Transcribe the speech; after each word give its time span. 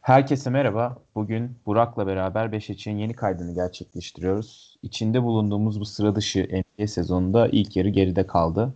Herkese 0.00 0.50
merhaba. 0.50 0.98
Bugün 1.14 1.50
Burak'la 1.66 2.06
beraber 2.06 2.52
Beşiktaş'ın 2.52 2.98
yeni 2.98 3.12
kaydını 3.12 3.54
gerçekleştiriyoruz. 3.54 4.76
İçinde 4.82 5.22
bulunduğumuz 5.22 5.80
bu 5.80 5.84
sıra 5.84 6.16
dışı 6.16 6.48
NBA 6.52 6.86
sezonunda 6.86 7.48
ilk 7.48 7.76
yarı 7.76 7.88
geride 7.88 8.26
kaldı. 8.26 8.74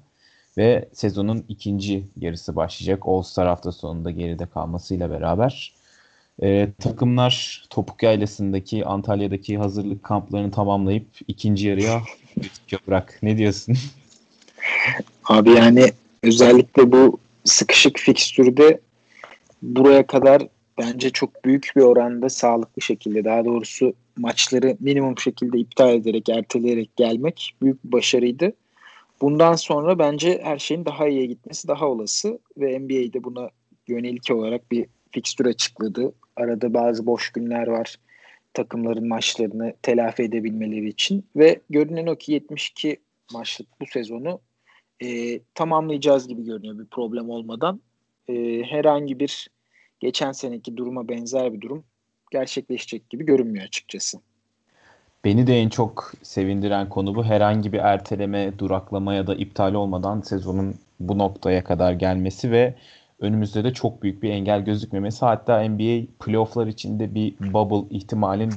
Ve 0.58 0.88
sezonun 0.92 1.44
ikinci 1.48 2.04
yarısı 2.16 2.56
başlayacak. 2.56 3.02
All-Star 3.06 3.48
hafta 3.48 3.72
sonunda 3.72 4.10
geride 4.10 4.46
kalmasıyla 4.46 5.10
beraber. 5.10 5.74
Ee, 6.42 6.68
takımlar 6.80 7.64
Topuk 7.70 8.02
Yaylası'ndaki 8.02 8.84
Antalya'daki 8.84 9.58
hazırlık 9.58 10.02
kamplarını 10.02 10.50
tamamlayıp 10.50 11.06
ikinci 11.28 11.68
yarıya 11.68 12.02
Burak 12.86 13.18
ne 13.22 13.38
diyorsun? 13.38 13.76
Abi 15.28 15.50
yani 15.50 15.92
özellikle 16.22 16.92
bu 16.92 17.18
sıkışık 17.44 17.98
fikstürde 17.98 18.80
buraya 19.62 20.06
kadar 20.06 20.53
bence 20.78 21.10
çok 21.10 21.44
büyük 21.44 21.72
bir 21.76 21.82
oranda 21.82 22.28
sağlıklı 22.28 22.82
şekilde 22.82 23.24
daha 23.24 23.44
doğrusu 23.44 23.94
maçları 24.16 24.76
minimum 24.80 25.18
şekilde 25.18 25.58
iptal 25.58 25.94
ederek 25.94 26.28
erteleyerek 26.28 26.96
gelmek 26.96 27.54
büyük 27.62 27.84
bir 27.84 27.92
başarıydı. 27.92 28.52
Bundan 29.20 29.54
sonra 29.54 29.98
bence 29.98 30.40
her 30.42 30.58
şeyin 30.58 30.84
daha 30.84 31.08
iyiye 31.08 31.26
gitmesi 31.26 31.68
daha 31.68 31.88
olası 31.88 32.38
ve 32.56 32.78
NBA'de 32.78 33.24
buna 33.24 33.50
yönelik 33.88 34.30
olarak 34.30 34.70
bir 34.70 34.86
fikstür 35.10 35.46
açıkladı. 35.46 36.12
Arada 36.36 36.74
bazı 36.74 37.06
boş 37.06 37.30
günler 37.30 37.66
var 37.66 37.96
takımların 38.54 39.08
maçlarını 39.08 39.74
telafi 39.82 40.22
edebilmeleri 40.22 40.88
için 40.88 41.24
ve 41.36 41.60
görünen 41.70 42.06
o 42.06 42.16
ki 42.16 42.32
72 42.32 42.96
maçlık 43.32 43.80
bu 43.80 43.86
sezonu 43.86 44.40
e, 45.02 45.40
tamamlayacağız 45.54 46.28
gibi 46.28 46.44
görünüyor 46.44 46.78
bir 46.78 46.86
problem 46.86 47.30
olmadan. 47.30 47.80
E, 48.28 48.62
herhangi 48.62 49.18
bir 49.20 49.48
geçen 50.04 50.32
seneki 50.32 50.76
duruma 50.76 51.08
benzer 51.08 51.52
bir 51.52 51.60
durum 51.60 51.84
gerçekleşecek 52.30 53.10
gibi 53.10 53.26
görünmüyor 53.26 53.64
açıkçası. 53.64 54.18
Beni 55.24 55.46
de 55.46 55.58
en 55.58 55.68
çok 55.68 56.12
sevindiren 56.22 56.88
konu 56.88 57.14
bu. 57.14 57.24
Herhangi 57.24 57.72
bir 57.72 57.78
erteleme, 57.78 58.58
duraklama 58.58 59.14
ya 59.14 59.26
da 59.26 59.34
iptal 59.34 59.74
olmadan 59.74 60.20
sezonun 60.20 60.74
bu 61.00 61.18
noktaya 61.18 61.64
kadar 61.64 61.92
gelmesi 61.92 62.50
ve 62.50 62.74
önümüzde 63.20 63.64
de 63.64 63.72
çok 63.72 64.02
büyük 64.02 64.22
bir 64.22 64.30
engel 64.30 64.64
gözükmemesi. 64.64 65.24
Hatta 65.24 65.68
NBA 65.68 66.06
playofflar 66.24 66.66
içinde 66.66 67.14
bir 67.14 67.34
bubble 67.40 67.96
ihtimalin 67.96 68.52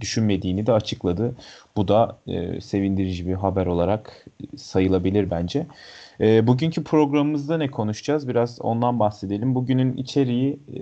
düşünmediğini, 0.00 0.66
de 0.66 0.72
açıkladı. 0.72 1.34
Bu 1.76 1.88
da 1.88 2.18
e, 2.26 2.60
sevindirici 2.60 3.26
bir 3.26 3.34
haber 3.34 3.66
olarak 3.66 4.26
sayılabilir 4.56 5.30
bence. 5.30 5.66
E, 6.20 6.46
bugünkü 6.46 6.84
programımızda 6.84 7.56
ne 7.56 7.70
konuşacağız? 7.70 8.28
Biraz 8.28 8.60
ondan 8.60 8.98
bahsedelim. 8.98 9.54
Bugünün 9.54 9.96
içeriği 9.96 10.60
e, 10.74 10.80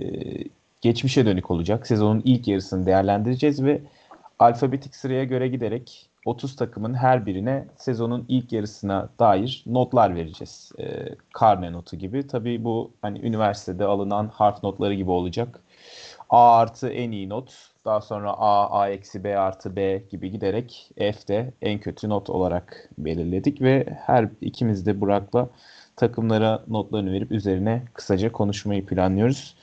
geçmişe 0.81 1.27
dönük 1.27 1.51
olacak. 1.51 1.87
Sezonun 1.87 2.23
ilk 2.25 2.49
yarısını 2.49 2.87
değerlendireceğiz 2.87 3.65
ve 3.65 3.81
alfabetik 4.39 4.97
sıraya 4.97 5.25
göre 5.25 5.49
giderek 5.49 6.11
30 6.25 6.57
takımın 6.57 6.95
her 6.95 7.27
birine 7.27 7.67
sezonun 7.77 8.25
ilk 8.29 8.53
yarısına 8.53 9.09
dair 9.19 9.65
notlar 9.67 10.15
vereceğiz. 10.15 10.73
E, 10.79 11.09
karne 11.33 11.73
notu 11.73 11.97
gibi. 11.97 12.27
Tabii 12.27 12.65
bu 12.65 12.91
hani 13.03 13.21
üniversitede 13.21 13.85
alınan 13.85 14.29
harf 14.29 14.63
notları 14.63 14.95
gibi 14.95 15.11
olacak. 15.11 15.61
A 16.31 16.57
artı 16.57 16.89
en 16.89 17.11
iyi 17.11 17.29
not. 17.29 17.71
Daha 17.85 18.01
sonra 18.01 18.31
A, 18.31 18.81
A 18.81 18.89
eksi 18.89 19.25
B 19.25 19.39
artı 19.39 19.77
B 19.77 20.03
gibi 20.11 20.31
giderek 20.31 20.91
F'de 20.97 21.53
en 21.63 21.81
kötü 21.81 22.09
not 22.09 22.31
olarak 22.31 22.91
belirledik 22.99 23.63
ve 23.63 23.87
her 24.07 24.29
ikimiz 24.41 24.87
de 24.87 25.01
Burak'la 25.01 25.49
takımlara 25.97 26.65
notlarını 26.69 27.13
verip 27.13 27.33
üzerine 27.33 27.83
kısaca 27.95 28.33
konuşmayı 28.33 28.87
planlıyoruz. 28.87 29.57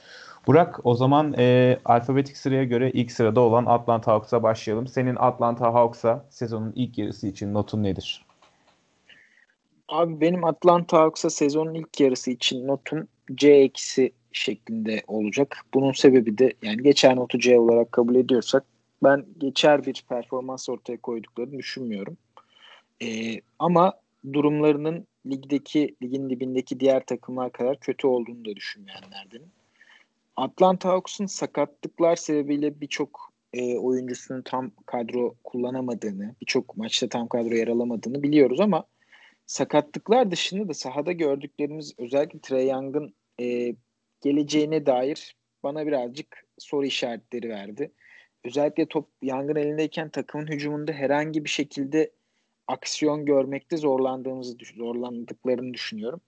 Burak 0.48 0.86
o 0.86 0.96
zaman 0.96 1.34
e, 1.38 1.78
alfabetik 1.86 2.38
sıraya 2.38 2.64
göre 2.64 2.92
ilk 2.92 3.12
sırada 3.12 3.42
olan 3.42 3.66
Atlanta 3.66 4.12
Hawks'a 4.12 4.44
başlayalım. 4.44 4.88
Senin 4.88 5.16
Atlanta 5.16 5.74
Hawks'a 5.74 6.26
sezonun 6.30 6.74
ilk 6.76 6.98
yarısı 6.98 7.28
için 7.28 7.54
notun 7.54 7.84
nedir? 7.84 8.26
Abi 9.88 10.22
benim 10.22 10.44
Atlanta 10.44 10.98
Hawks'a 11.00 11.30
sezonun 11.30 11.74
ilk 11.74 12.00
yarısı 12.00 12.32
için 12.32 12.68
notum 12.68 13.08
C 13.36 13.52
eksi 13.52 14.12
şeklinde 14.36 15.04
olacak. 15.08 15.66
Bunun 15.74 15.92
sebebi 15.92 16.38
de 16.38 16.54
yani 16.62 16.84
geçer 16.84 17.16
notu 17.16 17.40
C 17.40 17.60
olarak 17.60 17.92
kabul 17.92 18.16
ediyorsak 18.16 18.64
ben 19.04 19.26
geçer 19.38 19.86
bir 19.86 20.04
performans 20.10 20.70
ortaya 20.70 20.98
koyduklarını 20.98 21.58
düşünmüyorum. 21.58 22.18
Ee, 23.04 23.42
ama 23.60 23.94
durumlarının 24.34 25.08
ligdeki 25.26 25.96
ligin 26.04 26.30
dibindeki 26.30 26.80
diğer 26.80 27.06
takımlar 27.06 27.52
kadar 27.52 27.80
kötü 27.80 28.08
olduğunu 28.08 28.46
da 28.46 28.56
düşünmeyenlerdenim. 28.56 29.52
Atlanta 30.36 30.90
Hawks'un 30.90 31.26
sakatlıklar 31.26 32.16
sebebiyle 32.16 32.82
birçok 32.82 33.34
e, 33.54 33.78
oyuncusunun 33.78 34.42
tam 34.42 34.72
kadro 34.86 35.36
kullanamadığını, 35.44 36.36
birçok 36.42 36.78
maçta 36.78 37.10
tam 37.10 37.28
kadro 37.28 37.56
yer 37.56 37.68
alamadığını 37.68 38.24
biliyoruz 38.24 38.60
ama 38.60 38.86
sakatlıklar 39.46 40.32
dışında 40.32 40.70
da 40.70 40.74
sahada 40.74 41.12
gördüklerimiz 41.12 41.94
özellikle 41.98 42.40
Trey 42.40 42.68
Young'ın 42.68 43.14
e, 43.42 43.76
geleceğine 44.26 44.86
dair 44.86 45.36
bana 45.64 45.88
birazcık 45.88 46.46
soru 46.58 46.86
işaretleri 46.86 47.50
verdi. 47.50 47.92
Özellikle 48.44 48.86
top 48.86 49.08
Young'ın 49.22 49.56
elindeyken 49.56 50.10
takımın 50.10 50.48
hücumunda 50.48 50.92
herhangi 50.92 51.44
bir 51.46 51.50
şekilde 51.50 52.12
aksiyon 52.68 53.26
görmekte 53.26 53.78
zorlandığımızı 53.78 54.58
zorlandıklarını 54.76 55.74
düşünüyorum 55.74 56.22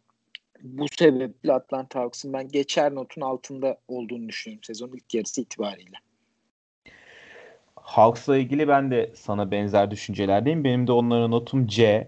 bu 0.64 0.86
sebeple 1.00 1.54
Atlanta 1.54 2.00
Hawks'ın 2.00 2.34
ben 2.34 2.48
geçer 2.48 2.96
notun 2.96 3.22
altında 3.22 3.78
olduğunu 3.88 4.30
düşünüyorum 4.30 4.64
sezonun 4.64 4.96
ilk 4.96 5.14
yarısı 5.14 5.42
itibariyle. 5.42 5.98
Hawks'la 7.76 8.38
ilgili 8.38 8.68
ben 8.68 8.92
de 8.92 9.12
sana 9.16 9.52
benzer 9.52 9.92
düşüncelerdeyim. 9.92 10.64
Benim 10.64 10.88
de 10.88 10.92
onların 10.92 11.32
notum 11.32 11.68
C. 11.68 12.08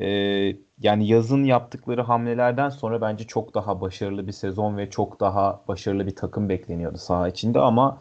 Ee, 0.00 0.56
yani 0.80 1.08
yazın 1.08 1.44
yaptıkları 1.44 2.02
hamlelerden 2.02 2.68
sonra 2.68 3.00
bence 3.00 3.24
çok 3.26 3.54
daha 3.54 3.80
başarılı 3.80 4.26
bir 4.26 4.32
sezon 4.32 4.76
ve 4.76 4.90
çok 4.90 5.20
daha 5.20 5.60
başarılı 5.68 6.06
bir 6.06 6.16
takım 6.16 6.48
bekleniyordu 6.48 6.98
saha 6.98 7.28
içinde 7.28 7.60
ama 7.60 7.98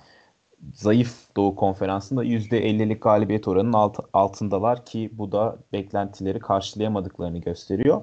zayıf 0.73 1.35
Doğu 1.37 1.55
Konferansı'nda 1.55 2.25
%50'lik 2.25 3.01
galibiyet 3.01 3.47
oranının 3.47 3.73
alt, 3.73 3.99
altındalar 4.13 4.85
ki 4.85 5.09
bu 5.13 5.31
da 5.31 5.57
beklentileri 5.73 6.39
karşılayamadıklarını 6.39 7.37
gösteriyor. 7.37 8.01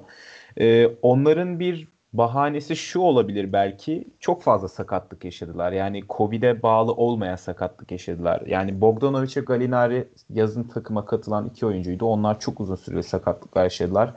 Ee, 0.57 0.87
onların 1.01 1.59
bir 1.59 1.87
bahanesi 2.13 2.75
şu 2.75 2.99
olabilir 2.99 3.53
belki. 3.53 4.07
Çok 4.19 4.43
fazla 4.43 4.67
sakatlık 4.67 5.25
yaşadılar. 5.25 5.71
Yani 5.71 6.03
Covid'e 6.09 6.61
bağlı 6.63 6.91
olmayan 6.93 7.35
sakatlık 7.35 7.91
yaşadılar. 7.91 8.41
Yani 8.47 8.81
Bogdanovic 8.81 9.33
ve 9.37 9.41
Galinari 9.41 10.07
yazın 10.29 10.63
takıma 10.63 11.05
katılan 11.05 11.47
iki 11.47 11.65
oyuncuydu. 11.65 12.05
Onlar 12.05 12.39
çok 12.39 12.59
uzun 12.59 12.75
süreli 12.75 13.03
sakatlıklar 13.03 13.63
yaşadılar. 13.63 14.13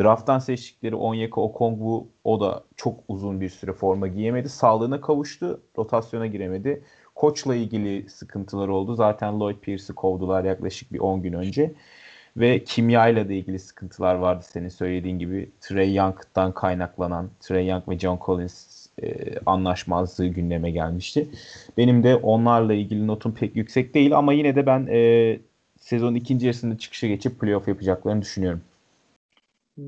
Draft'tan 0.00 0.38
seçtikleri 0.38 0.94
Onyeka 0.94 1.40
Okongwu 1.40 2.08
o 2.24 2.40
da 2.40 2.64
çok 2.76 3.00
uzun 3.08 3.40
bir 3.40 3.48
süre 3.48 3.72
forma 3.72 4.08
giyemedi. 4.08 4.48
Sağlığına 4.48 5.00
kavuştu. 5.00 5.60
Rotasyona 5.78 6.26
giremedi. 6.26 6.82
Koçla 7.14 7.54
ilgili 7.54 8.10
sıkıntılar 8.10 8.68
oldu. 8.68 8.94
Zaten 8.94 9.40
Lloyd 9.40 9.58
Pierce'ı 9.58 9.94
kovdular 9.94 10.44
yaklaşık 10.44 10.92
bir 10.92 10.98
10 10.98 11.22
gün 11.22 11.32
önce. 11.32 11.74
Ve 12.36 12.64
kimyayla 12.64 13.28
da 13.28 13.32
ilgili 13.32 13.58
sıkıntılar 13.58 14.14
vardı 14.14 14.44
senin 14.48 14.68
söylediğin 14.68 15.18
gibi. 15.18 15.50
Trey 15.60 15.94
Young'dan 15.94 16.52
kaynaklanan 16.54 17.30
Trey 17.40 17.66
Young 17.66 17.88
ve 17.88 17.98
John 17.98 18.18
Collins 18.26 18.86
e, 19.02 19.38
anlaşmazlığı 19.46 20.26
gündeme 20.26 20.70
gelmişti. 20.70 21.28
Benim 21.76 22.02
de 22.02 22.16
onlarla 22.16 22.74
ilgili 22.74 23.06
notum 23.06 23.34
pek 23.34 23.56
yüksek 23.56 23.94
değil 23.94 24.16
ama 24.16 24.32
yine 24.32 24.56
de 24.56 24.66
ben 24.66 24.86
e, 24.90 25.38
sezon 25.80 26.14
ikinci 26.14 26.46
yarısında 26.46 26.78
çıkışa 26.78 27.06
geçip 27.06 27.40
playoff 27.40 27.68
yapacaklarını 27.68 28.22
düşünüyorum. 28.22 28.60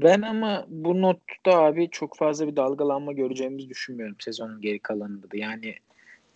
Ben 0.03 0.22
ama 0.22 0.66
bu 0.69 1.03
notta 1.03 1.59
abi 1.59 1.91
çok 1.91 2.16
fazla 2.16 2.47
bir 2.47 2.57
dalgalanma 2.57 3.13
göreceğimizi 3.13 3.69
düşünmüyorum 3.69 4.16
sezonun 4.19 4.60
geri 4.60 4.78
kalanında 4.78 5.30
da. 5.30 5.36
Yani 5.36 5.74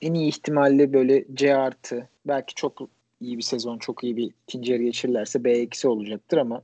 en 0.03 0.15
iyi 0.15 0.29
ihtimalle 0.29 0.93
böyle 0.93 1.25
C 1.35 1.57
artı 1.57 2.09
belki 2.27 2.55
çok 2.55 2.79
iyi 3.21 3.37
bir 3.37 3.43
sezon, 3.43 3.79
çok 3.79 4.05
iyi 4.05 4.17
bir 4.17 4.31
ikinci 4.49 4.73
yarı 4.73 4.83
geçirirlerse 4.83 5.45
B 5.45 5.51
eksi 5.51 5.89
olacaktır 5.89 6.37
ama 6.39 6.63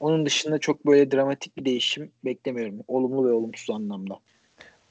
onun 0.00 0.26
dışında 0.26 0.58
çok 0.58 0.86
böyle 0.86 1.10
dramatik 1.10 1.56
bir 1.56 1.64
değişim 1.64 2.10
beklemiyorum. 2.24 2.80
Olumlu 2.88 3.28
ve 3.28 3.32
olumsuz 3.32 3.70
anlamda. 3.70 4.18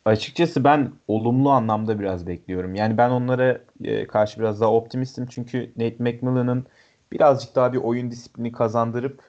Açıkçası 0.06 0.64
ben 0.64 0.92
olumlu 1.08 1.50
anlamda 1.50 2.00
biraz 2.00 2.28
bekliyorum. 2.28 2.76
Yani 2.76 2.98
ben 2.98 3.10
onlara 3.10 3.62
e, 3.84 4.08
karşı 4.08 4.40
biraz 4.40 4.62
daha 4.62 4.74
optimistim. 4.74 5.28
Çünkü 5.30 5.72
Nate 5.78 5.96
McMillan'ın 6.00 6.66
birazcık 7.12 7.56
daha 7.56 7.74
bir 7.74 7.78
oyun 7.78 8.12
disiplini 8.12 8.52
kazandırıp 8.52 9.22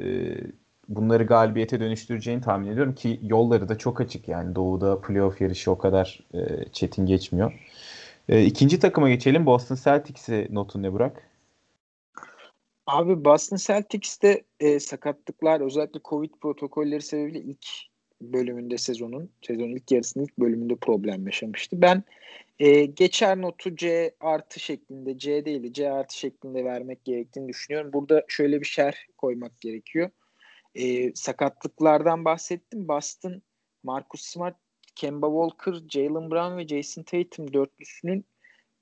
e, 0.00 0.34
bunları 0.88 1.24
galibiyete 1.24 1.80
dönüştüreceğini 1.80 2.40
tahmin 2.40 2.70
ediyorum 2.70 2.94
ki 2.94 3.20
yolları 3.22 3.68
da 3.68 3.78
çok 3.78 4.00
açık 4.00 4.28
yani 4.28 4.54
doğuda 4.54 5.00
playoff 5.00 5.40
yarışı 5.40 5.70
o 5.70 5.78
kadar 5.78 6.20
e, 6.34 6.64
çetin 6.72 7.06
geçmiyor. 7.06 7.52
E, 8.28 8.44
ikinci 8.44 8.78
takıma 8.78 9.10
geçelim. 9.10 9.46
Boston 9.46 9.78
Celtics'e 9.84 10.48
notun 10.50 10.82
ne 10.82 10.92
Burak? 10.92 11.30
Abi 12.86 13.24
Boston 13.24 13.56
Celtics'te 13.56 14.42
e, 14.60 14.80
sakatlıklar 14.80 15.60
özellikle 15.60 16.00
Covid 16.04 16.30
protokolleri 16.40 17.02
sebebiyle 17.02 17.40
ilk 17.40 17.66
bölümünde 18.20 18.78
sezonun, 18.78 19.30
sezonun 19.42 19.76
ilk 19.76 19.92
yarısının 19.92 20.24
ilk 20.24 20.38
bölümünde 20.38 20.76
problem 20.76 21.26
yaşamıştı. 21.26 21.82
Ben 21.82 22.02
e, 22.58 22.84
geçer 22.84 23.40
notu 23.40 23.76
C 23.76 24.14
artı 24.20 24.60
şeklinde, 24.60 25.18
C 25.18 25.44
değil 25.44 25.72
C 25.72 25.90
artı 25.90 26.18
şeklinde 26.18 26.64
vermek 26.64 27.04
gerektiğini 27.04 27.48
düşünüyorum. 27.48 27.92
Burada 27.92 28.24
şöyle 28.28 28.60
bir 28.60 28.66
şerh 28.66 28.96
koymak 29.18 29.60
gerekiyor. 29.60 30.10
E, 30.74 31.14
sakatlıklardan 31.14 32.24
bahsettim. 32.24 32.88
Boston, 32.88 33.42
Marcus 33.82 34.22
Smart, 34.22 34.56
Kemba 34.94 35.26
Walker, 35.26 35.88
Jalen 35.88 36.30
Brown 36.30 36.56
ve 36.56 36.68
Jason 36.68 37.02
Tatum 37.02 37.52
dörtlüsünün 37.52 38.24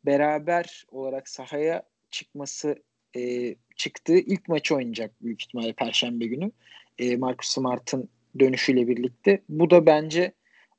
beraber 0.07 0.85
olarak 0.91 1.29
sahaya 1.29 1.83
çıkması 2.11 2.77
e, 3.17 3.55
çıktığı 3.77 4.19
ilk 4.19 4.49
maçı 4.49 4.75
oynayacak 4.75 5.23
büyük 5.23 5.43
ihtimalle 5.43 5.73
Perşembe 5.73 6.27
günü. 6.27 6.53
E, 6.99 7.17
Marcus 7.17 7.49
Smart'ın 7.49 8.09
dönüşüyle 8.39 8.89
birlikte. 8.89 9.43
Bu 9.49 9.71
da 9.71 9.87
bence 9.87 10.33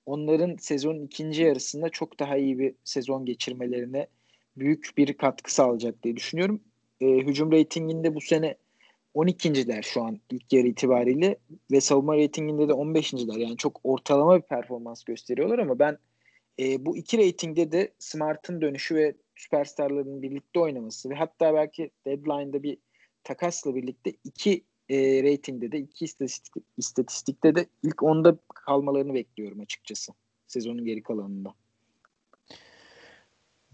onların 0.06 0.56
sezonun 0.56 1.06
ikinci 1.06 1.44
yarısında 1.44 1.90
çok 1.90 2.20
daha 2.20 2.38
iyi 2.38 2.60
bir 2.60 2.76
sezon 2.84 3.26
geçirmelerine 3.26 4.08
büyük 4.58 4.90
bir 4.98 5.14
katkı 5.14 5.54
sağlayacak 5.54 6.04
diye 6.04 6.16
düşünüyorum. 6.16 6.62
E, 7.02 7.06
hücum 7.08 7.52
reytinginde 7.52 8.16
bu 8.16 8.22
sene 8.22 8.56
12.ler 9.16 9.82
şu 9.82 10.04
an 10.04 10.20
ilk 10.32 10.54
yarı 10.54 10.68
itibariyle 10.68 11.38
ve 11.72 11.82
savunma 11.82 12.16
reytinginde 12.18 12.68
de 12.68 12.72
15.ler. 12.72 13.40
Yani 13.40 13.58
çok 13.58 13.80
ortalama 13.84 14.38
bir 14.38 14.42
performans 14.42 15.04
gösteriyorlar 15.04 15.60
ama 15.60 15.80
ben 15.80 15.98
e, 16.60 16.86
bu 16.86 16.98
iki 16.98 17.18
reytingde 17.18 17.72
de 17.72 17.94
Smart'ın 18.00 18.62
dönüşü 18.62 18.96
ve 18.96 19.16
süperstarların 19.36 20.22
birlikte 20.22 20.60
oynaması 20.60 21.10
ve 21.10 21.16
hatta 21.16 21.54
belki 21.54 21.92
deadline'da 22.06 22.64
bir 22.64 22.78
takasla 23.24 23.76
birlikte 23.76 24.14
iki 24.24 24.64
e, 24.90 25.24
reytingde 25.24 25.72
de 25.72 25.80
iki 25.80 26.06
istatistik, 26.06 26.54
istatistikte 26.78 27.56
de 27.56 27.66
ilk 27.84 28.04
onda 28.04 28.38
kalmalarını 28.56 29.14
bekliyorum 29.14 29.60
açıkçası 29.60 30.14
sezonun 30.48 30.86
geri 30.86 31.04
kalanında. 31.04 31.54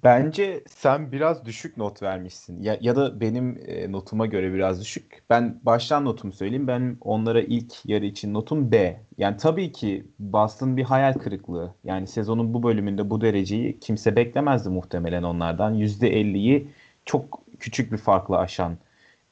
Bence 0.04 0.64
sen 0.70 1.12
biraz 1.12 1.46
düşük 1.46 1.78
not 1.78 2.04
vermişsin. 2.04 2.62
Ya, 2.64 2.78
ya 2.82 2.96
da 2.96 3.20
benim 3.22 3.60
e, 3.68 3.92
notuma 3.92 4.26
göre 4.26 4.54
biraz 4.54 4.82
düşük. 4.82 5.24
Ben 5.30 5.60
baştan 5.64 6.06
notumu 6.06 6.34
söyleyeyim. 6.34 6.68
Ben 6.68 6.98
onlara 7.02 7.42
ilk 7.42 7.86
yarı 7.86 8.06
için 8.06 8.34
notum 8.34 8.72
B. 8.72 9.02
Yani 9.18 9.38
tabii 9.38 9.72
ki 9.72 10.06
Boston 10.20 10.78
bir 10.78 10.84
hayal 10.84 11.14
kırıklığı. 11.14 11.74
Yani 11.84 12.08
sezonun 12.08 12.54
bu 12.54 12.64
bölümünde 12.64 13.10
bu 13.10 13.22
dereceyi 13.22 13.80
kimse 13.80 14.16
beklemezdi 14.16 14.70
muhtemelen 14.70 15.24
onlardan. 15.24 15.74
%50'yi 15.74 16.68
çok 17.06 17.42
küçük 17.60 17.92
bir 17.92 17.98
farkla 17.98 18.38
aşan 18.38 18.78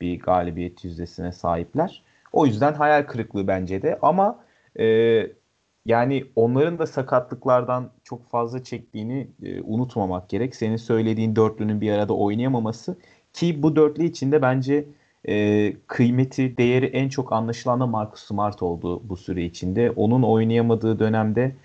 bir 0.01 0.19
galibiyet 0.19 0.83
yüzdesine 0.83 1.31
sahipler. 1.31 2.03
O 2.33 2.45
yüzden 2.45 2.73
hayal 2.73 3.03
kırıklığı 3.03 3.47
bence 3.47 3.81
de. 3.81 3.99
Ama 4.01 4.39
e, 4.79 4.85
yani 5.87 6.25
onların 6.35 6.79
da 6.79 6.85
sakatlıklardan 6.87 7.89
çok 8.03 8.29
fazla 8.29 8.63
çektiğini 8.63 9.27
e, 9.43 9.61
unutmamak 9.61 10.29
gerek. 10.29 10.55
Senin 10.55 10.77
söylediğin 10.77 11.35
dörtlünün 11.35 11.81
bir 11.81 11.91
arada 11.91 12.13
oynayamaması 12.13 12.97
ki 13.33 13.63
bu 13.63 13.75
dörtlü 13.75 14.03
içinde 14.03 14.41
bence 14.41 14.85
e, 15.27 15.73
kıymeti, 15.87 16.57
değeri 16.57 16.85
en 16.85 17.09
çok 17.09 17.33
anlaşılan 17.33 17.79
da 17.79 17.87
Marcus 17.87 18.23
Smart 18.23 18.61
oldu 18.63 19.01
bu 19.09 19.17
süre 19.17 19.45
içinde. 19.45 19.91
Onun 19.91 20.23
oynayamadığı 20.23 20.99
dönemde 20.99 21.55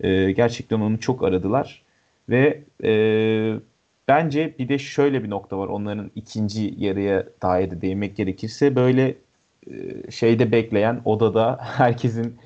e, 0.00 0.32
gerçekten 0.32 0.80
onu 0.80 1.00
çok 1.00 1.24
aradılar 1.24 1.82
ve 2.28 2.62
e, 2.84 2.92
bence 4.08 4.54
bir 4.58 4.68
de 4.68 4.78
şöyle 4.78 5.24
bir 5.24 5.30
nokta 5.30 5.58
var 5.58 5.68
onların 5.68 6.10
ikinci 6.14 6.74
yarıya 6.78 7.26
dair 7.42 7.70
de 7.70 7.80
değinmek 7.80 8.16
gerekirse 8.16 8.76
böyle 8.76 9.14
e, 9.70 10.10
şeyde 10.10 10.52
bekleyen 10.52 11.00
odada 11.04 11.58
herkesin 11.62 12.36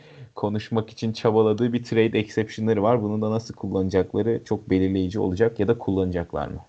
konuşmak 0.41 0.91
için 0.91 1.13
çabaladığı 1.13 1.73
bir 1.73 1.85
trade 1.85 2.19
exception'ları 2.19 2.83
var. 2.83 3.03
Bunu 3.03 3.23
da 3.23 3.31
nasıl 3.31 3.55
kullanacakları 3.55 4.45
çok 4.45 4.71
belirleyici 4.71 5.21
olacak 5.21 5.61
ya 5.61 5.69
da 5.69 5.79
kullanacaklar 5.79 6.49
mı? 6.49 6.61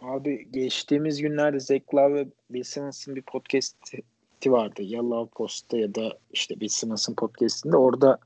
Abi 0.00 0.48
geçtiğimiz 0.52 1.20
günlerde 1.20 1.80
Love 1.94 2.14
ve 2.14 2.26
Bill 2.50 2.62
Simmons'ın 2.62 3.16
bir 3.16 3.22
podcast'i 3.22 4.52
vardı. 4.52 4.82
Ya 4.82 5.10
Love 5.10 5.28
Post'ta 5.36 5.76
ya 5.76 5.94
da 5.94 6.18
işte 6.32 6.60
Bill 6.60 6.68
Simmons'ın 6.68 7.14
podcast'inde 7.14 7.76
orada 7.76 8.18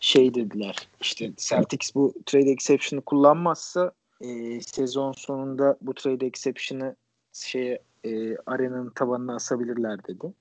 şey 0.00 0.34
dediler 0.34 0.76
işte 1.00 1.32
Celtics 1.36 1.94
bu 1.94 2.14
trade 2.26 2.50
exception'ı 2.50 3.00
kullanmazsa 3.00 3.92
e, 4.20 4.60
sezon 4.60 5.12
sonunda 5.12 5.76
bu 5.82 5.94
trade 5.94 6.26
exception'ı 6.26 6.96
şeye 7.32 7.82
e, 8.04 8.36
arenanın 8.46 8.90
tabanına 8.90 9.34
asabilirler 9.34 10.04
dedi 10.04 10.32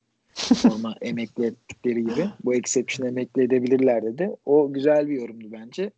normal 0.66 0.94
emekli 1.02 1.46
ettikleri 1.46 2.04
gibi 2.04 2.30
bu 2.44 2.54
exception 2.54 3.08
emekli 3.08 3.44
edebilirler 3.44 4.04
dedi. 4.04 4.36
O 4.46 4.74
güzel 4.74 5.08
bir 5.08 5.22
yorumdu 5.22 5.52
bence 5.52 5.92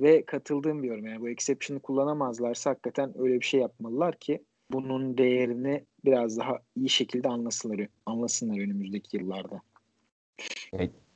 ve 0.00 0.24
katıldığım 0.24 0.82
bir 0.82 0.88
yorum. 0.88 1.06
Yani 1.06 1.20
bu 1.20 1.28
exception'ı 1.28 1.80
kullanamazlarsa 1.80 2.70
hakikaten 2.70 3.12
öyle 3.18 3.40
bir 3.40 3.44
şey 3.44 3.60
yapmalılar 3.60 4.18
ki 4.18 4.42
bunun 4.72 5.18
değerini 5.18 5.84
biraz 6.04 6.38
daha 6.38 6.58
iyi 6.76 6.88
şekilde 6.88 7.28
anlasınlar, 7.28 7.86
anlasınlar 8.06 8.58
önümüzdeki 8.58 9.16
yıllarda. 9.16 9.60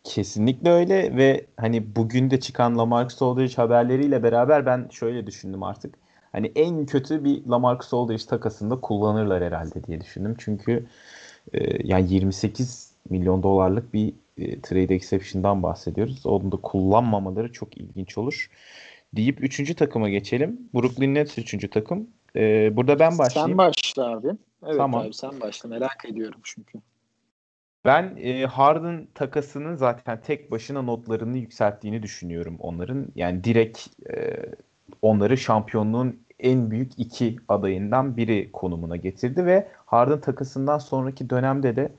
Kesinlikle 0.04 0.70
öyle 0.70 1.16
ve 1.16 1.46
hani 1.56 1.96
bugün 1.96 2.30
de 2.30 2.40
çıkan 2.40 2.78
Lamarcus 2.78 3.22
Aldridge 3.22 3.54
haberleriyle 3.54 4.22
beraber 4.22 4.66
ben 4.66 4.88
şöyle 4.90 5.26
düşündüm 5.26 5.62
artık. 5.62 5.94
Hani 6.32 6.52
en 6.54 6.86
kötü 6.86 7.24
bir 7.24 7.46
Lamarcus 7.46 7.94
Aldridge 7.94 8.24
takasında 8.24 8.80
kullanırlar 8.80 9.44
herhalde 9.44 9.84
diye 9.84 10.00
düşündüm. 10.00 10.34
Çünkü 10.38 10.86
ee, 11.52 11.86
yani 11.86 12.12
28 12.12 12.90
milyon 13.10 13.42
dolarlık 13.42 13.94
bir 13.94 14.12
e, 14.38 14.60
trade 14.60 14.94
exception'dan 14.94 15.62
bahsediyoruz. 15.62 16.26
Onu 16.26 16.52
da 16.52 16.56
kullanmamaları 16.56 17.52
çok 17.52 17.76
ilginç 17.76 18.18
olur. 18.18 18.50
Deyip 19.12 19.44
3. 19.44 19.74
takıma 19.74 20.08
geçelim. 20.08 20.60
Brooklyn 20.74 21.14
Nets 21.14 21.38
3. 21.38 21.70
takım. 21.70 22.08
Ee, 22.36 22.76
burada 22.76 22.98
ben 22.98 23.18
başlayayım. 23.18 23.50
Sen 23.50 23.58
başla 23.58 24.10
abi. 24.10 24.28
Evet 24.66 24.76
tamam. 24.76 25.02
abi 25.02 25.14
sen 25.14 25.40
başla. 25.40 25.68
Merak 25.68 26.04
ediyorum 26.04 26.40
çünkü. 26.42 26.78
Ben 27.84 28.16
e, 28.16 28.46
Harden 28.46 29.08
takasının 29.14 29.76
zaten 29.76 30.20
tek 30.20 30.50
başına 30.50 30.82
notlarını 30.82 31.38
yükselttiğini 31.38 32.02
düşünüyorum 32.02 32.56
onların. 32.58 33.06
Yani 33.14 33.44
direkt 33.44 33.86
e, 34.10 34.36
onları 35.02 35.38
şampiyonluğun 35.38 36.20
en 36.42 36.70
büyük 36.70 36.92
iki 36.98 37.36
adayından 37.48 38.16
biri 38.16 38.52
konumuna 38.52 38.96
getirdi 38.96 39.46
ve 39.46 39.68
Harden 39.86 40.20
takasından 40.20 40.78
sonraki 40.78 41.30
dönemde 41.30 41.76
de 41.76 41.92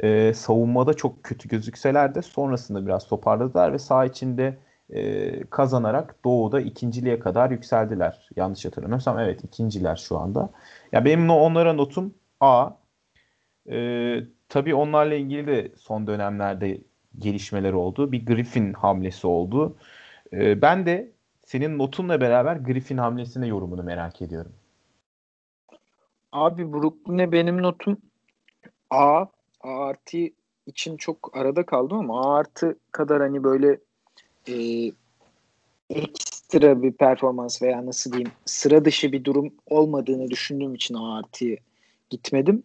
e, 0.00 0.34
savunmada 0.34 0.94
çok 0.94 1.24
kötü 1.24 1.48
gözükseler 1.48 2.14
de 2.14 2.22
sonrasında 2.22 2.86
biraz 2.86 3.06
toparladılar 3.08 3.72
ve 3.72 3.78
saha 3.78 4.04
içinde 4.04 4.58
e, 4.90 5.44
kazanarak 5.44 6.24
Doğu'da 6.24 6.60
ikinciliğe 6.60 7.18
kadar 7.18 7.50
yükseldiler. 7.50 8.28
Yanlış 8.36 8.64
hatırlamıyorsam 8.64 9.18
evet 9.18 9.44
ikinciler 9.44 9.96
şu 9.96 10.18
anda. 10.18 10.50
Ya 10.92 11.04
benim 11.04 11.30
onlara 11.30 11.72
notum 11.72 12.14
A. 12.40 12.70
E, 13.70 14.18
tabii 14.48 14.74
onlarla 14.74 15.14
ilgili 15.14 15.46
de 15.46 15.72
son 15.76 16.06
dönemlerde 16.06 16.80
gelişmeler 17.18 17.72
oldu. 17.72 18.12
Bir 18.12 18.26
Griffin 18.26 18.72
hamlesi 18.72 19.26
oldu. 19.26 19.76
E, 20.32 20.62
ben 20.62 20.86
de 20.86 21.15
senin 21.46 21.78
notunla 21.78 22.20
beraber 22.20 22.56
Griffin 22.56 22.96
hamlesine 22.96 23.46
yorumunu 23.46 23.82
merak 23.82 24.22
ediyorum. 24.22 24.52
Abi 26.32 26.72
Brooklyn'e 26.72 27.32
benim 27.32 27.62
notum 27.62 27.98
A. 28.90 29.24
A 29.60 29.86
artı 29.88 30.18
için 30.66 30.96
çok 30.96 31.36
arada 31.36 31.66
kaldım 31.66 31.98
ama 31.98 32.20
A 32.20 32.38
artı 32.38 32.76
kadar 32.92 33.20
hani 33.20 33.44
böyle 33.44 33.78
e, 34.48 34.56
ekstra 35.90 36.82
bir 36.82 36.92
performans 36.92 37.62
veya 37.62 37.86
nasıl 37.86 38.12
diyeyim 38.12 38.30
sıra 38.44 38.84
dışı 38.84 39.12
bir 39.12 39.24
durum 39.24 39.54
olmadığını 39.66 40.30
düşündüğüm 40.30 40.74
için 40.74 40.94
A 40.94 41.18
artıya 41.18 41.56
gitmedim. 42.10 42.62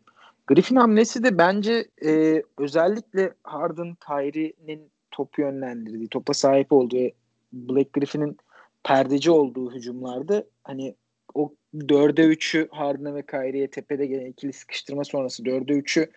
Griffin 0.47 0.75
hamlesi 0.75 1.23
de 1.23 1.37
bence 1.37 1.87
e, 2.05 2.43
özellikle 2.57 3.33
Harden, 3.43 3.95
Kyrie'nin 3.95 4.89
topu 5.11 5.41
yönlendirdiği, 5.41 6.07
topa 6.07 6.33
sahip 6.33 6.71
olduğu 6.71 7.09
Black 7.53 7.93
Griffin'in 7.93 8.37
perdeci 8.83 9.31
olduğu 9.31 9.75
hücumlarda 9.75 10.43
hani 10.63 10.95
o 11.33 11.53
4'e 11.73 12.23
3'ü 12.23 12.67
Harden'a 12.71 13.15
ve 13.15 13.25
Kyrie'ye 13.25 13.69
tepede 13.69 14.05
gelen 14.05 14.25
ikili 14.25 14.53
sıkıştırma 14.53 15.03
sonrası 15.03 15.43
4'e 15.43 15.79
3'ü 15.79 16.11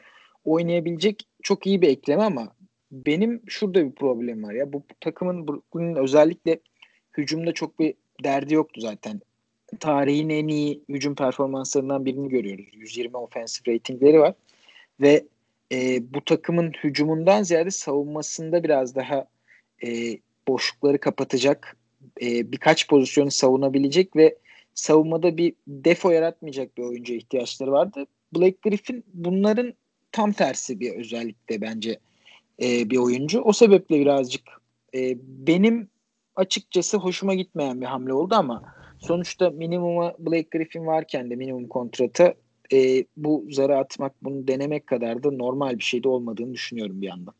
oynayabilecek 0.45 1.29
çok 1.43 1.67
iyi 1.67 1.83
bir 1.83 1.89
ekleme 1.89 2.23
ama 2.23 2.53
benim 2.93 3.43
şurada 3.47 3.87
bir 3.87 3.93
problem 3.93 4.43
var 4.43 4.53
ya. 4.53 4.73
Bu 4.73 4.83
takımın 5.01 5.49
Brooklyn'in 5.49 5.97
özellikle 5.97 6.61
hücumda 7.17 7.53
çok 7.53 7.79
bir 7.79 7.95
derdi 8.25 8.55
yoktu 8.55 8.81
zaten. 8.81 9.21
Tarihin 9.81 10.29
en 10.29 10.49
iyi 10.49 10.83
hücum 10.89 11.15
performanslarından 11.15 12.05
birini 12.05 12.29
görüyoruz. 12.29 12.67
120 12.73 13.17
offensive 13.17 13.75
ratingleri 13.75 14.21
var. 14.21 14.35
Ve 15.01 15.25
e, 15.73 16.15
bu 16.15 16.25
takımın 16.25 16.73
hücumundan 16.85 17.43
ziyade 17.43 17.71
savunmasında 17.71 18.65
biraz 18.65 18.95
daha 18.95 19.27
e, 19.87 20.19
boşlukları 20.49 20.99
kapatacak 20.99 21.77
e, 22.23 22.53
birkaç 22.53 22.89
pozisyonu 22.89 23.31
savunabilecek 23.31 24.17
ve 24.17 24.39
savunmada 24.75 25.37
bir 25.37 25.55
defo 25.67 26.11
yaratmayacak 26.11 26.79
bir 26.79 26.83
oyuncuya 26.83 27.19
ihtiyaçları 27.19 27.73
vardı. 27.73 28.07
Blake 28.35 28.57
Griffin 28.63 29.05
bunların 29.15 29.75
tam 30.13 30.33
tersi 30.33 30.81
bir 30.81 30.91
özellikle 30.91 31.61
bence 31.61 31.99
e, 32.63 32.91
bir 32.91 32.97
oyuncu. 32.97 33.41
O 33.41 33.53
sebeple 33.53 34.01
birazcık 34.01 34.43
e, 34.95 35.17
benim 35.27 35.89
açıkçası 36.37 36.97
hoşuma 36.97 37.35
gitmeyen 37.35 37.81
bir 37.81 37.87
hamle 37.87 38.13
oldu 38.13 38.35
ama 38.35 38.63
sonuçta 38.99 39.51
minimuma 39.51 40.15
Blake 40.19 40.49
Griffin 40.59 40.87
varken 40.87 41.31
de 41.31 41.37
minimum 41.37 41.69
kontratı 41.69 42.35
e, 42.73 43.05
bu 43.17 43.47
zarı 43.51 43.79
atmak, 43.79 44.25
bunu 44.25 44.49
denemek 44.49 44.87
kadar 44.87 45.23
da 45.23 45.31
normal 45.31 45.79
bir 45.79 45.85
şey 45.85 46.03
de 46.03 46.09
olmadığını 46.09 46.55
düşünüyorum 46.55 47.03
bir 47.03 47.07
yandan. 47.07 47.35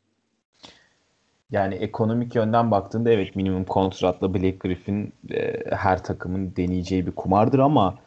Yani 1.55 1.75
ekonomik 1.75 2.35
yönden 2.35 2.71
baktığında 2.71 3.11
evet 3.11 3.37
minimum 3.37 3.65
kontratla 3.65 4.35
Blake 4.35 4.57
Griffin 4.61 5.13
e, 5.31 5.71
her 5.77 6.05
takımın 6.05 6.57
deneyeceği 6.57 7.07
bir 7.07 7.13
kumardır 7.13 7.59
ama 7.59 7.99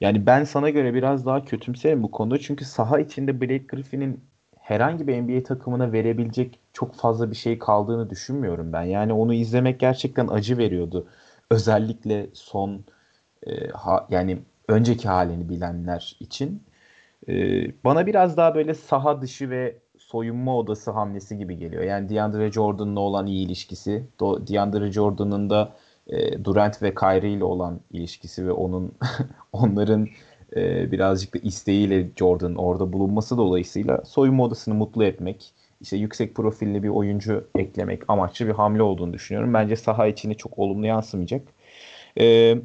yani 0.00 0.26
ben 0.26 0.44
sana 0.44 0.70
göre 0.70 0.94
biraz 0.94 1.26
daha 1.26 1.44
kötümserim 1.44 2.02
bu 2.02 2.10
konuda. 2.10 2.38
Çünkü 2.38 2.64
saha 2.64 3.00
içinde 3.00 3.40
Blake 3.40 3.66
Griffin'in 3.68 4.20
herhangi 4.58 5.06
bir 5.08 5.22
NBA 5.22 5.42
takımına 5.42 5.92
verebilecek 5.92 6.58
çok 6.72 6.94
fazla 6.94 7.30
bir 7.30 7.36
şey 7.36 7.58
kaldığını 7.58 8.10
düşünmüyorum 8.10 8.72
ben. 8.72 8.82
Yani 8.82 9.12
onu 9.12 9.34
izlemek 9.34 9.80
gerçekten 9.80 10.28
acı 10.28 10.58
veriyordu. 10.58 11.06
Özellikle 11.50 12.26
son 12.34 12.84
e, 13.46 13.68
ha, 13.68 14.06
yani 14.10 14.38
önceki 14.68 15.08
halini 15.08 15.48
bilenler 15.48 16.16
için. 16.20 16.62
E, 17.28 17.34
bana 17.84 18.06
biraz 18.06 18.36
daha 18.36 18.54
böyle 18.54 18.74
saha 18.74 19.22
dışı 19.22 19.50
ve 19.50 19.76
soyunma 20.10 20.56
odası 20.56 20.90
hamlesi 20.90 21.38
gibi 21.38 21.58
geliyor. 21.58 21.82
Yani 21.82 22.08
DeAndre 22.08 22.52
Jordan'la 22.52 23.00
olan 23.00 23.26
iyi 23.26 23.46
ilişkisi, 23.46 24.04
DeAndre 24.20 24.92
Jordan'ın 24.92 25.50
da 25.50 25.72
e, 26.06 26.44
Durant 26.44 26.82
ve 26.82 26.94
Kyrie 26.94 27.32
ile 27.32 27.44
olan 27.44 27.80
ilişkisi 27.90 28.46
ve 28.46 28.52
onun 28.52 28.92
onların 29.52 30.08
e, 30.56 30.92
birazcık 30.92 31.34
da 31.34 31.38
isteğiyle 31.38 32.10
Jordan 32.16 32.54
orada 32.54 32.92
bulunması 32.92 33.38
dolayısıyla 33.38 34.02
soyunma 34.04 34.44
odasını 34.44 34.74
mutlu 34.74 35.04
etmek, 35.04 35.54
işte 35.80 35.96
yüksek 35.96 36.34
profilli 36.34 36.82
bir 36.82 36.88
oyuncu 36.88 37.48
eklemek 37.58 38.02
amaçlı 38.08 38.46
bir 38.46 38.52
hamle 38.52 38.82
olduğunu 38.82 39.12
düşünüyorum. 39.12 39.54
Bence 39.54 39.76
saha 39.76 40.06
içine 40.06 40.34
çok 40.34 40.58
olumlu 40.58 40.86
yansımayacak. 40.86 41.42
E, 42.20 42.56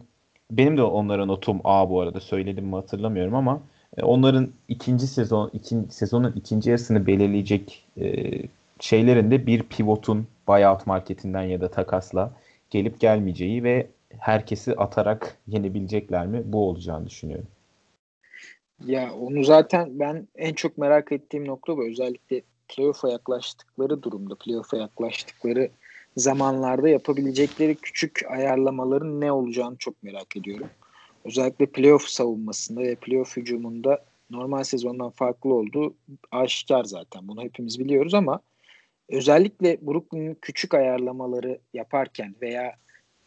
benim 0.52 0.78
de 0.78 0.84
onlara 0.84 1.26
notum 1.26 1.62
A 1.64 1.90
bu 1.90 2.02
arada 2.02 2.20
söyledim 2.20 2.66
mi 2.66 2.76
hatırlamıyorum 2.76 3.36
ama 3.36 3.62
onların 4.02 4.50
ikinci 4.68 5.08
sezon 5.08 5.50
ikinci, 5.54 5.96
sezonun 5.96 6.34
ikinci 6.36 6.70
yarısını 6.70 7.08
belirleyecek 7.08 7.86
e, 8.02 8.32
şeylerinde 8.80 9.48
bir 9.48 9.64
pivotun 9.64 10.28
buyout 10.48 10.88
marketinden 10.88 11.42
ya 11.44 11.62
da 11.62 11.72
takasla 11.72 12.32
gelip 12.70 13.00
gelmeyeceği 13.00 13.64
ve 13.64 13.88
herkesi 14.20 14.76
atarak 14.76 15.38
yenebilecekler 15.48 16.28
mi 16.28 16.42
bu 16.46 16.70
olacağını 16.70 17.08
düşünüyorum. 17.08 17.48
Ya 18.86 19.14
onu 19.14 19.44
zaten 19.44 20.00
ben 20.00 20.28
en 20.36 20.54
çok 20.54 20.78
merak 20.78 21.12
ettiğim 21.12 21.48
nokta 21.48 21.78
bu. 21.78 21.88
Özellikle 21.88 22.42
playoff'a 22.68 23.10
yaklaştıkları 23.10 24.04
durumda, 24.04 24.36
playoff'a 24.36 24.78
yaklaştıkları 24.78 25.70
zamanlarda 26.18 26.90
yapabilecekleri 26.90 27.76
küçük 27.76 28.22
ayarlamaların 28.30 29.22
ne 29.22 29.32
olacağını 29.32 29.78
çok 29.78 30.04
merak 30.04 30.38
ediyorum. 30.38 30.68
Özellikle 31.26 31.66
playoff 31.66 32.08
savunmasında 32.08 32.82
ve 32.82 32.96
playoff 32.96 33.38
hücumunda 33.38 34.06
normal 34.30 34.64
sezondan 34.64 35.10
farklı 35.10 35.54
olduğu 35.54 35.96
aşikar 36.32 36.84
zaten. 36.84 37.28
Bunu 37.28 37.44
hepimiz 37.44 37.80
biliyoruz 37.80 38.14
ama 38.14 38.40
özellikle 39.10 39.78
Brooklyn'in 39.82 40.38
küçük 40.42 40.74
ayarlamaları 40.74 41.60
yaparken 41.74 42.36
veya 42.42 42.76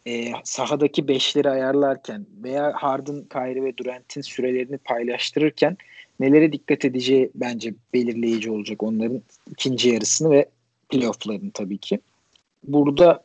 e, 0.07 0.31
sahadaki 0.43 1.07
beşleri 1.07 1.49
ayarlarken 1.49 2.25
veya 2.43 2.73
Harden, 2.75 3.23
Kyrie 3.23 3.63
ve 3.63 3.77
Durant'in 3.77 4.21
sürelerini 4.21 4.77
paylaştırırken 4.77 5.77
nelere 6.19 6.51
dikkat 6.51 6.85
edeceği 6.85 7.31
bence 7.35 7.73
belirleyici 7.93 8.51
olacak 8.51 8.83
onların 8.83 9.21
ikinci 9.51 9.89
yarısını 9.89 10.31
ve 10.31 10.49
playofflarını 10.89 11.51
tabii 11.51 11.77
ki. 11.77 11.99
Burada 12.63 13.23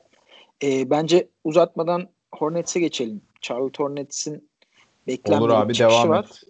e, 0.63 0.91
bence 0.91 1.29
uzatmadan 1.45 2.09
Hornets'e 2.35 2.81
geçelim. 2.81 3.21
Charlotte 3.41 3.83
Hornets'in 3.83 4.49
beklenmedik 5.07 5.51
Olur 5.51 5.55
abi, 5.55 5.79
devam 5.79 6.09
var. 6.09 6.25
Et. 6.25 6.43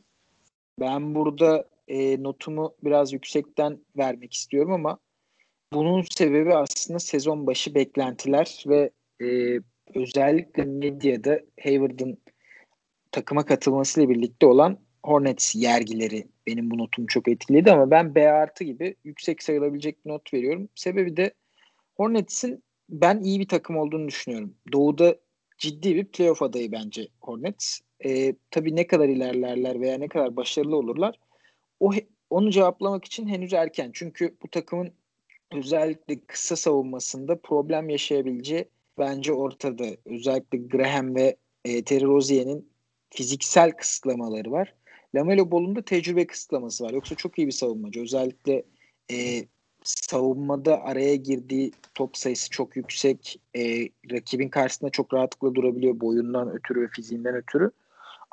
Ben 0.81 1.15
burada 1.15 1.69
e, 1.89 2.23
notumu 2.23 2.75
biraz 2.85 3.13
yüksekten 3.13 3.79
vermek 3.97 4.35
istiyorum 4.35 4.73
ama 4.73 4.99
bunun 5.73 6.05
sebebi 6.11 6.55
aslında 6.55 6.99
sezon 6.99 7.47
başı 7.47 7.75
beklentiler 7.75 8.65
ve 8.67 8.91
e, 9.23 9.61
özellikle 9.95 10.65
medyada 10.65 11.41
Hayward'ın 11.63 12.19
takıma 13.13 13.45
katılmasıyla 13.45 14.09
birlikte 14.09 14.47
olan 14.47 14.79
Hornets 15.05 15.55
yergileri 15.55 16.27
benim 16.47 16.71
bu 16.71 16.79
notumu 16.79 17.07
çok 17.07 17.29
etkiledi 17.29 17.73
ama 17.73 17.91
ben 17.91 18.15
B 18.15 18.33
artı 18.33 18.65
gibi 18.65 18.97
yüksek 19.05 19.43
sayılabilecek 19.43 20.05
bir 20.05 20.11
not 20.11 20.35
veriyorum. 20.35 20.69
Sebebi 20.75 21.17
de 21.17 21.35
Hornets'in 21.97 22.65
ben 22.89 23.21
iyi 23.21 23.41
bir 23.41 23.49
takım 23.49 23.77
olduğunu 23.77 24.09
düşünüyorum. 24.09 24.55
Doğu'da 24.73 25.17
ciddi 25.59 25.97
bir 25.97 26.05
playoff 26.05 26.43
adayı 26.43 26.73
bence 26.73 27.09
Hornets. 27.21 27.81
Ee, 28.05 28.35
tabii 28.51 28.77
ne 28.77 28.87
kadar 28.87 29.09
ilerlerler 29.09 29.81
veya 29.81 29.99
ne 29.99 30.09
kadar 30.09 30.37
başarılı 30.37 30.77
olurlar 30.77 31.19
o 31.81 31.93
onu 32.31 32.51
cevaplamak 32.51 33.05
için 33.05 33.27
henüz 33.27 33.53
erken. 33.53 33.91
Çünkü 33.95 34.37
bu 34.43 34.49
takımın 34.49 34.93
özellikle 35.53 36.21
kısa 36.27 36.57
savunmasında 36.57 37.41
problem 37.41 37.91
yaşayabileceği 37.91 38.69
bence 38.99 39.33
ortada. 39.33 39.85
Özellikle 40.05 40.59
Graham 40.59 41.15
ve 41.15 41.37
e, 41.65 41.85
Terry 41.85 42.05
Rozier'in 42.05 42.69
fiziksel 43.11 43.73
kısıtlamaları 43.73 44.51
var. 44.51 44.75
Lamelo 45.15 45.51
Ball'un 45.51 45.77
da 45.77 45.83
tecrübe 45.83 46.27
kısıtlaması 46.27 46.85
var. 46.85 46.91
Yoksa 46.91 47.15
çok 47.15 47.39
iyi 47.39 47.47
bir 47.47 47.53
savunmacı. 47.53 48.01
Özellikle 48.01 48.63
e, 49.13 49.45
savunmada 49.85 50.83
araya 50.83 51.15
girdiği 51.15 51.73
top 51.95 52.17
sayısı 52.17 52.51
çok 52.51 52.77
yüksek. 52.77 53.41
E, 53.57 53.89
rakibin 54.11 54.49
karşısında 54.49 54.91
çok 54.91 55.15
rahatlıkla 55.15 55.55
durabiliyor 55.55 56.01
boyundan 56.01 56.51
ötürü 56.51 56.83
ve 56.83 56.89
fiziğinden 56.89 57.35
ötürü. 57.35 57.71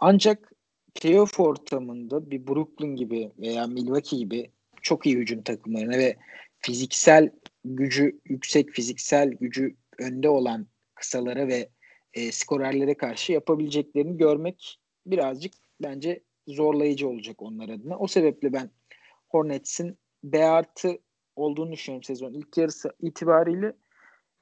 Ancak 0.01 0.51
playoff 0.95 1.39
ortamında 1.39 2.31
bir 2.31 2.47
Brooklyn 2.47 2.95
gibi 2.95 3.31
veya 3.39 3.67
Milwaukee 3.67 4.17
gibi 4.17 4.51
çok 4.81 5.05
iyi 5.05 5.15
hücum 5.15 5.43
takımlarına 5.43 5.97
ve 5.97 6.17
fiziksel 6.59 7.29
gücü 7.65 8.19
yüksek 8.25 8.69
fiziksel 8.69 9.29
gücü 9.29 9.75
önde 9.99 10.29
olan 10.29 10.67
kısalara 10.95 11.47
ve 11.47 11.69
e, 12.13 12.31
skorerlere 12.31 12.93
karşı 12.97 13.33
yapabileceklerini 13.33 14.17
görmek 14.17 14.79
birazcık 15.05 15.53
bence 15.81 16.23
zorlayıcı 16.47 17.09
olacak 17.09 17.41
onlar 17.41 17.69
adına. 17.69 17.97
O 17.97 18.07
sebeple 18.07 18.53
ben 18.53 18.69
Hornets'in 19.29 19.97
B 20.23 20.45
artı 20.45 20.99
olduğunu 21.35 21.71
düşünüyorum 21.71 22.03
sezon 22.03 22.33
ilk 22.33 22.57
yarısı 22.57 22.91
itibariyle 23.01 23.73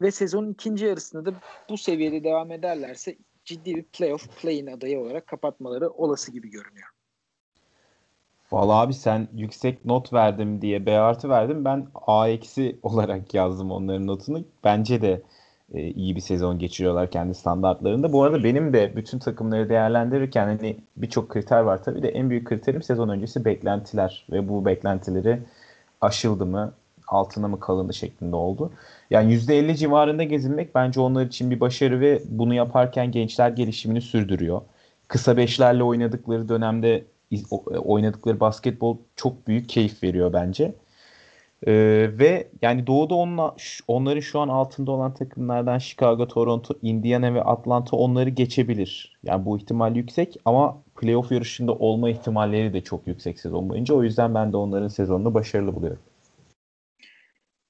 ve 0.02 0.12
sezonun 0.12 0.54
ikinci 0.54 0.86
yarısında 0.86 1.26
da 1.26 1.42
bu 1.70 1.78
seviyede 1.78 2.24
devam 2.24 2.52
ederlerse 2.52 3.18
ciddi 3.50 3.76
bir 3.76 3.84
playoff 3.84 4.42
play-in 4.42 4.68
adayı 4.68 5.00
olarak 5.00 5.28
kapatmaları 5.28 5.90
olası 5.90 6.32
gibi 6.32 6.50
görünüyor. 6.50 6.88
Valla 8.52 8.74
abi 8.74 8.94
sen 8.94 9.28
yüksek 9.34 9.86
not 9.86 10.14
verdim 10.14 10.62
diye 10.62 10.86
B 10.86 11.00
artı 11.00 11.30
verdim. 11.30 11.66
Ben 11.66 11.88
A 12.08 12.28
eksi 12.28 12.80
olarak 12.84 13.34
yazdım 13.34 13.72
onların 13.72 14.08
notunu. 14.08 14.44
Bence 14.64 15.02
de 15.02 15.22
e, 15.74 15.88
iyi 15.88 16.16
bir 16.16 16.22
sezon 16.22 16.60
geçiriyorlar 16.60 17.12
kendi 17.12 17.34
standartlarında. 17.36 18.14
Bu 18.14 18.24
arada 18.24 18.44
benim 18.44 18.74
de 18.74 18.96
bütün 18.96 19.20
takımları 19.20 19.70
değerlendirirken 19.70 20.48
hani 20.48 20.78
birçok 20.98 21.30
kriter 21.30 21.62
var 21.62 21.84
tabii 21.84 22.04
de 22.04 22.10
en 22.10 22.30
büyük 22.30 22.48
kriterim 22.48 22.84
sezon 22.84 23.10
öncesi 23.10 23.46
beklentiler 23.46 24.26
ve 24.32 24.50
bu 24.50 24.66
beklentileri 24.66 25.40
aşıldı 26.02 26.46
mı 26.46 26.74
altına 27.10 27.48
mı 27.48 27.60
kalındı 27.60 27.94
şeklinde 27.94 28.36
oldu. 28.36 28.72
Yani 29.10 29.34
%50 29.34 29.76
civarında 29.76 30.24
gezinmek 30.24 30.76
bence 30.76 31.00
onlar 31.00 31.26
için 31.26 31.52
bir 31.52 31.60
başarı 31.60 32.00
ve 32.00 32.22
bunu 32.26 32.54
yaparken 32.54 33.12
gençler 33.12 33.50
gelişimini 33.50 34.02
sürdürüyor. 34.02 34.62
Kısa 35.08 35.38
beşlerle 35.38 35.84
oynadıkları 35.84 36.50
dönemde 36.50 37.06
oynadıkları 37.86 38.40
basketbol 38.40 38.98
çok 39.16 39.48
büyük 39.48 39.70
keyif 39.70 40.04
veriyor 40.04 40.34
bence. 40.34 40.76
Ee, 41.68 41.74
ve 42.20 42.48
yani 42.62 42.88
doğuda 42.88 43.16
onla, 43.16 43.56
onların 43.88 44.20
şu 44.20 44.40
an 44.40 44.48
altında 44.48 44.92
olan 44.92 45.14
takımlardan 45.14 45.78
Chicago, 45.78 46.28
Toronto, 46.28 46.74
Indiana 46.82 47.34
ve 47.34 47.44
Atlanta 47.44 47.98
onları 47.98 48.30
geçebilir. 48.30 49.18
Yani 49.24 49.46
bu 49.46 49.58
ihtimal 49.58 49.96
yüksek 49.96 50.38
ama 50.46 50.78
playoff 50.96 51.32
yarışında 51.32 51.74
olma 51.74 52.10
ihtimalleri 52.10 52.74
de 52.74 52.82
çok 52.82 53.08
yüksek 53.08 53.40
sezon 53.40 53.70
boyunca. 53.70 53.96
O 53.96 54.04
yüzden 54.04 54.36
ben 54.36 54.54
de 54.54 54.58
onların 54.58 54.88
sezonunu 54.88 55.34
başarılı 55.34 55.76
buluyorum. 55.76 56.09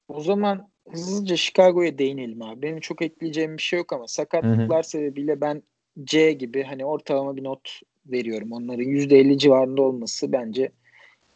O 0.10 0.22
zaman 0.22 0.70
hızlıca 0.92 1.36
Chicago'ya 1.36 1.98
değinelim 1.98 2.42
abi. 2.42 2.62
Benim 2.62 2.80
çok 2.80 3.02
ekleyeceğim 3.02 3.58
bir 3.58 3.62
şey 3.62 3.80
yok 3.80 3.94
ama 3.94 4.08
sakatlıklar 4.08 4.84
Hı-hı. 4.84 4.90
sebebiyle 4.90 5.42
ben 5.42 5.64
C 6.04 6.32
gibi 6.32 6.64
hani 6.64 6.86
ortalama 6.86 7.36
bir 7.36 7.44
not 7.44 7.80
veriyorum. 8.06 8.52
Onların 8.52 8.84
%50 8.84 9.38
civarında 9.38 9.82
olması 9.82 10.32
bence 10.32 10.72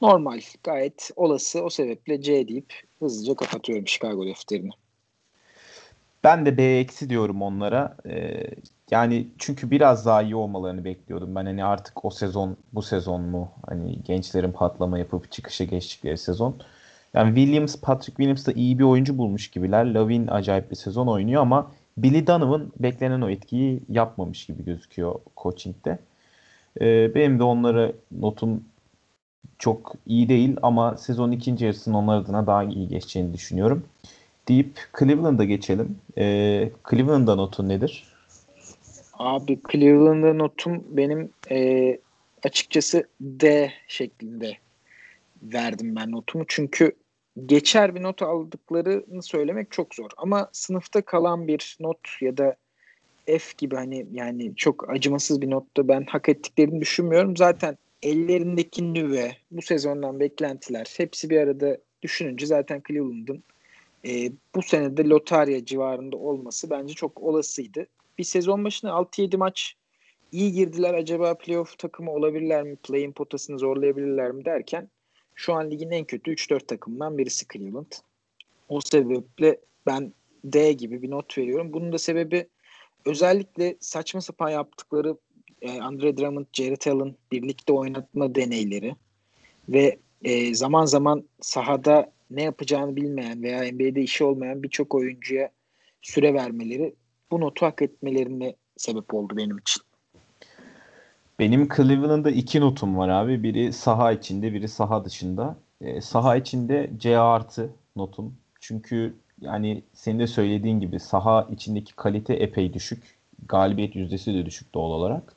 normal, 0.02 0.40
gayet 0.64 1.12
olası. 1.16 1.64
O 1.64 1.70
sebeple 1.70 2.22
C 2.22 2.48
deyip 2.48 2.74
hızlıca 3.00 3.36
kapatıyorum 3.36 3.88
Chicago 3.88 4.26
defterini. 4.26 4.70
Ben 6.24 6.46
de 6.46 6.58
B 6.58 6.64
eksi 6.64 7.10
diyorum 7.10 7.42
onlara. 7.42 7.98
Ee, 8.10 8.48
yani 8.92 9.28
çünkü 9.38 9.72
biraz 9.72 10.06
daha 10.06 10.22
iyi 10.22 10.36
olmalarını 10.36 10.86
bekliyordum. 10.86 11.36
Ben 11.36 11.46
hani 11.46 11.66
artık 11.66 12.06
o 12.06 12.10
sezon 12.10 12.58
bu 12.74 12.82
sezon 12.82 13.22
mu 13.22 13.52
hani 13.68 14.04
gençlerin 14.04 14.52
patlama 14.52 15.00
yapıp 15.00 15.32
çıkışa 15.32 15.64
geçtikleri 15.64 16.18
sezon. 16.18 16.56
Yani 17.14 17.36
Williams, 17.36 17.82
Patrick 17.82 18.18
Williams 18.18 18.48
da 18.48 18.52
iyi 18.52 18.80
bir 18.80 18.84
oyuncu 18.84 19.18
bulmuş 19.18 19.48
gibiler. 19.52 19.86
Lavin 19.86 20.28
acayip 20.28 20.72
bir 20.72 20.76
sezon 20.76 21.08
oynuyor 21.08 21.42
ama 21.42 21.72
Billy 21.98 22.28
Donovan 22.28 22.72
beklenen 22.80 23.22
o 23.22 23.30
etkiyi 23.30 23.80
yapmamış 23.90 24.46
gibi 24.46 24.66
gözüküyor 24.66 25.16
coaching'de. 25.38 26.00
Ee, 26.82 27.16
benim 27.16 27.40
de 27.40 27.44
onlara 27.44 27.92
notum 28.12 28.64
çok 29.60 29.96
iyi 30.06 30.30
değil 30.30 30.58
ama 30.62 30.98
sezon 30.98 31.32
ikinci 31.32 31.66
yarısının 31.66 31.96
onlar 31.96 32.18
adına 32.18 32.48
daha 32.48 32.64
iyi 32.64 32.88
geçeceğini 32.88 33.34
düşünüyorum. 33.34 33.84
Deyip 34.48 34.80
Cleveland'a 35.00 35.44
geçelim. 35.44 35.98
Ee, 36.18 36.72
Cleveland'a 36.90 37.36
notun 37.36 37.70
nedir? 37.70 38.08
Abi 39.14 39.60
Cleveland'a 39.72 40.34
notum 40.34 40.84
benim 40.90 41.30
e, 41.52 41.98
açıkçası 42.44 43.08
D 43.22 43.72
şeklinde 43.88 44.58
verdim 45.44 45.96
ben 45.96 46.12
notumu. 46.12 46.46
Çünkü 46.48 46.92
geçer 47.46 47.96
bir 47.96 48.04
not 48.04 48.22
aldıklarını 48.22 49.24
söylemek 49.24 49.72
çok 49.72 49.96
zor. 49.96 50.10
Ama 50.18 50.50
sınıfta 50.52 51.02
kalan 51.02 51.48
bir 51.48 51.78
not 51.80 52.00
ya 52.22 52.38
da 52.38 52.56
F 53.26 53.54
gibi 53.58 53.76
hani 53.76 54.08
yani 54.12 54.56
çok 54.56 54.90
acımasız 54.90 55.42
bir 55.42 55.50
notta 55.50 55.88
ben 55.88 56.06
hak 56.10 56.30
ettiklerini 56.30 56.82
düşünmüyorum. 56.82 57.38
Zaten 57.38 57.78
ellerindeki 58.02 58.94
nüve, 58.94 59.32
bu 59.52 59.62
sezondan 59.62 60.20
beklentiler 60.20 60.94
hepsi 60.98 61.30
bir 61.30 61.38
arada 61.38 61.78
düşününce 62.02 62.46
zaten 62.46 62.82
Cleveland'ın 62.88 63.44
e, 64.06 64.32
bu 64.56 64.62
senede 64.62 65.04
lotarya 65.04 65.66
civarında 65.66 66.18
olması 66.18 66.70
bence 66.70 66.94
çok 66.94 67.22
olasıydı. 67.22 67.88
Bir 68.18 68.24
sezon 68.24 68.66
başına 68.66 68.90
6-7 68.90 69.38
maç 69.38 69.76
iyi 70.32 70.52
girdiler. 70.52 70.94
Acaba 70.94 71.38
playoff 71.38 71.78
takımı 71.78 72.12
olabilirler 72.12 72.64
mi? 72.64 72.76
Play-in 72.76 73.12
potasını 73.12 73.60
zorlayabilirler 73.60 74.32
mi 74.32 74.46
derken 74.46 74.90
şu 75.36 75.54
an 75.54 75.72
ligin 75.72 75.92
en 75.92 76.06
kötü 76.06 76.32
3-4 76.32 76.68
takımından 76.68 77.18
birisi 77.18 77.46
Cleveland. 77.54 77.92
O 78.70 78.82
sebeple 78.82 79.58
ben 79.86 80.14
D 80.44 80.74
gibi 80.74 81.02
bir 81.02 81.12
not 81.12 81.38
veriyorum. 81.38 81.74
Bunun 81.74 81.94
da 81.94 81.98
sebebi 81.98 82.48
özellikle 83.06 83.76
saçma 83.80 84.22
sapan 84.22 84.50
yaptıkları 84.50 85.18
e, 85.62 85.82
Andre 85.82 86.18
Drummond, 86.18 86.46
Jared 86.54 86.86
Allen 86.88 87.16
birlikte 87.32 87.74
oynatma 87.74 88.36
deneyleri 88.36 88.96
ve 89.70 90.00
e, 90.24 90.56
zaman 90.56 90.86
zaman 90.86 91.24
sahada 91.42 92.12
ne 92.32 92.44
yapacağını 92.44 92.96
bilmeyen 92.96 93.44
veya 93.44 93.74
NBA'de 93.74 94.02
işi 94.02 94.24
olmayan 94.24 94.64
birçok 94.64 94.96
oyuncuya 94.96 95.52
süre 96.02 96.34
vermeleri 96.34 96.96
bu 97.32 97.42
notu 97.42 97.66
hak 97.66 97.82
etmelerine 97.82 98.56
sebep 98.78 99.14
oldu 99.14 99.38
benim 99.38 99.58
için. 99.58 99.84
Benim 101.44 101.70
Cleveland'da 101.76 102.30
iki 102.30 102.62
notum 102.62 102.98
var 102.98 103.10
abi. 103.10 103.44
Biri 103.44 103.74
saha 103.74 104.12
içinde, 104.12 104.54
biri 104.54 104.68
saha 104.68 105.06
dışında. 105.06 105.56
E, 105.82 106.02
saha 106.02 106.36
içinde 106.36 106.92
C 106.98 107.18
artı 107.18 107.70
notum. 107.96 108.36
Çünkü 108.60 109.16
yani 109.42 109.84
senin 109.94 110.20
de 110.20 110.28
söylediğin 110.28 110.80
gibi 110.80 111.00
saha 111.00 111.48
içindeki 111.52 111.96
kalite 111.96 112.34
epey 112.34 112.74
düşük. 112.74 113.18
Galibiyet 113.48 113.96
yüzdesi 113.96 114.34
de 114.34 114.46
düşük 114.46 114.74
doğal 114.74 114.92
olarak. 114.92 115.36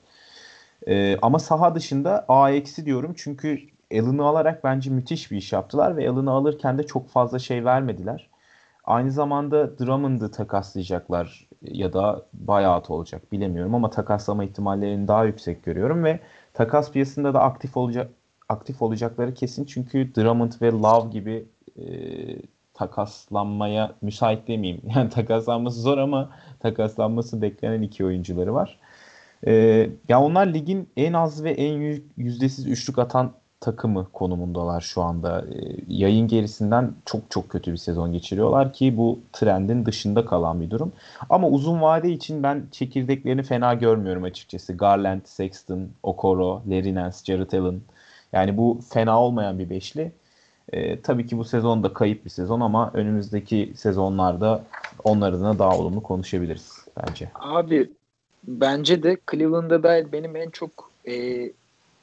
E, 0.88 1.16
ama 1.22 1.38
saha 1.38 1.74
dışında 1.74 2.24
A 2.28 2.50
eksi 2.50 2.86
diyorum. 2.86 3.14
Çünkü 3.16 3.58
Allen'ı 3.92 4.24
alarak 4.24 4.64
bence 4.64 4.90
müthiş 4.90 5.30
bir 5.30 5.36
iş 5.36 5.52
yaptılar 5.52 5.96
ve 5.96 6.10
Allen'ı 6.10 6.30
alırken 6.30 6.78
de 6.78 6.86
çok 6.86 7.08
fazla 7.08 7.38
şey 7.38 7.64
vermediler. 7.64 8.28
Aynı 8.84 9.12
zamanda 9.12 9.78
Drummond'ı 9.78 10.30
takaslayacaklar 10.30 11.48
ya 11.72 11.92
da 11.92 12.22
buyout 12.32 12.90
olacak 12.90 13.32
bilemiyorum 13.32 13.74
ama 13.74 13.90
takaslama 13.90 14.44
ihtimallerini 14.44 15.08
daha 15.08 15.24
yüksek 15.24 15.64
görüyorum 15.64 16.04
ve 16.04 16.20
takas 16.54 16.92
piyasasında 16.92 17.34
da 17.34 17.42
aktif 17.42 17.76
olacak 17.76 18.10
aktif 18.48 18.82
olacakları 18.82 19.34
kesin 19.34 19.64
çünkü 19.64 20.14
Drummond 20.14 20.52
ve 20.62 20.70
Love 20.70 21.10
gibi 21.10 21.46
e, 21.78 21.84
takaslanmaya 22.74 23.94
müsait 24.02 24.48
demeyeyim. 24.48 24.82
Yani 24.96 25.10
takaslanması 25.10 25.80
zor 25.80 25.98
ama 25.98 26.30
takaslanması 26.60 27.42
beklenen 27.42 27.82
iki 27.82 28.04
oyuncuları 28.04 28.54
var. 28.54 28.78
E, 29.46 29.52
ya 30.08 30.22
onlar 30.22 30.46
ligin 30.46 30.88
en 30.96 31.12
az 31.12 31.44
ve 31.44 31.50
en 31.50 32.00
yüzdesiz 32.16 32.66
üçlük 32.66 32.98
atan 32.98 33.32
takımı 33.60 34.06
konumundalar 34.12 34.80
şu 34.80 35.02
anda. 35.02 35.40
E, 35.40 35.76
yayın 35.88 36.28
gerisinden 36.28 36.92
çok 37.04 37.30
çok 37.30 37.48
kötü 37.48 37.72
bir 37.72 37.76
sezon 37.76 38.12
geçiriyorlar 38.12 38.72
ki 38.72 38.96
bu 38.96 39.18
trendin 39.32 39.86
dışında 39.86 40.26
kalan 40.26 40.60
bir 40.60 40.70
durum. 40.70 40.92
Ama 41.30 41.48
uzun 41.48 41.80
vade 41.80 42.10
için 42.10 42.42
ben 42.42 42.66
çekirdeklerini 42.72 43.42
fena 43.42 43.74
görmüyorum 43.74 44.24
açıkçası. 44.24 44.72
Garland, 44.72 45.20
Sexton, 45.24 45.88
Okoro, 46.02 46.62
Larry 46.68 46.94
Nance, 46.94 47.16
Jared 47.24 47.52
Allen. 47.52 47.80
Yani 48.32 48.56
bu 48.56 48.80
fena 48.88 49.22
olmayan 49.22 49.58
bir 49.58 49.70
beşli. 49.70 50.12
E, 50.72 51.00
tabii 51.00 51.26
ki 51.26 51.38
bu 51.38 51.44
sezon 51.44 51.82
da 51.82 51.92
kayıp 51.92 52.24
bir 52.24 52.30
sezon 52.30 52.60
ama 52.60 52.90
önümüzdeki 52.94 53.72
sezonlarda 53.76 54.62
onlar 55.04 55.32
adına 55.32 55.58
daha 55.58 55.78
olumlu 55.78 56.02
konuşabiliriz 56.02 56.86
bence. 56.96 57.30
Abi 57.34 57.90
bence 58.44 59.02
de 59.02 59.16
Cleveland'da 59.30 59.82
da 59.82 60.12
benim 60.12 60.36
en 60.36 60.50
çok 60.50 60.90
e, 61.08 61.12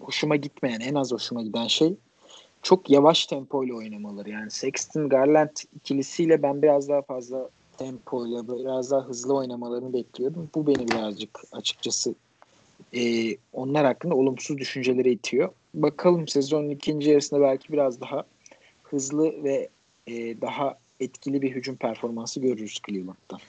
hoşuma 0.04 0.36
gitmeyen, 0.36 0.80
en 0.80 0.96
az 0.96 1.12
hoşuma 1.12 1.42
giden 1.42 1.68
şey 1.68 1.96
çok 2.64 2.90
yavaş 2.90 3.26
tempoyla 3.26 3.76
oynamaları. 3.76 4.30
Yani 4.30 4.52
Sexton 4.52 5.10
Garland 5.10 5.58
ikilisiyle 5.76 6.44
ben 6.44 6.62
biraz 6.62 6.90
daha 6.90 7.02
fazla 7.02 7.50
tempoyla 7.78 8.48
biraz 8.48 8.92
daha 8.92 9.02
hızlı 9.02 9.36
oynamalarını 9.36 9.94
bekliyordum. 9.94 10.50
Bu 10.56 10.68
beni 10.68 10.88
birazcık 10.88 11.40
açıkçası 11.52 12.16
e, 12.96 13.32
onlar 13.54 13.86
hakkında 13.86 14.16
olumsuz 14.16 14.58
düşüncelere 14.58 15.12
itiyor. 15.12 15.50
Bakalım 15.74 16.28
sezonun 16.28 16.70
ikinci 16.70 17.10
yarısında 17.10 17.42
belki 17.42 17.74
biraz 17.74 18.02
daha 18.02 18.24
hızlı 18.84 19.44
ve 19.44 19.70
e, 20.08 20.42
daha 20.42 20.78
etkili 21.00 21.42
bir 21.42 21.52
hücum 21.52 21.76
performansı 21.76 22.40
görürüz 22.40 22.80
Cleveland'dan. 22.88 23.40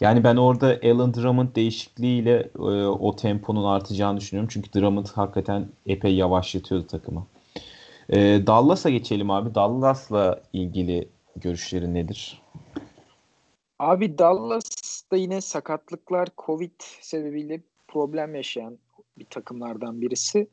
Yani 0.00 0.24
ben 0.24 0.36
orada 0.36 0.78
Alan 0.84 1.14
Drummond 1.14 1.56
değişikliğiyle 1.56 2.50
e, 2.58 2.60
o 2.86 3.16
temponun 3.16 3.64
artacağını 3.64 4.20
düşünüyorum. 4.20 4.50
Çünkü 4.52 4.72
Drummond 4.72 5.06
hakikaten 5.06 5.68
epey 5.86 6.14
yavaşlatıyordu 6.14 6.86
takımı. 6.86 7.26
E, 8.08 8.18
Dallas'a 8.46 8.90
geçelim 8.90 9.30
abi. 9.30 9.54
Dallas'la 9.54 10.42
ilgili 10.52 11.08
görüşlerin 11.36 11.94
nedir? 11.94 12.42
Abi 13.78 14.18
Dallas'ta 14.18 15.16
yine 15.16 15.40
sakatlıklar 15.40 16.28
Covid 16.38 16.80
sebebiyle 17.00 17.60
problem 17.88 18.34
yaşayan 18.34 18.78
bir 19.18 19.24
takımlardan 19.24 20.00
birisi. 20.00 20.48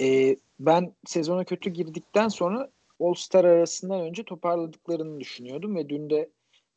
E, 0.00 0.36
ben 0.60 0.92
sezona 1.06 1.44
kötü 1.44 1.70
girdikten 1.70 2.28
sonra 2.28 2.70
All-Star 3.00 3.44
arasından 3.44 4.00
önce 4.00 4.22
toparladıklarını 4.22 5.20
düşünüyordum 5.20 5.76
ve 5.76 5.88
dün 5.88 6.10
de 6.10 6.28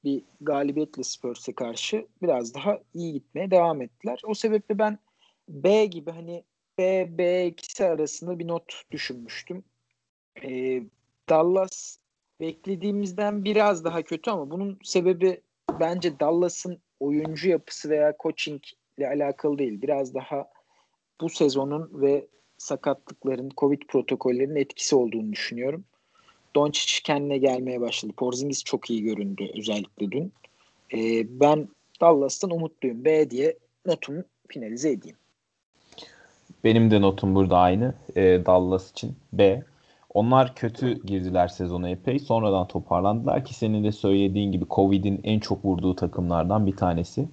bir 0.03 0.23
galibiyetle 0.41 1.03
Spurs'e 1.03 1.53
karşı 1.53 2.07
biraz 2.21 2.53
daha 2.53 2.79
iyi 2.93 3.13
gitmeye 3.13 3.51
devam 3.51 3.81
ettiler. 3.81 4.21
O 4.25 4.33
sebeple 4.33 4.77
ben 4.79 4.99
B 5.49 5.85
gibi 5.85 6.11
hani 6.11 6.43
B, 6.77 7.07
B 7.17 7.47
ikisi 7.47 7.85
arasında 7.85 8.39
bir 8.39 8.47
not 8.47 8.81
düşünmüştüm. 8.91 9.63
Ee, 10.43 10.83
Dallas 11.29 11.97
beklediğimizden 12.39 13.43
biraz 13.43 13.85
daha 13.85 14.01
kötü 14.01 14.31
ama 14.31 14.49
bunun 14.49 14.79
sebebi 14.83 15.41
bence 15.79 16.19
Dallas'ın 16.19 16.79
oyuncu 16.99 17.49
yapısı 17.49 17.89
veya 17.89 18.13
coaching 18.19 18.63
ile 18.97 19.07
alakalı 19.07 19.57
değil. 19.57 19.81
Biraz 19.81 20.13
daha 20.13 20.49
bu 21.21 21.29
sezonun 21.29 22.01
ve 22.01 22.27
sakatlıkların, 22.57 23.51
Covid 23.57 23.81
protokollerinin 23.87 24.55
etkisi 24.55 24.95
olduğunu 24.95 25.31
düşünüyorum. 25.31 25.85
Doncic 26.55 27.01
kendine 27.03 27.37
gelmeye 27.37 27.81
başladı. 27.81 28.13
Porzingis 28.17 28.63
çok 28.63 28.89
iyi 28.89 29.03
göründü 29.03 29.51
özellikle 29.57 30.11
dün. 30.11 30.33
Ee, 30.93 31.39
ben 31.39 31.67
Dallas'tan 32.01 32.51
umutluyum. 32.51 33.05
B 33.05 33.29
diye 33.29 33.57
notumu 33.85 34.23
finalize 34.47 34.91
edeyim. 34.91 35.17
Benim 36.63 36.91
de 36.91 37.01
notum 37.01 37.35
burada 37.35 37.57
aynı. 37.57 37.93
E, 38.15 38.21
Dallas 38.45 38.91
için 38.91 39.15
B. 39.33 39.63
Onlar 40.13 40.55
kötü 40.55 41.05
girdiler 41.05 41.47
sezona 41.47 41.89
epey. 41.89 42.19
Sonradan 42.19 42.67
toparlandılar 42.67 43.45
ki 43.45 43.53
senin 43.53 43.83
de 43.83 43.91
söylediğin 43.91 44.51
gibi 44.51 44.65
Covid'in 44.69 45.21
en 45.23 45.39
çok 45.39 45.65
vurduğu 45.65 45.95
takımlardan 45.95 46.65
bir 46.65 46.75
tanesi. 46.75 47.29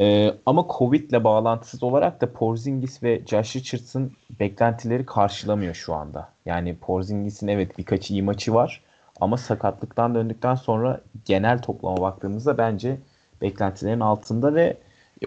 Ee, 0.00 0.34
ama 0.46 0.66
Covid 0.78 1.10
ile 1.10 1.24
bağlantısız 1.24 1.82
olarak 1.82 2.20
da 2.20 2.32
Porzingis 2.32 3.02
ve 3.02 3.22
Josh 3.26 3.56
Richardson 3.56 4.10
beklentileri 4.40 5.06
karşılamıyor 5.06 5.74
şu 5.74 5.94
anda. 5.94 6.28
Yani 6.46 6.76
Porzingis'in 6.76 7.48
evet 7.48 7.78
birkaç 7.78 8.10
iyi 8.10 8.22
maçı 8.22 8.54
var 8.54 8.82
ama 9.20 9.36
sakatlıktan 9.36 10.14
döndükten 10.14 10.54
sonra 10.54 11.00
genel 11.24 11.62
toplama 11.62 12.00
baktığımızda 12.00 12.58
bence 12.58 12.98
beklentilerin 13.42 14.00
altında 14.00 14.54
ve 14.54 14.76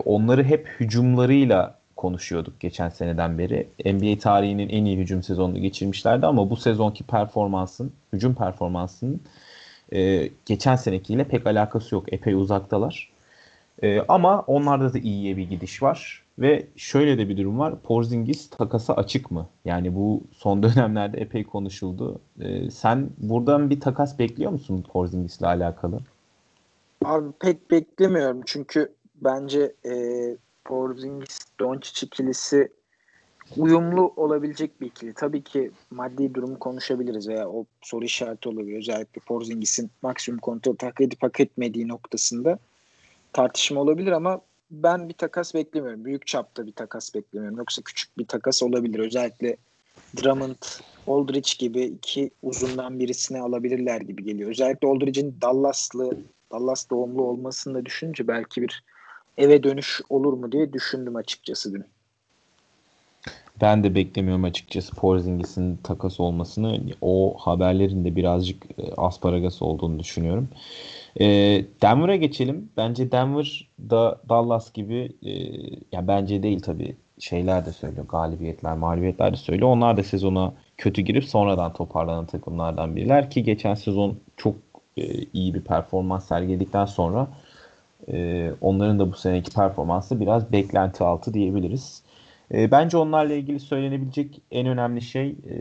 onları 0.06 0.44
hep 0.44 0.68
hücumlarıyla 0.80 1.78
konuşuyorduk 1.96 2.60
geçen 2.60 2.90
seneden 2.90 3.38
beri. 3.38 3.68
NBA 3.86 4.20
tarihinin 4.20 4.70
en 4.70 4.86
iyi 4.86 4.98
hücum 4.98 5.24
sezonunu 5.24 5.60
geçirmişlerdi 5.60 6.26
ama 6.26 6.50
bu 6.50 6.56
sezonki 6.56 7.04
performansın, 7.04 7.94
hücum 8.14 8.36
performansının 8.36 9.22
e, 9.94 10.30
geçen 10.46 10.76
senekiyle 10.76 11.24
pek 11.24 11.48
alakası 11.48 11.96
yok. 11.96 12.14
Epey 12.14 12.34
uzaktalar. 12.34 13.17
E, 13.84 14.02
ama 14.08 14.42
onlarda 14.42 14.94
da 14.94 15.00
iyiye 15.00 15.38
bir 15.38 15.50
gidiş 15.50 15.84
var. 15.84 16.24
Ve 16.40 16.68
şöyle 16.76 17.18
de 17.18 17.30
bir 17.30 17.38
durum 17.38 17.60
var. 17.60 17.82
Porzingis 17.82 18.50
takasa 18.50 18.94
açık 18.94 19.32
mı? 19.32 19.48
Yani 19.66 19.96
bu 19.96 20.24
son 20.32 20.64
dönemlerde 20.64 21.18
epey 21.18 21.44
konuşuldu. 21.44 22.22
Ee, 22.42 22.72
sen 22.72 23.10
buradan 23.18 23.70
bir 23.70 23.80
takas 23.80 24.20
bekliyor 24.20 24.52
musun 24.52 24.86
Porzingis'le 24.94 25.44
alakalı? 25.44 26.00
Abi 27.06 27.32
pek 27.40 27.72
beklemiyorum 27.72 28.42
çünkü 28.46 28.94
bence 29.16 29.74
e, 29.86 29.94
Porzingis 30.66 31.40
Doncic 31.60 32.06
ikilisi 32.06 32.72
uyumlu 33.58 34.14
olabilecek 34.16 34.82
bir 34.82 34.88
ikili. 34.88 35.14
Tabii 35.14 35.44
ki 35.44 35.72
maddi 35.92 36.34
durumu 36.34 36.60
konuşabiliriz 36.60 37.28
veya 37.28 37.50
o 37.50 37.66
soru 37.82 38.06
işareti 38.06 38.50
olabilir. 38.50 38.78
Özellikle 38.78 39.22
Porzingis'in 39.22 39.92
maksimum 40.02 40.40
kontratı 40.40 40.86
hak 40.86 41.02
edip 41.02 41.24
hak 41.24 41.40
etmediği 41.40 41.88
noktasında 41.88 42.60
tartışma 43.38 43.82
olabilir 43.82 44.12
ama 44.12 44.42
ben 44.72 45.10
bir 45.10 45.14
takas 45.14 45.54
beklemiyorum. 45.54 46.06
Büyük 46.06 46.28
çapta 46.28 46.66
bir 46.68 46.72
takas 46.72 47.16
beklemiyorum. 47.16 47.58
Yoksa 47.58 47.82
küçük 47.82 48.18
bir 48.18 48.26
takas 48.26 48.64
olabilir. 48.64 49.00
Özellikle 49.00 49.58
Drummond, 50.18 50.56
Aldridge 51.08 51.50
gibi 51.60 51.82
iki 51.82 52.32
uzundan 52.44 53.00
birisini 53.00 53.42
alabilirler 53.42 54.02
gibi 54.02 54.24
geliyor. 54.24 54.50
Özellikle 54.50 54.88
Aldridge'in 54.88 55.38
Dallas'lı, 55.42 56.18
Dallas 56.52 56.90
doğumlu 56.90 57.24
olmasını 57.24 57.74
da 57.74 57.86
düşününce 57.86 58.28
belki 58.28 58.62
bir 58.62 58.84
eve 59.38 59.64
dönüş 59.64 60.02
olur 60.10 60.34
mu 60.34 60.52
diye 60.52 60.74
düşündüm 60.74 61.16
açıkçası 61.16 61.74
dün. 61.74 61.86
Ben 63.62 63.84
de 63.84 63.96
beklemiyorum 63.96 64.44
açıkçası 64.44 64.96
Porzingis'in 64.96 65.78
takas 65.78 66.20
olmasını. 66.20 66.80
O 67.02 67.36
haberlerin 67.40 68.06
de 68.06 68.16
birazcık 68.16 68.66
e, 68.80 68.94
asparagas 68.98 69.62
olduğunu 69.62 70.00
düşünüyorum. 70.00 70.50
E, 71.20 71.26
Denver'a 71.82 72.16
geçelim. 72.16 72.70
Bence 72.78 73.12
Denver 73.12 73.70
da 73.80 74.22
Dallas 74.30 74.74
gibi 74.74 75.12
e, 75.26 75.32
ya 75.92 76.08
bence 76.08 76.44
değil 76.44 76.60
tabii 76.60 76.96
şeyler 77.20 77.66
de 77.66 77.72
söylüyor. 77.72 78.08
Galibiyetler, 78.08 78.78
mağlubiyetler 78.78 79.34
de 79.34 79.38
söylüyor. 79.38 79.70
Onlar 79.70 79.98
da 79.98 80.04
sezona 80.04 80.54
kötü 80.78 81.02
girip 81.02 81.24
sonradan 81.26 81.74
toparlanan 81.74 82.26
takımlardan 82.26 82.96
biriler 82.96 83.30
ki 83.30 83.44
geçen 83.44 83.76
sezon 83.76 84.18
çok 84.38 84.56
e, 84.98 85.04
iyi 85.34 85.54
bir 85.54 85.62
performans 85.62 86.28
sergiledikten 86.28 86.86
sonra 86.86 87.28
e, 88.12 88.52
onların 88.62 89.00
da 89.00 89.12
bu 89.12 89.16
seneki 89.16 89.52
performansı 89.52 90.20
biraz 90.20 90.52
beklenti 90.52 91.04
altı 91.04 91.34
diyebiliriz. 91.34 92.04
E, 92.54 92.72
bence 92.72 92.98
onlarla 92.98 93.34
ilgili 93.34 93.60
söylenebilecek 93.60 94.42
en 94.52 94.68
önemli 94.68 95.02
şey 95.02 95.30
e, 95.30 95.56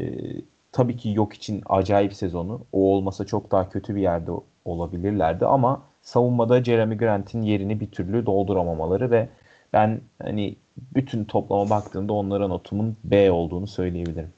tabii 0.72 0.96
ki 0.96 1.11
yok 1.11 1.35
için 1.35 1.62
acayip 1.66 2.14
sezonu. 2.14 2.61
O 2.72 2.94
olmasa 2.94 3.25
çok 3.25 3.51
daha 3.51 3.70
kötü 3.70 3.94
bir 3.94 4.01
yerde 4.01 4.31
olabilirlerdi 4.64 5.46
ama 5.46 5.83
savunmada 6.03 6.64
Jeremy 6.64 6.96
Grant'in 6.96 7.42
yerini 7.42 7.81
bir 7.81 7.90
türlü 7.90 8.27
dolduramamaları 8.27 9.11
ve 9.11 9.29
ben 9.72 10.01
hani 10.22 10.57
bütün 10.94 11.25
toplama 11.25 11.70
baktığımda 11.70 12.12
onlara 12.12 12.49
notumun 12.49 12.96
B 13.05 13.31
olduğunu 13.31 13.66
söyleyebilirim. 13.66 14.33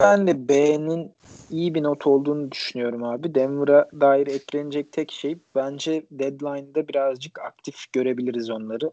Ben 0.00 0.26
de 0.26 0.48
B'nin 0.48 1.12
iyi 1.50 1.74
bir 1.74 1.82
not 1.82 2.06
olduğunu 2.06 2.52
düşünüyorum 2.52 3.04
abi. 3.04 3.34
Denver'a 3.34 3.88
dair 4.00 4.26
eklenecek 4.26 4.92
tek 4.92 5.12
şey 5.12 5.38
bence 5.54 6.06
deadline'da 6.10 6.88
birazcık 6.88 7.40
aktif 7.40 7.92
görebiliriz 7.92 8.50
onları. 8.50 8.90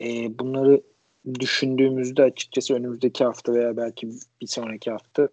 Ee, 0.00 0.38
bunları 0.38 0.82
düşündüğümüzde 1.40 2.22
açıkçası 2.22 2.74
önümüzdeki 2.74 3.24
hafta 3.24 3.52
veya 3.52 3.76
belki 3.76 4.08
bir 4.40 4.46
sonraki 4.46 4.90
hafta 4.90 5.28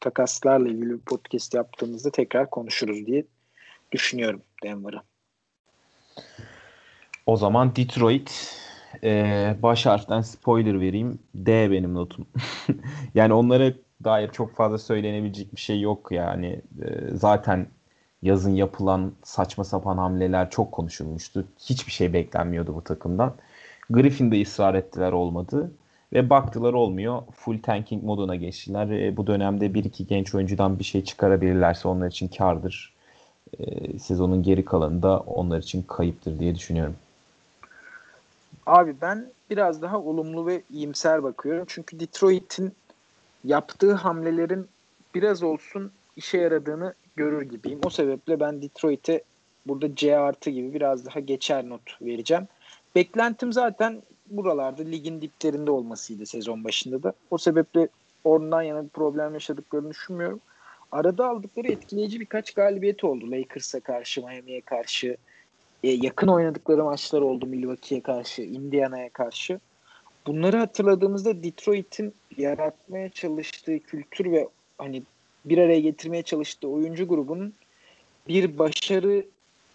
takaslarla 0.00 0.68
ilgili 0.68 0.90
bir 0.90 0.98
podcast 0.98 1.54
yaptığımızda 1.54 2.10
tekrar 2.10 2.50
konuşuruz 2.50 3.06
diye 3.06 3.24
düşünüyorum 3.92 4.42
Denver'ı. 4.62 5.00
O 7.26 7.36
zaman 7.36 7.76
Detroit 7.76 8.56
e, 9.04 9.56
baş 9.62 9.86
harften 9.86 10.20
spoiler 10.20 10.80
vereyim. 10.80 11.18
D 11.34 11.70
benim 11.70 11.94
notum. 11.94 12.26
yani 13.14 13.32
onlara 13.32 13.72
dair 14.04 14.28
çok 14.28 14.56
fazla 14.56 14.78
söylenebilecek 14.78 15.54
bir 15.54 15.60
şey 15.60 15.80
yok 15.80 16.08
yani. 16.12 16.62
E, 16.82 17.16
zaten 17.16 17.66
yazın 18.22 18.54
yapılan 18.54 19.12
saçma 19.24 19.64
sapan 19.64 19.98
hamleler 19.98 20.50
çok 20.50 20.72
konuşulmuştu. 20.72 21.46
Hiçbir 21.58 21.92
şey 21.92 22.12
beklenmiyordu 22.12 22.74
bu 22.74 22.84
takımdan. 22.84 23.34
Griffin'de 23.90 24.42
ısrar 24.42 24.74
ettiler 24.74 25.12
olmadı. 25.12 25.70
Ve 26.12 26.30
baktılar 26.30 26.72
olmuyor. 26.72 27.22
Full 27.34 27.62
tanking 27.62 28.04
moduna 28.04 28.36
geçtiler. 28.36 28.90
E, 28.90 29.16
bu 29.16 29.26
dönemde 29.26 29.74
bir 29.74 29.84
iki 29.84 30.06
genç 30.06 30.34
oyuncudan 30.34 30.78
bir 30.78 30.84
şey 30.84 31.04
çıkarabilirlerse 31.04 31.88
onlar 31.88 32.08
için 32.08 32.28
kardır. 32.28 32.94
E, 33.58 33.98
sezonun 33.98 34.42
geri 34.42 34.64
kalanı 34.64 35.02
da 35.02 35.20
onlar 35.20 35.58
için 35.58 35.82
kayıptır 35.82 36.38
diye 36.38 36.54
düşünüyorum. 36.54 36.96
Abi 38.66 38.94
ben 39.02 39.26
biraz 39.50 39.82
daha 39.82 39.98
olumlu 40.00 40.46
ve 40.46 40.62
iyimser 40.70 41.22
bakıyorum. 41.22 41.64
Çünkü 41.68 42.00
Detroit'in 42.00 42.72
yaptığı 43.44 43.94
hamlelerin 43.94 44.68
biraz 45.14 45.42
olsun 45.42 45.92
işe 46.16 46.38
yaradığını 46.38 46.94
görür 47.16 47.42
gibiyim. 47.42 47.80
O 47.84 47.90
sebeple 47.90 48.40
ben 48.40 48.62
Detroit'e 48.62 49.22
burada 49.66 49.94
C 49.94 50.18
artı 50.18 50.50
gibi 50.50 50.74
biraz 50.74 51.06
daha 51.06 51.20
geçer 51.20 51.68
not 51.68 52.02
vereceğim. 52.02 52.48
Beklentim 52.94 53.52
zaten 53.52 54.02
buralarda 54.26 54.82
ligin 54.82 55.22
diplerinde 55.22 55.70
olmasıydı 55.70 56.26
sezon 56.26 56.64
başında 56.64 57.02
da. 57.02 57.12
O 57.30 57.38
sebeple 57.38 57.88
ondan 58.24 58.62
yana 58.62 58.84
bir 58.84 58.88
problem 58.88 59.34
yaşadıklarını 59.34 59.90
düşünmüyorum. 59.90 60.40
Arada 60.92 61.28
aldıkları 61.28 61.68
etkileyici 61.68 62.20
birkaç 62.20 62.54
galibiyeti 62.54 63.06
oldu. 63.06 63.30
Lakers'a 63.30 63.80
karşı, 63.80 64.26
Miami'ye 64.26 64.60
karşı. 64.60 65.16
E, 65.82 65.90
yakın 65.90 66.28
oynadıkları 66.28 66.84
maçlar 66.84 67.20
oldu 67.20 67.46
Milwaukee'ye 67.46 68.02
karşı, 68.02 68.42
Indiana'ya 68.42 69.08
karşı. 69.08 69.60
Bunları 70.26 70.56
hatırladığımızda 70.56 71.42
Detroit'in 71.42 72.14
yaratmaya 72.36 73.08
çalıştığı 73.08 73.78
kültür 73.78 74.32
ve 74.32 74.48
hani 74.78 75.02
bir 75.44 75.58
araya 75.58 75.80
getirmeye 75.80 76.22
çalıştığı 76.22 76.68
oyuncu 76.68 77.08
grubunun 77.08 77.54
bir 78.28 78.58
başarı 78.58 79.24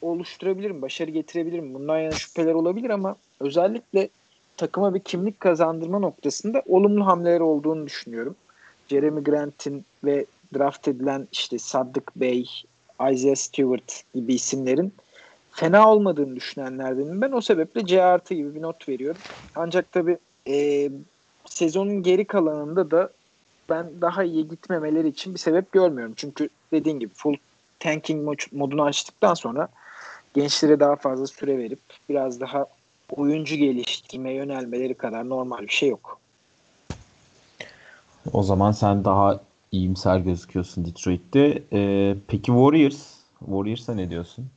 oluşturabilir 0.05 0.71
mi? 0.71 0.81
Başarı 0.81 1.11
getirebilir 1.11 1.59
mi? 1.59 1.73
Bundan 1.73 1.99
yana 1.99 2.11
şüpheler 2.11 2.53
olabilir 2.53 2.89
ama 2.89 3.15
özellikle 3.39 4.09
takıma 4.57 4.93
bir 4.93 4.99
kimlik 4.99 5.39
kazandırma 5.39 5.99
noktasında 5.99 6.63
olumlu 6.65 7.05
hamleler 7.07 7.39
olduğunu 7.39 7.85
düşünüyorum. 7.85 8.35
Jeremy 8.87 9.23
Grant'in 9.23 9.85
ve 10.03 10.25
draft 10.57 10.87
edilen 10.87 11.27
işte 11.31 11.59
Sadık 11.59 12.15
Bey, 12.15 12.49
Isaiah 13.11 13.35
Stewart 13.35 14.03
gibi 14.13 14.33
isimlerin 14.33 14.93
fena 15.51 15.91
olmadığını 15.91 16.35
düşünenlerdenim. 16.35 17.21
Ben 17.21 17.31
o 17.31 17.41
sebeple 17.41 17.85
C 17.85 18.03
artı 18.03 18.33
gibi 18.33 18.55
bir 18.55 18.61
not 18.61 18.89
veriyorum. 18.89 19.21
Ancak 19.55 19.91
tabii 19.91 20.17
e, 20.47 20.89
sezonun 21.45 22.03
geri 22.03 22.27
kalanında 22.27 22.91
da 22.91 23.09
ben 23.69 24.01
daha 24.01 24.23
iyi 24.23 24.47
gitmemeleri 24.47 25.07
için 25.07 25.33
bir 25.33 25.39
sebep 25.39 25.71
görmüyorum. 25.71 26.13
Çünkü 26.17 26.49
dediğin 26.73 26.99
gibi 26.99 27.13
full 27.13 27.35
tanking 27.79 28.37
modunu 28.51 28.83
açtıktan 28.83 29.33
sonra 29.33 29.69
gençlere 30.36 30.80
daha 30.80 30.95
fazla 30.95 31.28
süre 31.28 31.58
verip 31.58 31.80
biraz 32.10 32.41
daha 32.41 32.65
oyuncu 33.12 33.56
geliştirme 33.56 34.34
yönelmeleri 34.34 34.93
kadar 34.93 35.30
normal 35.30 35.62
bir 35.62 35.67
şey 35.67 35.89
yok. 35.89 36.19
O 38.34 38.43
zaman 38.43 38.71
sen 38.71 39.06
daha 39.06 39.39
iyimser 39.71 40.19
gözüküyorsun 40.19 40.86
Detroit'te. 40.86 41.63
Ee, 41.74 42.15
peki 42.28 42.45
Warriors? 42.45 43.15
Warriors'a 43.39 43.93
ne 43.93 44.10
diyorsun? 44.10 44.48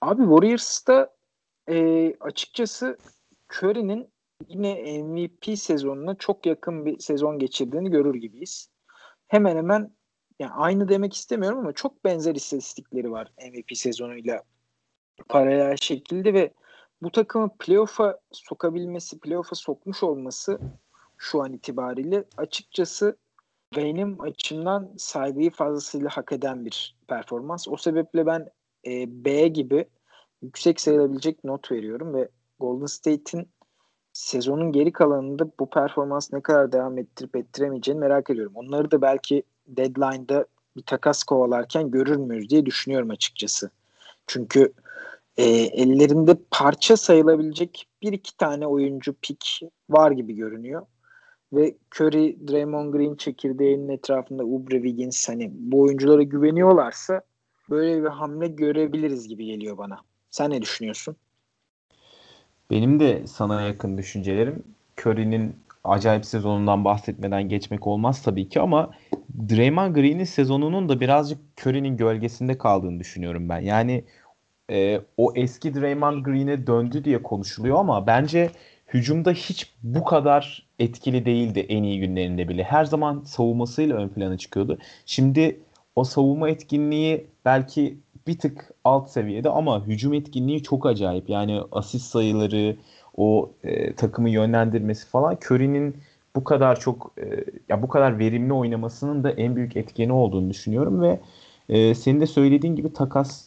Abi 0.00 0.22
Warriors'ta 0.22 1.10
e, 1.68 2.14
açıkçası 2.20 2.98
Curry'nin 3.48 4.08
yine 4.48 5.02
MVP 5.02 5.58
sezonuna 5.58 6.14
çok 6.14 6.46
yakın 6.46 6.86
bir 6.86 6.98
sezon 6.98 7.38
geçirdiğini 7.38 7.90
görür 7.90 8.14
gibiyiz. 8.14 8.68
Hemen 9.28 9.56
hemen 9.56 9.90
yani 10.42 10.52
aynı 10.52 10.88
demek 10.88 11.14
istemiyorum 11.14 11.58
ama 11.58 11.72
çok 11.72 12.04
benzer 12.04 12.34
istatistikleri 12.34 13.12
var 13.12 13.32
MVP 13.46 13.76
sezonuyla 13.76 14.42
paralel 15.28 15.76
şekilde 15.76 16.34
ve 16.34 16.52
bu 17.02 17.10
takımı 17.10 17.56
playoff'a 17.58 18.20
sokabilmesi, 18.32 19.20
playoff'a 19.20 19.56
sokmuş 19.56 20.02
olması 20.02 20.58
şu 21.18 21.42
an 21.42 21.52
itibariyle 21.52 22.24
açıkçası 22.36 23.16
benim 23.76 24.20
açımdan 24.20 24.90
saygıyı 24.96 25.50
fazlasıyla 25.50 26.08
hak 26.08 26.32
eden 26.32 26.64
bir 26.64 26.96
performans. 27.08 27.68
O 27.68 27.76
sebeple 27.76 28.26
ben 28.26 28.50
e, 28.86 29.24
B 29.24 29.48
gibi 29.48 29.86
yüksek 30.42 30.80
sayılabilecek 30.80 31.44
not 31.44 31.72
veriyorum 31.72 32.14
ve 32.14 32.28
Golden 32.60 32.86
State'in 32.86 33.48
sezonun 34.12 34.72
geri 34.72 34.92
kalanında 34.92 35.50
bu 35.60 35.70
performans 35.70 36.32
ne 36.32 36.40
kadar 36.40 36.72
devam 36.72 36.98
ettirip 36.98 37.36
ettiremeyeceğini 37.36 38.00
merak 38.00 38.30
ediyorum. 38.30 38.52
Onları 38.56 38.90
da 38.90 39.02
belki 39.02 39.42
deadline'da 39.66 40.46
bir 40.76 40.82
takas 40.82 41.22
kovalarken 41.22 41.90
görür 41.90 42.16
müyüz 42.16 42.50
diye 42.50 42.66
düşünüyorum 42.66 43.10
açıkçası. 43.10 43.70
Çünkü 44.26 44.72
e, 45.36 45.44
ellerinde 45.52 46.36
parça 46.50 46.96
sayılabilecek 46.96 47.86
bir 48.02 48.12
iki 48.12 48.36
tane 48.36 48.66
oyuncu 48.66 49.14
pik 49.22 49.60
var 49.90 50.10
gibi 50.10 50.34
görünüyor. 50.34 50.86
Ve 51.52 51.74
Curry, 51.94 52.48
Draymond 52.48 52.94
Green 52.94 53.14
çekirdeğinin 53.14 53.88
etrafında 53.88 54.44
Ubre, 54.44 54.76
Wiggins 54.76 55.28
hani 55.28 55.50
bu 55.54 55.80
oyunculara 55.80 56.22
güveniyorlarsa 56.22 57.22
böyle 57.70 58.02
bir 58.02 58.08
hamle 58.08 58.46
görebiliriz 58.46 59.28
gibi 59.28 59.46
geliyor 59.46 59.78
bana. 59.78 59.98
Sen 60.30 60.50
ne 60.50 60.62
düşünüyorsun? 60.62 61.16
Benim 62.70 63.00
de 63.00 63.26
sana 63.26 63.62
yakın 63.62 63.98
düşüncelerim. 63.98 64.62
Curry'nin 65.00 65.56
acayip 65.84 66.26
sezonundan 66.26 66.84
bahsetmeden 66.84 67.48
geçmek 67.48 67.86
olmaz 67.86 68.22
tabii 68.22 68.48
ki 68.48 68.60
ama 68.60 68.90
Draymond 69.48 69.94
Green'in 69.94 70.24
sezonunun 70.24 70.88
da 70.88 71.00
birazcık 71.00 71.38
Curry'nin 71.60 71.96
gölgesinde 71.96 72.58
kaldığını 72.58 73.00
düşünüyorum 73.00 73.48
ben. 73.48 73.60
Yani 73.60 74.04
e, 74.70 75.00
o 75.16 75.32
eski 75.34 75.74
Draymond 75.74 76.24
Green'e 76.24 76.66
döndü 76.66 77.04
diye 77.04 77.22
konuşuluyor 77.22 77.78
ama 77.78 78.06
bence 78.06 78.50
hücumda 78.94 79.30
hiç 79.30 79.72
bu 79.82 80.04
kadar 80.04 80.66
etkili 80.78 81.26
değildi 81.26 81.66
en 81.68 81.82
iyi 81.82 82.00
günlerinde 82.00 82.48
bile. 82.48 82.62
Her 82.62 82.84
zaman 82.84 83.22
savunmasıyla 83.26 83.96
ön 83.96 84.08
plana 84.08 84.38
çıkıyordu. 84.38 84.78
Şimdi 85.06 85.60
o 85.96 86.04
savunma 86.04 86.48
etkinliği 86.48 87.26
belki 87.44 87.98
bir 88.26 88.38
tık 88.38 88.70
alt 88.84 89.10
seviyede 89.10 89.48
ama 89.48 89.86
hücum 89.86 90.14
etkinliği 90.14 90.62
çok 90.62 90.86
acayip. 90.86 91.28
Yani 91.28 91.60
asist 91.72 92.06
sayıları, 92.06 92.76
o 93.16 93.50
e, 93.64 93.94
takımı 93.94 94.30
yönlendirmesi 94.30 95.06
falan 95.06 95.38
Curry'nin 95.46 95.96
bu 96.36 96.44
kadar 96.44 96.80
çok 96.80 97.12
e, 97.18 97.44
ya 97.68 97.82
bu 97.82 97.88
kadar 97.88 98.18
verimli 98.18 98.52
oynamasının 98.52 99.24
da 99.24 99.30
en 99.30 99.56
büyük 99.56 99.76
etkeni 99.76 100.12
olduğunu 100.12 100.50
düşünüyorum 100.50 101.02
ve 101.02 101.20
e, 101.68 101.94
senin 101.94 102.20
de 102.20 102.26
söylediğin 102.26 102.76
gibi 102.76 102.92
takas 102.92 103.44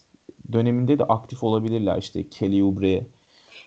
döneminde 0.51 0.99
de 0.99 1.03
aktif 1.03 1.43
olabilirler. 1.43 1.97
İşte 1.97 2.29
Kelly 2.29 2.63
Oubre 2.63 3.03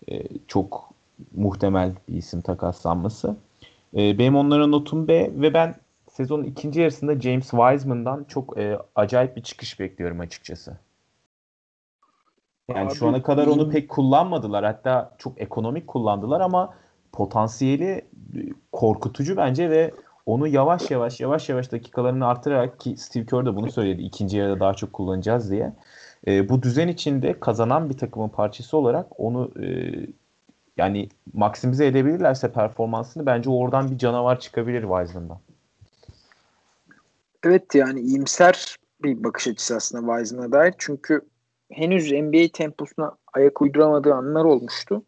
e, 0.09 0.23
çok 0.49 0.91
muhtemel 1.37 1.93
bir 2.09 2.15
isim 2.15 2.41
takaslanması. 2.41 3.37
E, 3.97 4.19
benim 4.19 4.37
onlara 4.37 4.67
notum 4.67 5.09
B 5.09 5.31
ve 5.35 5.55
ben 5.55 5.75
sezonun 6.11 6.45
ikinci 6.45 6.81
yarısında 6.81 7.21
James 7.21 7.51
Wiseman'dan 7.51 8.25
çok 8.25 8.59
e, 8.59 8.79
acayip 8.95 9.37
bir 9.37 9.43
çıkış 9.43 9.81
bekliyorum 9.81 10.21
açıkçası. 10.21 10.77
Yani 12.75 12.89
Abi, 12.89 12.95
şu 12.95 13.09
ana 13.09 13.23
kadar 13.23 13.47
onu 13.47 13.71
pek 13.71 13.89
kullanmadılar. 13.89 14.65
Hatta 14.65 15.15
çok 15.19 15.41
ekonomik 15.41 15.87
kullandılar 15.87 16.41
ama 16.41 16.75
potansiyeli 17.13 17.89
e, 17.89 18.03
korkutucu 18.73 19.37
bence 19.37 19.71
ve 19.71 19.95
onu 20.27 20.49
yavaş 20.49 20.91
yavaş 20.91 21.21
yavaş 21.21 21.49
yavaş 21.49 21.73
dakikalarını 21.73 22.27
artırarak 22.27 22.81
ki 22.81 22.97
Steve 22.97 23.27
Kerr 23.27 23.47
de 23.47 23.57
bunu 23.57 23.71
söyledi. 23.71 24.03
ikinci 24.03 24.37
yarıda 24.37 24.61
daha 24.61 24.75
çok 24.75 24.93
kullanacağız 24.93 25.51
diye. 25.51 25.73
E, 26.27 26.49
bu 26.49 26.63
düzen 26.63 26.89
içinde 26.89 27.41
kazanan 27.41 27.91
bir 27.91 27.99
takımın 27.99 28.29
parçası 28.29 28.77
olarak 28.77 29.21
onu 29.21 29.51
e, 29.63 29.95
yani 30.77 31.09
maksimize 31.33 31.87
edebilirlerse 31.87 32.53
performansını 32.53 33.27
bence 33.27 33.51
oradan 33.51 33.91
bir 33.91 33.99
canavar 33.99 34.41
çıkabilir 34.41 34.83
Wiseman'dan. 34.83 35.39
Evet 37.43 37.75
yani 37.75 38.01
iyimser 38.01 38.77
bir 39.03 39.25
bakış 39.25 39.49
açısı 39.49 39.77
aslında 39.77 40.13
Wiseman'a 40.13 40.53
dair. 40.53 40.75
Çünkü 40.79 41.21
henüz 41.71 42.13
NBA 42.13 42.49
temposuna 42.53 43.17
ayak 43.33 43.63
uyduramadığı 43.63 44.15
anlar 44.15 44.45
olmuştu. 44.45 45.03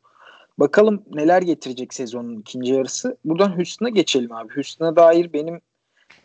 Bakalım 0.59 1.03
neler 1.11 1.43
getirecek 1.43 1.95
sezonun 1.95 2.41
ikinci 2.41 2.73
yarısı. 2.73 3.17
Buradan 3.25 3.57
Houston'a 3.57 3.89
geçelim 3.89 4.33
abi. 4.33 4.55
Houston'a 4.55 4.97
dair 4.97 5.33
benim 5.33 5.61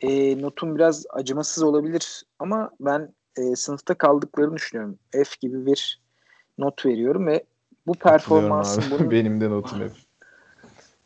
e, 0.02 0.42
notum 0.42 0.76
biraz 0.76 1.06
acımasız 1.10 1.64
olabilir 1.64 2.24
ama 2.40 2.72
ben 2.80 3.14
e, 3.38 3.56
sınıfta 3.56 3.94
kaldıklarını 3.94 4.56
düşünüyorum. 4.56 5.00
F 5.12 5.26
gibi 5.42 5.66
bir 5.66 6.02
not 6.58 6.86
veriyorum 6.86 7.28
ve 7.28 7.44
bu 7.88 7.94
performansın 7.94 8.84
bunun, 8.92 9.12
benim 9.12 9.42
de 9.42 9.50
notum 9.50 9.80
F. 9.80 9.90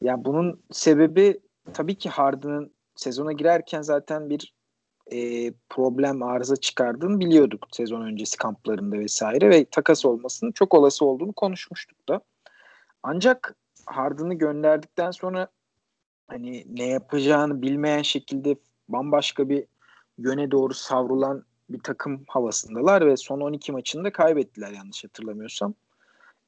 Ya 0.02 0.26
bunun 0.26 0.62
sebebi 0.72 1.40
tabii 1.74 1.96
ki 1.96 2.10
Harden'ın 2.10 2.72
sezona 2.96 3.32
girerken 3.32 3.82
zaten 3.82 4.30
bir 4.30 4.54
e, 5.12 5.52
problem 5.70 6.24
arıza 6.24 6.56
çıkardığını 6.56 7.20
biliyorduk 7.20 7.68
sezon 7.72 8.02
öncesi 8.02 8.38
kamplarında 8.38 9.00
vesaire 9.00 9.50
ve 9.50 9.66
takas 9.66 10.06
olmasının 10.06 10.52
çok 10.52 10.74
olası 10.74 11.06
olduğunu 11.06 11.34
konuşmuştuk 11.34 12.10
da. 12.10 12.22
Ancak 13.04 13.56
Harden'ı 13.86 14.34
gönderdikten 14.34 15.12
sonra 15.12 15.48
hani 16.28 16.66
ne 16.70 16.88
yapacağını 16.88 17.62
bilmeyen 17.62 18.02
şekilde 18.02 18.56
bambaşka 18.90 19.50
bir 19.50 19.66
yöne 20.18 20.52
doğru 20.52 20.74
savrulan 20.74 21.44
bir 21.70 21.80
takım 21.80 22.24
havasındalar 22.28 23.06
ve 23.06 23.18
son 23.18 23.42
12 23.42 23.72
maçında 23.72 24.12
kaybettiler 24.12 24.72
yanlış 24.72 25.04
hatırlamıyorsam. 25.04 25.74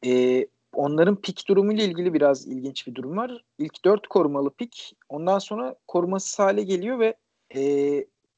Ee, 0.05 0.47
onların 0.73 1.15
pik 1.15 1.47
durumu 1.47 1.73
ile 1.73 1.85
ilgili 1.85 2.13
biraz 2.13 2.47
ilginç 2.47 2.87
bir 2.87 2.95
durum 2.95 3.17
var. 3.17 3.43
İlk 3.57 3.85
4 3.85 4.07
korumalı 4.07 4.49
pik 4.49 4.95
ondan 5.09 5.39
sonra 5.39 5.75
korumasız 5.87 6.39
hale 6.39 6.63
geliyor 6.63 6.99
ve 6.99 7.15
e, 7.55 7.61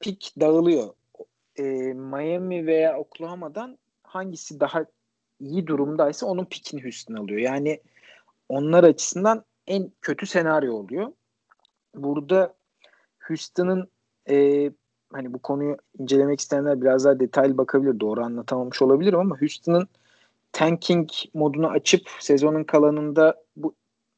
pik 0.03 0.33
dağılıyor. 0.39 0.93
E, 1.55 1.63
Miami 1.93 2.65
veya 2.65 2.97
Oklahoma'dan 2.97 3.77
hangisi 4.03 4.59
daha 4.59 4.85
iyi 5.39 5.67
durumdaysa 5.67 6.25
onun 6.25 6.45
pikini 6.45 6.83
Houston 6.83 7.13
alıyor. 7.13 7.39
Yani 7.39 7.81
onlar 8.49 8.83
açısından 8.83 9.43
en 9.67 9.91
kötü 10.01 10.25
senaryo 10.25 10.73
oluyor. 10.73 11.11
Burada 11.95 12.53
Houston'ın 13.19 13.89
e, 14.29 14.69
hani 15.13 15.33
bu 15.33 15.39
konuyu 15.39 15.77
incelemek 15.99 16.39
isteyenler 16.39 16.81
biraz 16.81 17.05
daha 17.05 17.19
detaylı 17.19 17.57
bakabilir. 17.57 17.99
Doğru 17.99 18.23
anlatamamış 18.23 18.81
olabilirim 18.81 19.19
ama 19.19 19.41
Houston'ın 19.41 19.87
tanking 20.51 21.09
modunu 21.33 21.67
açıp 21.67 22.09
sezonun 22.19 22.63
kalanında 22.63 23.43
bu 23.55 23.75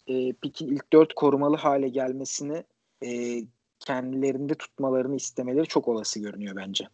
e, 0.08 0.34
pikin 0.34 0.68
ilk 0.68 0.94
dört 0.94 1.14
korumalı 1.14 1.56
hale 1.56 1.90
gelmesini 1.90 2.64
e, 3.04 3.40
kendilerinde 3.80 4.56
tutmalarını 4.56 5.16
istemeleri 5.16 5.68
çok 5.68 5.88
olası 5.88 6.20
görünüyor 6.20 6.56
bence. 6.56 6.88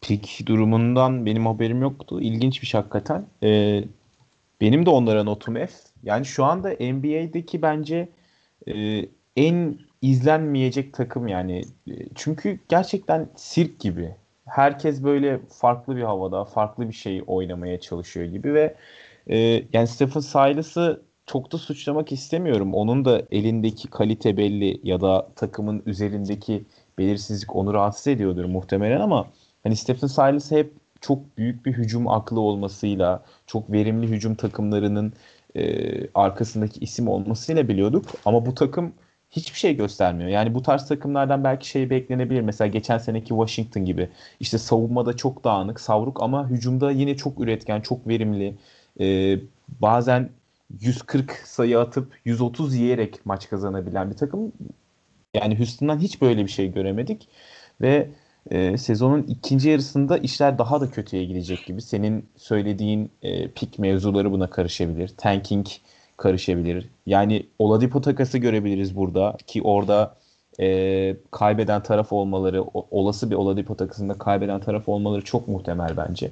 Pik 0.00 0.42
durumundan 0.46 1.26
benim 1.26 1.46
haberim 1.46 1.82
yoktu. 1.82 2.20
İlginç 2.20 2.62
bir 2.62 2.66
şey 2.66 2.80
hakikaten. 2.80 3.26
Ee, 3.42 3.84
benim 4.60 4.86
de 4.86 4.90
onlara 4.90 5.24
notum 5.24 5.54
F. 5.54 5.72
Yani 6.02 6.24
şu 6.24 6.44
anda 6.44 6.68
NBA'deki 6.68 7.62
bence 7.62 8.08
e, 8.68 9.06
en 9.36 9.78
izlenmeyecek 10.02 10.94
takım 10.94 11.28
yani. 11.28 11.64
Çünkü 12.14 12.58
gerçekten 12.68 13.28
sirk 13.36 13.80
gibi. 13.80 14.14
Herkes 14.46 15.02
böyle 15.04 15.40
farklı 15.48 15.96
bir 15.96 16.02
havada, 16.02 16.44
farklı 16.44 16.88
bir 16.88 16.94
şey 16.94 17.22
oynamaya 17.26 17.80
çalışıyor 17.80 18.26
gibi 18.26 18.54
ve 18.54 18.76
e, 19.30 19.36
yani 19.72 19.86
Stephen 19.86 20.20
Silas'ı 20.20 21.02
çok 21.26 21.52
da 21.52 21.58
suçlamak 21.58 22.12
istemiyorum. 22.12 22.74
Onun 22.74 23.04
da 23.04 23.22
elindeki 23.30 23.90
kalite 23.90 24.36
belli 24.36 24.80
ya 24.82 25.00
da 25.00 25.28
takımın 25.36 25.82
üzerindeki 25.86 26.64
belirsizlik 26.98 27.56
onu 27.56 27.74
rahatsız 27.74 28.06
ediyordur 28.06 28.44
muhtemelen 28.44 29.00
ama 29.00 29.26
hani 29.62 29.76
Stephen 29.76 30.06
Silas 30.06 30.50
hep 30.50 30.72
çok 31.00 31.38
büyük 31.38 31.66
bir 31.66 31.72
hücum 31.72 32.08
aklı 32.08 32.40
olmasıyla, 32.40 33.22
çok 33.46 33.72
verimli 33.72 34.06
hücum 34.08 34.34
takımlarının 34.34 35.12
e, 35.56 36.10
arkasındaki 36.14 36.80
isim 36.80 37.08
olmasıyla 37.08 37.68
biliyorduk. 37.68 38.04
Ama 38.24 38.46
bu 38.46 38.54
takım 38.54 38.92
hiçbir 39.30 39.58
şey 39.58 39.76
göstermiyor. 39.76 40.30
Yani 40.30 40.54
bu 40.54 40.62
tarz 40.62 40.88
takımlardan 40.88 41.44
belki 41.44 41.68
şey 41.68 41.90
beklenebilir. 41.90 42.40
Mesela 42.40 42.68
geçen 42.68 42.98
seneki 42.98 43.28
Washington 43.28 43.84
gibi. 43.84 44.08
İşte 44.40 44.58
savunmada 44.58 45.16
çok 45.16 45.44
dağınık, 45.44 45.80
savruk 45.80 46.22
ama 46.22 46.50
hücumda 46.50 46.90
yine 46.90 47.16
çok 47.16 47.40
üretken, 47.40 47.80
çok 47.80 48.08
verimli. 48.08 48.54
E, 49.00 49.38
bazen 49.80 50.30
140 50.80 51.32
sayı 51.44 51.80
atıp 51.80 52.12
130 52.24 52.74
yiyerek 52.74 53.26
maç 53.26 53.50
kazanabilen 53.50 54.10
bir 54.10 54.16
takım. 54.16 54.52
Yani 55.34 55.58
Houston'dan 55.58 55.98
hiç 55.98 56.20
böyle 56.22 56.44
bir 56.44 56.50
şey 56.50 56.72
göremedik 56.72 57.28
ve 57.80 58.08
e, 58.50 58.78
sezonun 58.78 59.22
ikinci 59.22 59.68
yarısında 59.68 60.18
işler 60.18 60.58
daha 60.58 60.80
da 60.80 60.90
kötüye 60.90 61.24
gidecek 61.24 61.66
gibi. 61.66 61.82
Senin 61.82 62.28
söylediğin 62.36 63.10
e, 63.22 63.48
pik 63.48 63.78
mevzuları 63.78 64.32
buna 64.32 64.50
karışabilir. 64.50 65.08
Tanking 65.16 65.66
karışabilir. 66.16 66.88
Yani 67.06 67.46
Oladipo 67.58 68.00
takası 68.00 68.38
görebiliriz 68.38 68.96
burada 68.96 69.36
ki 69.46 69.62
orada 69.62 70.14
e, 70.60 71.16
kaybeden 71.30 71.82
taraf 71.82 72.12
olmaları, 72.12 72.62
o, 72.62 72.86
olası 72.90 73.30
bir 73.30 73.34
Oladipo 73.34 73.76
takasında 73.76 74.14
kaybeden 74.14 74.60
taraf 74.60 74.88
olmaları 74.88 75.24
çok 75.24 75.48
muhtemel 75.48 75.96
bence. 75.96 76.30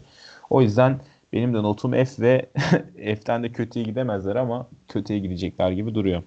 O 0.51 0.63
yüzden 0.63 1.01
benim 1.33 1.55
de 1.55 1.63
notum 1.63 1.93
F 1.93 2.23
ve 2.23 2.51
F'ten 3.17 3.43
de 3.43 3.53
kötüye 3.53 3.85
gidemezler 3.85 4.37
ama 4.37 4.71
kötüye 4.89 5.19
gidecekler 5.19 5.71
gibi 5.71 5.95
duruyor. 5.95 6.23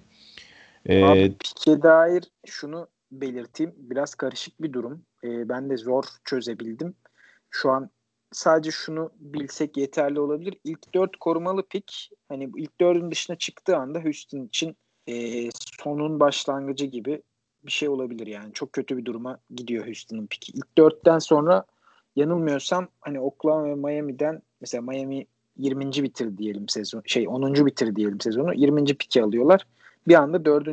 Ee, 0.86 1.04
Abi 1.04 1.38
pike 1.38 1.82
dair 1.82 2.24
şunu 2.46 2.88
belirteyim. 3.12 3.74
Biraz 3.78 4.16
karışık 4.16 4.62
bir 4.62 4.74
durum. 4.74 5.06
Ee, 5.24 5.50
ben 5.50 5.70
de 5.70 5.78
zor 5.78 6.04
çözebildim. 6.24 6.96
Şu 7.50 7.72
an 7.72 7.89
sadece 8.32 8.72
şunu 8.72 9.12
bilsek 9.20 9.78
yeterli 9.78 10.20
olabilir. 10.20 10.58
İlk 10.63 10.94
dört 10.94 11.18
korumalı 11.18 11.68
pik 11.68 12.10
hani 12.30 12.50
ilk 12.58 12.82
dördün 12.82 13.12
dışına 13.12 13.36
çıktığı 13.36 13.78
anda 13.78 14.04
Houston 14.04 14.46
için 14.46 14.78
e, 15.08 15.50
sonun 15.84 16.20
başlangıcı 16.20 16.86
gibi 16.86 17.22
bir 17.63 17.72
şey 17.72 17.89
olabilir 17.89 18.28
yani. 18.28 18.54
Çok 18.54 18.74
kötü 18.74 18.98
bir 18.98 19.06
duruma 19.06 19.39
gidiyor 19.56 19.86
Houston'ın 19.86 20.28
piki. 20.28 20.52
İlk 20.52 20.78
dörtten 20.78 21.20
sonra 21.20 21.66
yanılmıyorsam 22.16 22.88
hani 23.00 23.20
Oklahoma 23.20 23.66
ve 23.66 23.76
Miami'den 23.76 24.42
mesela 24.63 24.82
Miami 24.82 25.26
20. 25.58 26.04
bitir 26.04 26.38
diyelim 26.38 26.69
sezon 26.69 27.02
şey 27.06 27.28
10. 27.28 27.65
bitir 27.65 27.95
diyelim 27.95 28.21
sezonu 28.21 28.54
20. 28.54 28.86
piki 28.86 29.23
alıyorlar. 29.23 29.67
Bir 30.08 30.15
anda 30.15 30.45
4. 30.45 30.69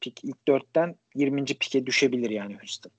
pik 0.00 0.24
ilk 0.24 0.36
4'ten 0.48 0.94
20. 1.14 1.44
pike 1.44 1.86
düşebilir 1.86 2.30
yani 2.30 2.56
Houston. 2.56 2.92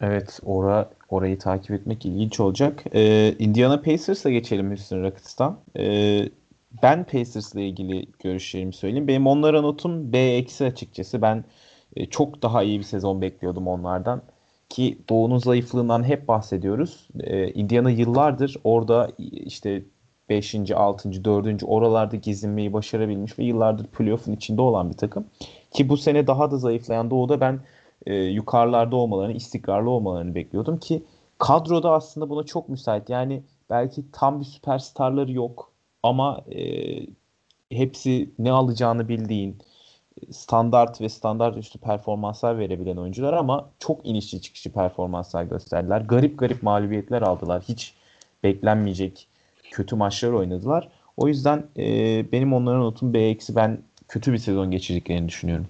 Evet, 0.00 0.40
ora, 0.42 0.90
orayı 1.08 1.38
takip 1.38 1.70
etmek 1.70 2.06
ilginç 2.06 2.40
olacak. 2.40 2.84
Ee, 2.94 3.34
Indiana 3.38 3.80
Pacers'a 3.82 4.30
geçelim 4.30 4.68
Houston 4.68 5.02
Rockets'tan. 5.02 5.60
Ee, 5.78 6.28
ben 6.82 7.04
Pacers'la 7.04 7.60
ilgili 7.60 8.06
görüşlerimi 8.18 8.72
söyleyeyim. 8.72 9.08
Benim 9.08 9.26
onlara 9.26 9.60
notum 9.60 10.12
B 10.12 10.44
açıkçası. 10.66 11.22
Ben 11.22 11.44
e, 11.96 12.06
çok 12.06 12.42
daha 12.42 12.62
iyi 12.62 12.78
bir 12.78 12.84
sezon 12.84 13.22
bekliyordum 13.22 13.68
onlardan. 13.68 14.22
Ki 14.68 14.98
Doğu'nun 15.08 15.38
zayıflığından 15.38 16.04
hep 16.04 16.28
bahsediyoruz. 16.28 17.08
E, 17.20 17.52
Indiana 17.52 17.90
yıllardır 17.90 18.56
orada 18.64 19.10
işte 19.18 19.82
5. 20.28 20.70
6. 20.70 21.24
4. 21.24 21.62
oralarda 21.64 22.16
gezinmeyi 22.16 22.72
başarabilmiş 22.72 23.38
ve 23.38 23.44
yıllardır 23.44 23.86
playoff'un 23.86 24.32
içinde 24.32 24.62
olan 24.62 24.90
bir 24.90 24.96
takım. 24.96 25.26
Ki 25.70 25.88
bu 25.88 25.96
sene 25.96 26.26
daha 26.26 26.50
da 26.50 26.58
zayıflayan 26.58 27.10
Doğu'da 27.10 27.40
ben 27.40 27.60
e, 28.06 28.14
yukarılarda 28.14 28.96
olmalarını, 28.96 29.32
istikrarlı 29.32 29.90
olmalarını 29.90 30.34
bekliyordum 30.34 30.78
ki 30.78 31.02
kadroda 31.38 31.92
aslında 31.92 32.30
buna 32.30 32.42
çok 32.42 32.68
müsait. 32.68 33.10
Yani 33.10 33.42
belki 33.70 34.04
tam 34.12 34.40
bir 34.40 34.44
süperstarları 34.44 35.32
yok 35.32 35.72
ama 36.02 36.40
e, 36.50 36.62
hepsi 37.70 38.30
ne 38.38 38.52
alacağını 38.52 39.08
bildiğin 39.08 39.58
standart 40.30 41.00
ve 41.00 41.08
standart 41.08 41.56
üstü 41.56 41.78
performanslar 41.78 42.58
verebilen 42.58 42.96
oyuncular 42.96 43.32
ama 43.32 43.70
çok 43.78 44.06
inişli 44.06 44.40
çıkışlı 44.40 44.70
performanslar 44.70 45.44
gösterdiler. 45.44 46.00
Garip 46.00 46.38
garip 46.38 46.62
mağlubiyetler 46.62 47.22
aldılar. 47.22 47.62
Hiç 47.68 47.94
beklenmeyecek 48.44 49.28
kötü 49.70 49.96
maçlar 49.96 50.32
oynadılar. 50.32 50.88
O 51.16 51.28
yüzden 51.28 51.66
e, 51.76 51.84
benim 52.32 52.52
onların 52.52 52.80
notum 52.80 53.14
B 53.14 53.18
eksi 53.20 53.56
ben 53.56 53.78
kötü 54.08 54.32
bir 54.32 54.38
sezon 54.38 54.70
geçirdiklerini 54.70 55.28
düşünüyorum. 55.28 55.66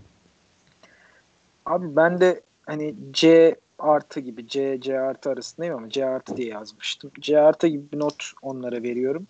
Abi 1.67 1.97
ben 1.97 2.21
de 2.21 2.41
hani 2.67 2.95
C 3.13 3.57
artı 3.79 4.21
gibi 4.21 4.49
C, 4.49 4.81
C 4.81 5.01
artı 5.01 5.31
arasındayım 5.31 5.77
ama 5.77 5.91
C 5.91 6.07
artı 6.07 6.37
diye 6.37 6.49
yazmıştım. 6.49 7.11
C 7.21 7.41
artı 7.41 7.67
gibi 7.67 7.93
bir 7.93 7.99
not 7.99 8.33
onlara 8.43 8.83
veriyorum. 8.83 9.27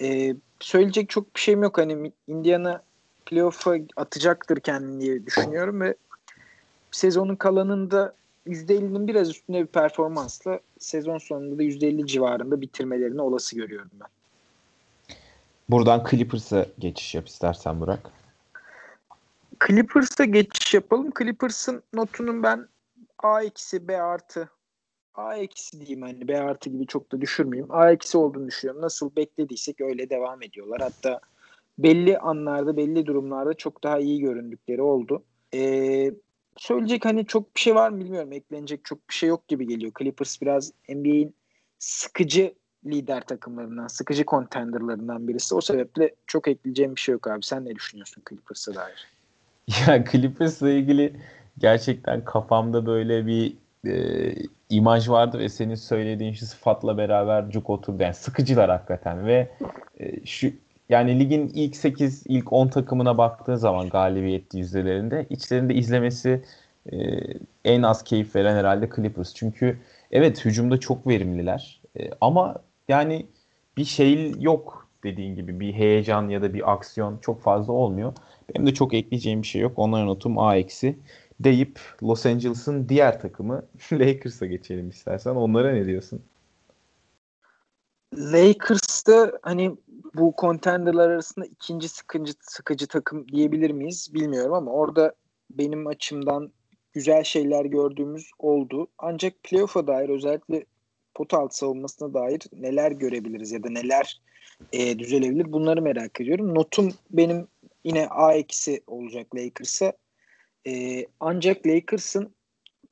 Ee, 0.00 0.34
söyleyecek 0.60 1.08
çok 1.08 1.34
bir 1.34 1.40
şeyim 1.40 1.62
yok. 1.62 1.78
Hani 1.78 2.12
Indiana 2.28 2.82
playoff'a 3.26 3.76
atacaktır 3.96 4.60
kendini 4.60 5.00
diye 5.00 5.26
düşünüyorum 5.26 5.80
ve 5.80 5.94
sezonun 6.90 7.36
kalanında 7.36 8.14
%50'nin 8.46 9.08
biraz 9.08 9.30
üstünde 9.30 9.62
bir 9.62 9.66
performansla 9.66 10.60
sezon 10.78 11.18
sonunda 11.18 11.58
da 11.58 11.62
%50 11.62 12.06
civarında 12.06 12.60
bitirmelerini 12.60 13.22
olası 13.22 13.56
görüyorum 13.56 13.90
ben. 14.00 14.08
Buradan 15.68 16.04
Clippers'a 16.10 16.66
geçiş 16.78 17.14
yap 17.14 17.28
istersen 17.28 17.80
Burak. 17.80 18.10
Clippers'a 19.66 20.24
geçiş 20.24 20.74
yapalım. 20.74 21.10
Clippers'ın 21.18 21.82
notunun 21.94 22.42
ben 22.42 22.68
A 23.18 23.42
eksi 23.42 23.88
B 23.88 24.02
artı 24.02 24.48
A 25.14 25.36
eksi 25.36 25.80
diyeyim 25.80 26.02
hani 26.02 26.28
B 26.28 26.40
artı 26.40 26.70
gibi 26.70 26.86
çok 26.86 27.12
da 27.12 27.20
düşürmeyeyim. 27.20 27.74
A 27.74 27.90
eksi 27.90 28.18
olduğunu 28.18 28.46
düşünüyorum. 28.46 28.82
Nasıl 28.82 29.16
beklediysek 29.16 29.80
öyle 29.80 30.10
devam 30.10 30.42
ediyorlar. 30.42 30.80
Hatta 30.80 31.20
belli 31.78 32.18
anlarda, 32.18 32.76
belli 32.76 33.06
durumlarda 33.06 33.54
çok 33.54 33.84
daha 33.84 33.98
iyi 33.98 34.20
göründükleri 34.20 34.82
oldu. 34.82 35.24
Ee, 35.54 36.12
söyleyecek 36.56 37.04
hani 37.04 37.26
çok 37.26 37.56
bir 37.56 37.60
şey 37.60 37.74
var 37.74 37.90
mı 37.90 38.00
bilmiyorum. 38.00 38.32
Eklenecek 38.32 38.84
çok 38.84 39.08
bir 39.08 39.14
şey 39.14 39.28
yok 39.28 39.48
gibi 39.48 39.66
geliyor. 39.66 39.92
Clippers 39.98 40.42
biraz 40.42 40.72
NBA'in 40.88 41.34
sıkıcı 41.78 42.54
lider 42.86 43.26
takımlarından, 43.26 43.86
sıkıcı 43.86 44.24
contenderlarından 44.24 45.28
birisi. 45.28 45.54
O 45.54 45.60
sebeple 45.60 46.14
çok 46.26 46.48
ekleyeceğim 46.48 46.94
bir 46.94 47.00
şey 47.00 47.12
yok 47.12 47.26
abi. 47.26 47.42
Sen 47.42 47.64
ne 47.64 47.74
düşünüyorsun 47.74 48.22
Clippers'a 48.28 48.74
dair? 48.74 49.06
Ya 49.88 50.04
Clippers'la 50.04 50.70
ilgili 50.70 51.16
gerçekten 51.58 52.24
kafamda 52.24 52.86
böyle 52.86 53.26
bir 53.26 53.56
e, 53.86 54.34
imaj 54.70 55.08
vardı 55.08 55.38
ve 55.38 55.48
senin 55.48 55.74
söylediğin 55.74 56.32
şu 56.32 56.46
sıfatla 56.46 56.98
beraber 56.98 57.50
cuk 57.50 57.70
oturdu. 57.70 58.02
Yani 58.02 58.14
sıkıcılar 58.14 58.70
hakikaten 58.70 59.26
ve 59.26 59.48
e, 60.00 60.26
şu 60.26 60.50
yani 60.88 61.18
ligin 61.18 61.48
ilk 61.54 61.76
8, 61.76 62.22
ilk 62.26 62.52
10 62.52 62.68
takımına 62.68 63.18
baktığı 63.18 63.58
zaman 63.58 63.88
galibiyet 63.88 64.54
yüzdelerinde 64.54 65.26
içlerinde 65.30 65.74
izlemesi 65.74 66.42
e, 66.92 66.96
en 67.64 67.82
az 67.82 68.04
keyif 68.04 68.36
veren 68.36 68.56
herhalde 68.56 68.90
Clippers. 68.96 69.34
Çünkü 69.34 69.78
evet 70.10 70.44
hücumda 70.44 70.80
çok 70.80 71.06
verimliler 71.06 71.80
e, 71.98 72.10
ama 72.20 72.56
yani 72.88 73.26
bir 73.76 73.84
şey 73.84 74.32
yok 74.40 74.88
dediğin 75.04 75.34
gibi 75.34 75.60
bir 75.60 75.72
heyecan 75.72 76.28
ya 76.28 76.42
da 76.42 76.54
bir 76.54 76.72
aksiyon 76.72 77.18
çok 77.18 77.42
fazla 77.42 77.72
olmuyor. 77.72 78.12
Benim 78.48 78.66
de 78.66 78.74
çok 78.74 78.94
ekleyeceğim 78.94 79.42
bir 79.42 79.46
şey 79.46 79.62
yok. 79.62 79.72
Onların 79.76 80.06
notum 80.06 80.38
A 80.38 80.56
eksi 80.56 80.98
deyip 81.40 81.80
Los 82.02 82.26
Angeles'ın 82.26 82.88
diğer 82.88 83.20
takımı 83.20 83.62
Lakers'a 83.92 84.46
geçelim 84.46 84.90
istersen. 84.90 85.30
Onlara 85.30 85.72
ne 85.72 85.86
diyorsun? 85.86 86.22
Lakers'ta 88.14 89.32
hani 89.42 89.76
bu 90.14 90.34
contenderlar 90.40 91.10
arasında 91.10 91.46
ikinci 91.46 91.88
sıkıcı, 91.88 92.32
sıkıcı 92.40 92.86
takım 92.86 93.28
diyebilir 93.28 93.70
miyiz 93.70 94.14
bilmiyorum 94.14 94.52
ama 94.52 94.70
orada 94.70 95.14
benim 95.50 95.86
açımdan 95.86 96.52
güzel 96.92 97.24
şeyler 97.24 97.64
gördüğümüz 97.64 98.30
oldu. 98.38 98.88
Ancak 98.98 99.42
playoff'a 99.42 99.86
dair 99.86 100.08
özellikle 100.08 100.64
pot 101.14 101.34
altı 101.34 101.56
savunmasına 101.56 102.14
dair 102.14 102.40
neler 102.52 102.92
görebiliriz 102.92 103.52
ya 103.52 103.62
da 103.62 103.70
neler 103.70 104.20
e, 104.72 104.98
düzelebilir 104.98 105.52
bunları 105.52 105.82
merak 105.82 106.20
ediyorum. 106.20 106.54
Notum 106.54 106.92
benim 107.10 107.48
yine 107.84 108.08
A 108.08 108.34
eksi 108.34 108.82
olacak 108.86 109.34
Lakers'a. 109.34 109.92
E, 110.66 111.06
ancak 111.20 111.66
Lakers'ın 111.66 112.34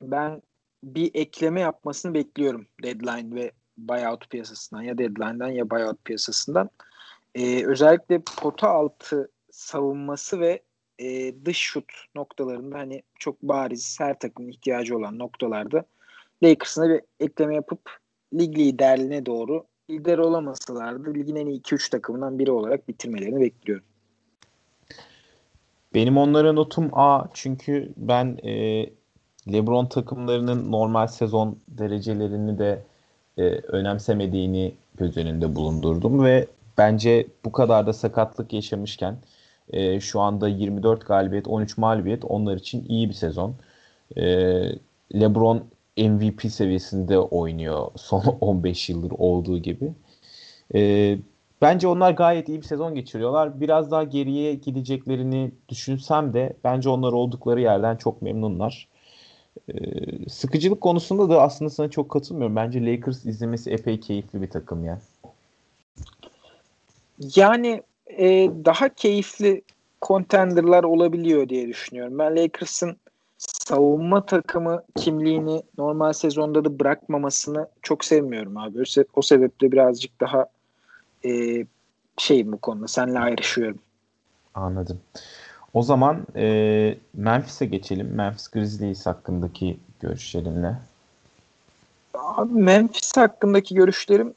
ben 0.01 0.41
bir 0.83 1.11
ekleme 1.13 1.61
yapmasını 1.61 2.13
bekliyorum 2.13 2.67
deadline 2.83 3.35
ve 3.35 3.51
buyout 3.77 4.29
piyasasından 4.29 4.81
ya 4.81 4.97
deadline'dan 4.97 5.49
ya 5.49 5.69
buyout 5.69 6.05
piyasasından. 6.05 6.69
E, 7.35 7.65
özellikle 7.65 8.21
pota 8.41 8.69
altı 8.69 9.29
savunması 9.51 10.39
ve 10.39 10.61
e, 10.99 11.35
dış 11.45 11.57
şut 11.57 11.91
noktalarında 12.15 12.77
hani 12.77 13.03
çok 13.19 13.41
bariz 13.41 13.97
her 13.99 14.19
takımın 14.19 14.49
ihtiyacı 14.49 14.97
olan 14.97 15.19
noktalarda 15.19 15.85
Lakers'ına 16.43 16.89
bir 16.89 17.01
ekleme 17.19 17.55
yapıp 17.55 17.79
lig 18.33 18.57
liderliğine 18.57 19.25
doğru 19.25 19.65
lider 19.89 20.17
olamasalardı 20.17 21.13
ligin 21.13 21.35
en 21.35 21.47
iyi 21.47 21.61
2-3 21.61 21.91
takımından 21.91 22.39
biri 22.39 22.51
olarak 22.51 22.87
bitirmelerini 22.87 23.41
bekliyorum. 23.41 23.85
Benim 25.93 26.17
onlara 26.17 26.53
notum 26.53 26.89
A 26.93 27.23
çünkü 27.33 27.89
ben 27.97 28.37
e, 28.43 28.85
LeBron 29.53 29.85
takımlarının 29.85 30.71
normal 30.71 31.07
sezon 31.07 31.57
derecelerini 31.67 32.59
de 32.59 32.83
e, 33.37 33.43
önemsemediğini 33.51 34.73
göz 34.97 35.17
önünde 35.17 35.55
bulundurdum 35.55 36.23
ve 36.23 36.47
bence 36.77 37.27
bu 37.45 37.51
kadar 37.51 37.87
da 37.87 37.93
sakatlık 37.93 38.53
yaşamışken 38.53 39.17
e, 39.69 39.99
şu 39.99 40.19
anda 40.19 40.47
24 40.47 41.07
galibiyet 41.07 41.47
13 41.47 41.77
mağlubiyet 41.77 42.25
onlar 42.25 42.57
için 42.57 42.85
iyi 42.89 43.09
bir 43.09 43.13
sezon. 43.13 43.55
E, 44.17 44.23
LeBron 45.15 45.63
MVP 45.97 46.51
seviyesinde 46.51 47.19
oynuyor 47.19 47.91
son 47.95 48.21
15 48.41 48.89
yıldır 48.89 49.11
olduğu 49.17 49.57
gibi. 49.57 49.93
E, 50.75 51.17
bence 51.61 51.87
onlar 51.87 52.11
gayet 52.11 52.49
iyi 52.49 52.61
bir 52.61 52.65
sezon 52.65 52.95
geçiriyorlar. 52.95 53.61
Biraz 53.61 53.91
daha 53.91 54.03
geriye 54.03 54.53
gideceklerini 54.55 55.51
düşünsem 55.69 56.33
de 56.33 56.53
bence 56.63 56.89
onlar 56.89 57.13
oldukları 57.13 57.61
yerden 57.61 57.95
çok 57.95 58.21
memnunlar. 58.21 58.87
Ee, 59.69 60.29
sıkıcılık 60.29 60.81
konusunda 60.81 61.29
da 61.29 61.41
aslında 61.41 61.69
sana 61.69 61.89
çok 61.89 62.09
katılmıyorum. 62.11 62.55
Bence 62.55 62.85
Lakers 62.85 63.25
izlemesi 63.25 63.71
epey 63.71 63.99
keyifli 63.99 64.41
bir 64.41 64.49
takım 64.49 64.85
ya. 64.85 64.91
Yani 64.91 65.01
e, 68.07 68.49
daha 68.65 68.89
keyifli 68.89 69.61
contenderlar 70.01 70.83
olabiliyor 70.83 71.49
diye 71.49 71.67
düşünüyorum. 71.67 72.19
Ben 72.19 72.35
Lakers'ın 72.35 72.97
savunma 73.37 74.25
takımı 74.25 74.83
kimliğini 74.95 75.63
normal 75.77 76.13
sezonda 76.13 76.65
da 76.65 76.79
bırakmamasını 76.79 77.67
çok 77.81 78.05
sevmiyorum 78.05 78.57
abi. 78.57 78.83
O 79.13 79.21
sebeple 79.21 79.71
birazcık 79.71 80.21
daha 80.21 80.45
e, 81.25 81.65
şeyim 82.17 82.51
bu 82.51 82.57
konuda. 82.57 82.87
Seninle 82.87 83.19
ayrışıyorum. 83.19 83.79
Anladım. 84.53 84.99
O 85.73 85.81
zaman 85.81 86.27
e, 86.35 86.97
Memphis'e 87.13 87.65
geçelim. 87.65 88.15
Memphis 88.15 88.47
Grizzlies 88.47 89.05
hakkındaki 89.05 89.77
görüşlerinle. 89.99 90.75
Abi 92.13 92.53
Memphis 92.53 93.17
hakkındaki 93.17 93.75
görüşlerim 93.75 94.33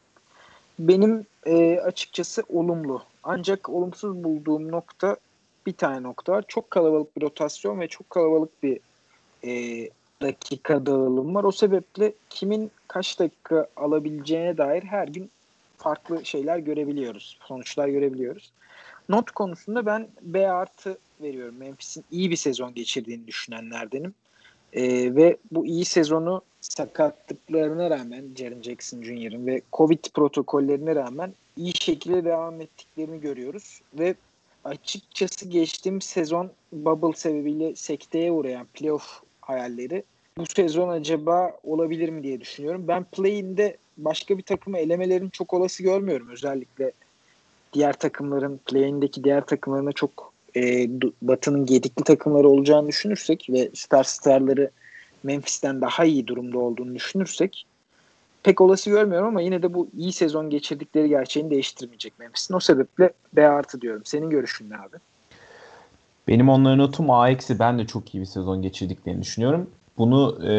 benim 0.79 1.27
e, 1.47 1.81
açıkçası 1.81 2.43
olumlu. 2.49 3.03
Ancak 3.23 3.69
olumsuz 3.69 4.25
bulduğum 4.25 4.73
nokta 4.73 5.17
bir 5.67 5.73
tane 5.73 6.03
nokta 6.03 6.33
var. 6.33 6.45
Çok 6.49 6.71
kalabalık 6.71 7.17
bir 7.17 7.23
rotasyon 7.23 7.81
ve 7.81 7.89
çok 7.89 8.11
kalabalık 8.11 8.63
bir 8.63 8.81
e, 9.45 9.51
dakika 10.23 10.87
dağılım 10.87 11.35
var. 11.35 11.45
O 11.45 11.53
sebeple 11.53 12.13
kimin 12.31 12.71
kaç 12.89 13.19
dakika 13.19 13.69
alabileceğine 13.77 14.59
dair 14.59 14.83
her 14.83 15.09
gün 15.09 15.31
farklı 15.77 16.25
şeyler 16.25 16.59
görebiliyoruz. 16.59 17.39
Sonuçlar 17.43 17.89
görebiliyoruz. 17.89 18.53
Not 19.09 19.31
konusunda 19.31 19.87
ben 19.87 20.09
B 20.23 20.51
artı 20.51 20.99
veriyorum. 21.23 21.55
Memphis'in 21.59 22.05
iyi 22.11 22.31
bir 22.31 22.37
sezon 22.37 22.75
geçirdiğini 22.75 23.27
düşünenlerdenim. 23.27 24.15
E, 24.73 25.15
ve 25.15 25.37
bu 25.51 25.67
iyi 25.67 25.85
sezonu 25.85 26.43
sakatlıklarına 26.61 27.91
rağmen 27.91 28.25
Jaren 28.37 28.63
Jackson 28.63 29.03
Jr.'ın 29.03 29.47
ve 29.47 29.63
Covid 29.73 30.05
protokollerine 30.15 30.95
rağmen 30.95 31.35
iyi 31.57 31.73
şekilde 31.77 32.25
devam 32.25 32.61
ettiklerini 32.61 33.21
görüyoruz 33.21 33.81
ve 33.99 34.15
açıkçası 34.65 35.49
geçtiğim 35.49 36.01
sezon 36.01 36.51
bubble 36.73 37.17
sebebiyle 37.17 37.77
sekteye 37.77 38.33
uğrayan 38.33 38.67
playoff 38.75 39.23
hayalleri 39.41 40.03
bu 40.39 40.47
sezon 40.47 40.89
acaba 40.89 41.53
olabilir 41.65 42.09
mi 42.09 42.23
diye 42.23 42.41
düşünüyorum. 42.41 42.89
Ben 42.89 43.05
play'inde 43.05 43.77
başka 43.97 44.39
bir 44.39 44.43
takımı 44.43 44.79
elemelerini 44.79 45.31
çok 45.31 45.55
olası 45.55 45.83
görmüyorum. 45.83 46.29
Özellikle 46.29 46.93
diğer 47.73 47.93
takımların 47.93 48.61
play'indeki 48.67 49.25
diğer 49.25 49.47
takımlarına 49.47 49.93
çok 49.93 50.33
e, 50.59 50.89
Batı'nın 51.23 51.67
gedikli 51.67 52.05
takımları 52.05 52.49
olacağını 52.49 52.89
düşünürsek 52.89 53.47
ve 53.51 53.71
star 53.75 54.05
starları 54.05 54.71
Memphis'ten 55.23 55.81
daha 55.81 56.05
iyi 56.05 56.27
durumda 56.27 56.59
olduğunu 56.59 56.95
düşünürsek 56.95 57.67
pek 58.43 58.61
olası 58.61 58.91
görmüyorum 58.91 59.29
ama 59.29 59.41
yine 59.41 59.63
de 59.63 59.75
bu 59.75 59.89
iyi 59.97 60.13
sezon 60.13 60.51
geçirdikleri 60.51 61.09
gerçeğini 61.09 61.51
değiştirmeyecek 61.51 62.19
Memphis'in. 62.19 62.55
O 62.55 62.61
sebeple 62.61 63.13
B 63.33 63.49
artı 63.49 63.81
diyorum. 63.81 64.03
Senin 64.05 64.31
görüşün 64.31 64.71
ne 64.71 64.77
abi? 64.77 64.97
Benim 66.29 66.49
onların 66.49 66.79
notum 66.79 67.11
A 67.11 67.31
eksi. 67.31 67.59
Ben 67.59 67.79
de 67.79 67.87
çok 67.87 68.15
iyi 68.15 68.21
bir 68.21 68.27
sezon 68.27 68.63
geçirdiklerini 68.63 69.23
düşünüyorum. 69.23 69.71
Bunu 69.99 70.39
e, 70.49 70.53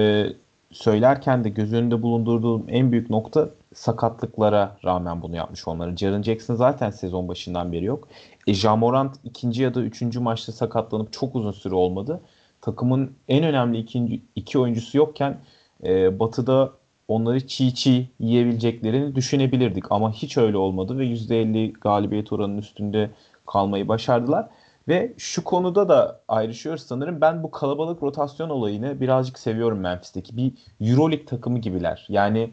söylerken 0.72 1.44
de 1.44 1.50
göz 1.50 1.74
önünde 1.74 2.02
bulundurduğum 2.02 2.66
en 2.68 2.92
büyük 2.92 3.10
nokta 3.10 3.50
sakatlıklara 3.74 4.78
rağmen 4.86 5.22
bunu 5.22 5.36
yapmış 5.36 5.68
onların. 5.68 5.96
Jaren 5.96 6.24
Jackson 6.24 6.56
zaten 6.56 6.92
sezon 6.92 7.28
başından 7.28 7.72
beri 7.72 7.86
yok. 7.86 8.08
E, 8.48 8.54
Jamorant 8.54 9.16
ikinci 9.24 9.64
ya 9.64 9.74
da 9.74 9.82
üçüncü 9.82 10.20
maçta 10.20 10.52
sakatlanıp 10.52 11.14
çok 11.14 11.36
uzun 11.36 11.52
süre 11.52 11.76
olmadı. 11.76 12.22
Takımın 12.62 13.12
en 13.28 13.44
önemli 13.44 13.78
ikinci, 13.78 14.22
iki 14.36 14.60
oyuncusu 14.60 14.98
yokken 14.98 15.38
e, 15.84 16.20
Batı'da 16.20 16.72
onları 17.08 17.48
çiğ 17.48 17.76
çiğ 17.76 18.10
yiyebileceklerini 18.20 19.16
düşünebilirdik. 19.16 19.92
Ama 19.92 20.12
hiç 20.12 20.38
öyle 20.38 20.58
olmadı 20.58 20.98
ve 20.98 21.06
%50 21.06 21.74
galibiyet 21.74 22.34
oranının 22.34 22.58
üstünde 22.58 23.10
kalmayı 23.46 23.88
başardılar. 23.88 24.50
Ve 24.90 25.14
şu 25.18 25.44
konuda 25.44 25.90
da 25.90 26.22
ayrışıyoruz 26.28 26.84
sanırım. 26.84 27.22
Ben 27.22 27.44
bu 27.44 27.52
kalabalık 27.52 28.04
rotasyon 28.04 28.50
olayını 28.50 29.02
birazcık 29.02 29.40
seviyorum 29.40 29.80
Memphis'teki. 29.80 30.38
Bir 30.38 30.54
Euroleague 30.82 31.26
takımı 31.26 31.60
gibiler. 31.60 32.06
Yani 32.10 32.52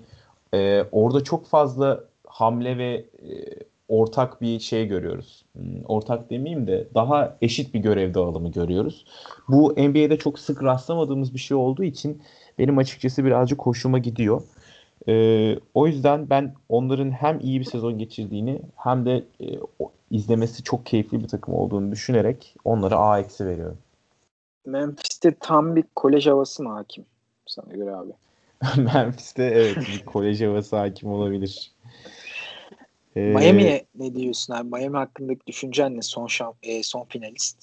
e, 0.55 0.83
orada 0.93 1.25
çok 1.25 1.47
fazla 1.47 2.01
hamle 2.27 2.79
ve 2.79 2.95
e, 2.95 3.31
ortak 3.89 4.41
bir 4.41 4.61
şey 4.61 4.87
görüyoruz. 4.87 5.45
Hmm, 5.53 5.85
ortak 5.85 6.31
demeyeyim 6.31 6.67
de 6.67 6.89
daha 6.95 7.37
eşit 7.43 7.75
bir 7.75 7.81
görev 7.81 8.15
dağılımı 8.15 8.51
görüyoruz. 8.53 9.05
Bu 9.49 9.73
NBA'de 9.73 10.19
çok 10.19 10.39
sık 10.39 10.63
rastlamadığımız 10.63 11.35
bir 11.35 11.39
şey 11.39 11.57
olduğu 11.57 11.85
için 11.85 12.23
benim 12.59 12.79
açıkçası 12.79 13.25
birazcık 13.25 13.63
hoşuma 13.63 13.99
gidiyor. 13.99 14.43
Ee, 15.09 15.59
o 15.75 15.87
yüzden 15.87 16.31
ben 16.31 16.55
onların 16.69 17.11
hem 17.11 17.41
iyi 17.41 17.61
bir 17.61 17.65
sezon 17.65 17.99
geçirdiğini 17.99 18.63
hem 18.77 19.07
de 19.07 19.25
e, 19.41 19.47
izlemesi 20.11 20.63
çok 20.63 20.87
keyifli 20.87 21.23
bir 21.23 21.29
takım 21.29 21.55
olduğunu 21.55 21.93
düşünerek 21.93 22.57
onlara 22.65 22.97
A 22.97 23.21
eksi 23.21 23.47
veriyorum. 23.47 23.79
Memphis'te 24.67 25.35
tam 25.41 25.77
bir 25.77 25.85
kolej 25.95 26.27
havası 26.27 26.63
mı 26.63 26.69
hakim 26.69 27.05
sana 27.47 27.73
göre 27.73 27.95
abi? 27.95 28.13
Memphis'te 28.77 29.45
evet 29.45 29.77
bir 29.77 30.05
kolej 30.05 30.43
havası 30.43 30.77
hakim 30.77 31.11
olabilir. 31.11 31.73
Ee, 33.17 33.21
Miami'ye 33.21 33.87
ne 33.99 34.15
diyorsun 34.15 34.55
abi? 34.55 34.69
Miami 34.69 34.97
hakkındaki 34.97 35.47
düşüncen 35.47 35.97
ne? 35.97 36.03
Son 36.03 36.27
şamp 36.27 36.57
e, 36.63 36.83
son 36.83 37.05
finalist. 37.05 37.57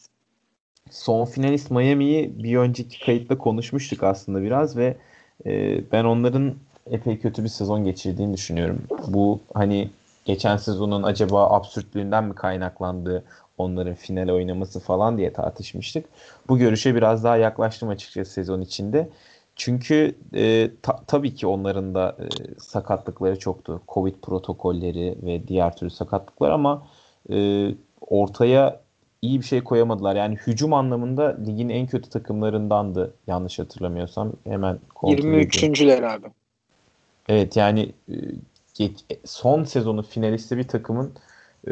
Son 0.91 1.25
finalist 1.25 1.71
Miami'yi 1.71 2.43
bir 2.43 2.57
önceki 2.57 3.05
kayıtta 3.05 3.37
konuşmuştuk 3.37 4.03
aslında 4.03 4.43
biraz 4.43 4.77
ve 4.77 4.97
e, 5.45 5.81
ben 5.91 6.03
onların 6.03 6.55
epey 6.91 7.19
kötü 7.19 7.43
bir 7.43 7.49
sezon 7.49 7.83
geçirdiğini 7.83 8.33
düşünüyorum. 8.33 8.81
Bu 9.07 9.39
hani 9.53 9.89
geçen 10.25 10.57
sezonun 10.57 11.03
acaba 11.03 11.49
absürtlüğünden 11.49 12.23
mi 12.23 12.35
kaynaklandı 12.35 13.23
onların 13.57 13.95
final 13.95 14.29
oynaması 14.29 14.79
falan 14.79 15.17
diye 15.17 15.33
tartışmıştık. 15.33 16.05
Bu 16.47 16.57
görüşe 16.57 16.95
biraz 16.95 17.23
daha 17.23 17.37
yaklaştım 17.37 17.89
açıkçası 17.89 18.31
sezon 18.31 18.61
içinde. 18.61 19.09
Çünkü 19.55 20.15
e, 20.35 20.71
ta, 20.81 20.99
tabii 21.07 21.35
ki 21.35 21.47
onların 21.47 21.95
da 21.95 22.17
e, 22.19 22.25
sakatlıkları 22.59 23.39
çoktu. 23.39 23.81
Covid 23.87 24.15
protokolleri 24.21 25.15
ve 25.23 25.47
diğer 25.47 25.75
türlü 25.75 25.89
sakatlıklar 25.89 26.51
ama 26.51 26.87
e, 27.29 27.67
ortaya 28.01 28.81
iyi 29.21 29.39
bir 29.39 29.45
şey 29.45 29.63
koyamadılar. 29.63 30.15
Yani 30.15 30.35
hücum 30.35 30.73
anlamında 30.73 31.37
ligin 31.47 31.69
en 31.69 31.87
kötü 31.87 32.09
takımlarındandı 32.09 33.13
yanlış 33.27 33.59
hatırlamıyorsam. 33.59 34.31
Hemen 34.43 34.79
23.ler 34.95 36.03
abi. 36.15 36.27
Evet 37.29 37.55
yani 37.55 37.91
e, 38.09 38.15
son 39.25 39.63
sezonu 39.63 40.03
finalisti 40.03 40.57
bir 40.57 40.67
takımın 40.67 41.13
e, 41.67 41.71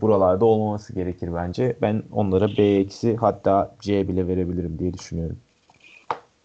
buralarda 0.00 0.44
olmaması 0.44 0.92
gerekir 0.92 1.34
bence. 1.34 1.76
Ben 1.82 2.02
onlara 2.12 2.48
B 2.58 2.62
eksi 2.62 3.16
hatta 3.16 3.76
C 3.80 4.08
bile 4.08 4.28
verebilirim 4.28 4.78
diye 4.78 4.94
düşünüyorum. 4.94 5.38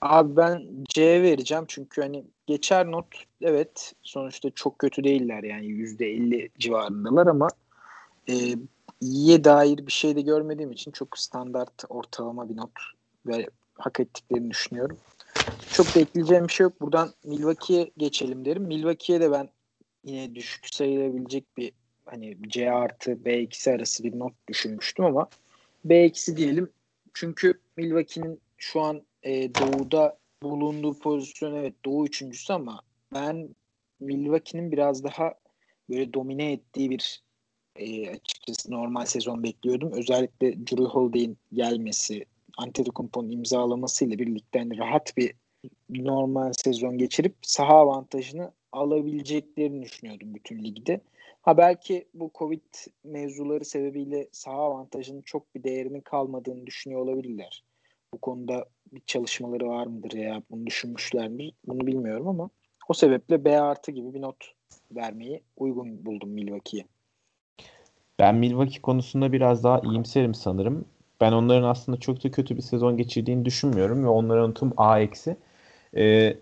Abi 0.01 0.38
ben 0.38 0.64
C 0.89 1.22
vereceğim 1.22 1.66
çünkü 1.68 2.01
hani 2.01 2.24
geçer 2.47 2.91
not 2.91 3.06
evet 3.41 3.93
sonuçta 4.03 4.49
çok 4.49 4.80
kötü 4.80 5.03
değiller 5.03 5.43
yani 5.43 5.66
%50 5.66 6.49
civarındalar 6.60 7.28
ama 7.28 7.47
e, 8.30 8.34
iyiye 9.01 9.43
dair 9.43 9.78
bir 9.88 9.91
şey 9.91 10.16
de 10.16 10.22
görmediğim 10.22 10.72
için 10.72 10.91
çok 10.91 11.18
standart 11.18 11.84
ortalama 11.89 12.49
bir 12.49 12.58
not 12.58 12.72
ve 13.26 13.49
hak 13.78 13.99
ettiklerini 13.99 14.49
düşünüyorum. 14.49 14.97
Çok 15.72 15.95
da 15.95 15.99
ekleyeceğim 15.99 16.47
bir 16.47 16.53
şey 16.53 16.64
yok. 16.64 16.82
Buradan 16.82 17.10
Milwaukee'ye 17.24 17.91
geçelim 17.97 18.45
derim. 18.45 18.64
Milwaukee'ye 18.64 19.22
de 19.22 19.32
ben 19.32 19.49
yine 20.06 20.36
düşük 20.36 20.66
sayılabilecek 20.74 21.58
bir 21.58 21.72
hani 22.06 22.38
C 22.47 22.72
artı 22.72 23.26
B 23.26 23.34
eksi 23.34 23.72
arası 23.72 24.03
bir 24.03 24.20
not 24.20 24.34
düşünmüştüm 24.47 25.06
ama 25.06 25.30
B 25.86 25.95
eksi 25.95 26.38
diyelim. 26.38 26.70
Çünkü 27.14 27.60
Milwaukee'nin 27.78 28.41
şu 28.58 28.82
an 28.82 29.01
e, 29.24 29.56
doğuda 29.56 30.18
bulunduğu 30.43 30.99
pozisyon 30.99 31.56
evet 31.56 31.74
doğu 31.86 32.06
üçüncüsü 32.06 32.53
ama 32.53 32.82
ben 33.14 33.56
Milwaukee'nin 33.99 34.72
biraz 34.72 35.03
daha 35.03 35.34
böyle 35.89 36.14
domine 36.14 36.51
ettiği 36.51 36.89
bir 36.89 37.24
e, 37.76 38.10
açıkçası 38.10 38.72
normal 38.72 39.06
sezon 39.06 39.43
bekliyordum. 39.43 39.91
Özellikle 39.91 40.68
Drew 40.68 40.84
Holiday'in 40.84 41.38
gelmesi, 41.53 42.26
Antetokounmpo'nun 42.58 43.30
imzalamasıyla 43.30 44.20
birlikte 44.20 44.60
hani 44.60 44.78
rahat 44.78 45.18
bir 45.18 45.34
normal 45.89 46.53
sezon 46.53 46.97
geçirip 46.97 47.36
saha 47.41 47.74
avantajını 47.74 48.51
alabileceklerini 48.76 49.84
düşünüyordum 49.84 50.36
bütün 50.36 50.63
ligde. 50.63 51.01
Ha 51.41 51.57
belki 51.57 52.05
bu 52.13 52.32
Covid 52.36 52.61
mevzuları 53.03 53.65
sebebiyle 53.65 54.28
saha 54.32 54.57
avantajının 54.57 55.21
çok 55.21 55.55
bir 55.55 55.63
değerinin 55.63 56.01
kalmadığını 56.01 56.65
düşünüyor 56.65 57.01
olabilirler. 57.01 57.63
Bu 58.13 58.17
konuda 58.17 58.65
bir 58.93 59.01
çalışmaları 59.05 59.67
var 59.67 59.88
mıdır 59.88 60.11
ya 60.11 60.43
bunu 60.51 60.65
düşünmüşler 60.65 61.28
mi 61.28 61.51
bunu 61.67 61.88
bilmiyorum 61.88 62.28
ama 62.28 62.49
o 62.89 62.93
sebeple 62.93 63.45
B 63.45 63.59
artı 63.59 63.91
gibi 63.91 64.13
bir 64.13 64.21
not 64.21 64.38
vermeyi 64.91 65.41
uygun 65.57 66.05
buldum 66.05 66.30
Milwaukee'ye. 66.30 66.86
Ben 68.19 68.36
Milwaukee 68.36 68.82
konusunda 68.82 69.32
biraz 69.32 69.63
daha 69.63 69.80
iyimserim 69.80 70.34
sanırım. 70.34 70.86
Ben 71.21 71.32
onların 71.32 71.69
aslında 71.69 71.99
çok 71.99 72.23
da 72.23 72.32
kötü 72.32 72.57
bir 72.57 72.61
sezon 72.61 72.97
geçirdiğini 72.97 73.45
düşünmüyorum 73.45 74.03
ve 74.03 74.07
onların 74.07 74.53
tüm 74.53 74.73
A 74.78 74.99
eksi. 74.99 75.38
Ee, 75.97 76.38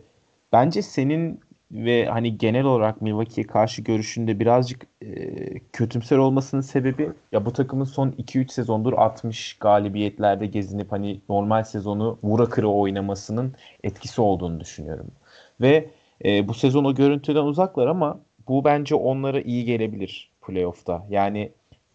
bence 0.51 0.81
senin 0.81 1.39
ve 1.73 2.05
hani 2.05 2.37
genel 2.37 2.65
olarak 2.65 3.01
Milwaukee'ye 3.01 3.47
karşı 3.47 3.81
görüşünde 3.81 4.39
birazcık 4.39 4.87
e, 5.01 5.59
kötümser 5.59 6.17
olmasının 6.17 6.61
sebebi 6.61 7.11
ya 7.31 7.45
bu 7.45 7.53
takımın 7.53 7.85
son 7.85 8.09
2-3 8.09 8.51
sezondur 8.51 8.93
60 8.93 9.53
galibiyetlerde 9.53 10.45
gezinip 10.45 10.91
hani 10.91 11.21
normal 11.29 11.63
sezonu 11.63 12.19
vura 12.23 12.49
kırı 12.49 12.69
oynamasının 12.69 13.53
etkisi 13.83 14.21
olduğunu 14.21 14.59
düşünüyorum. 14.59 15.07
Ve 15.61 15.89
e, 16.25 16.47
bu 16.47 16.53
sezon 16.53 16.83
o 16.85 16.95
görüntüden 16.95 17.43
uzaklar 17.43 17.87
ama 17.87 18.19
bu 18.47 18.65
bence 18.65 18.95
onlara 18.95 19.41
iyi 19.41 19.65
gelebilir 19.65 20.31
playoff'ta. 20.41 21.05
Yani 21.09 21.51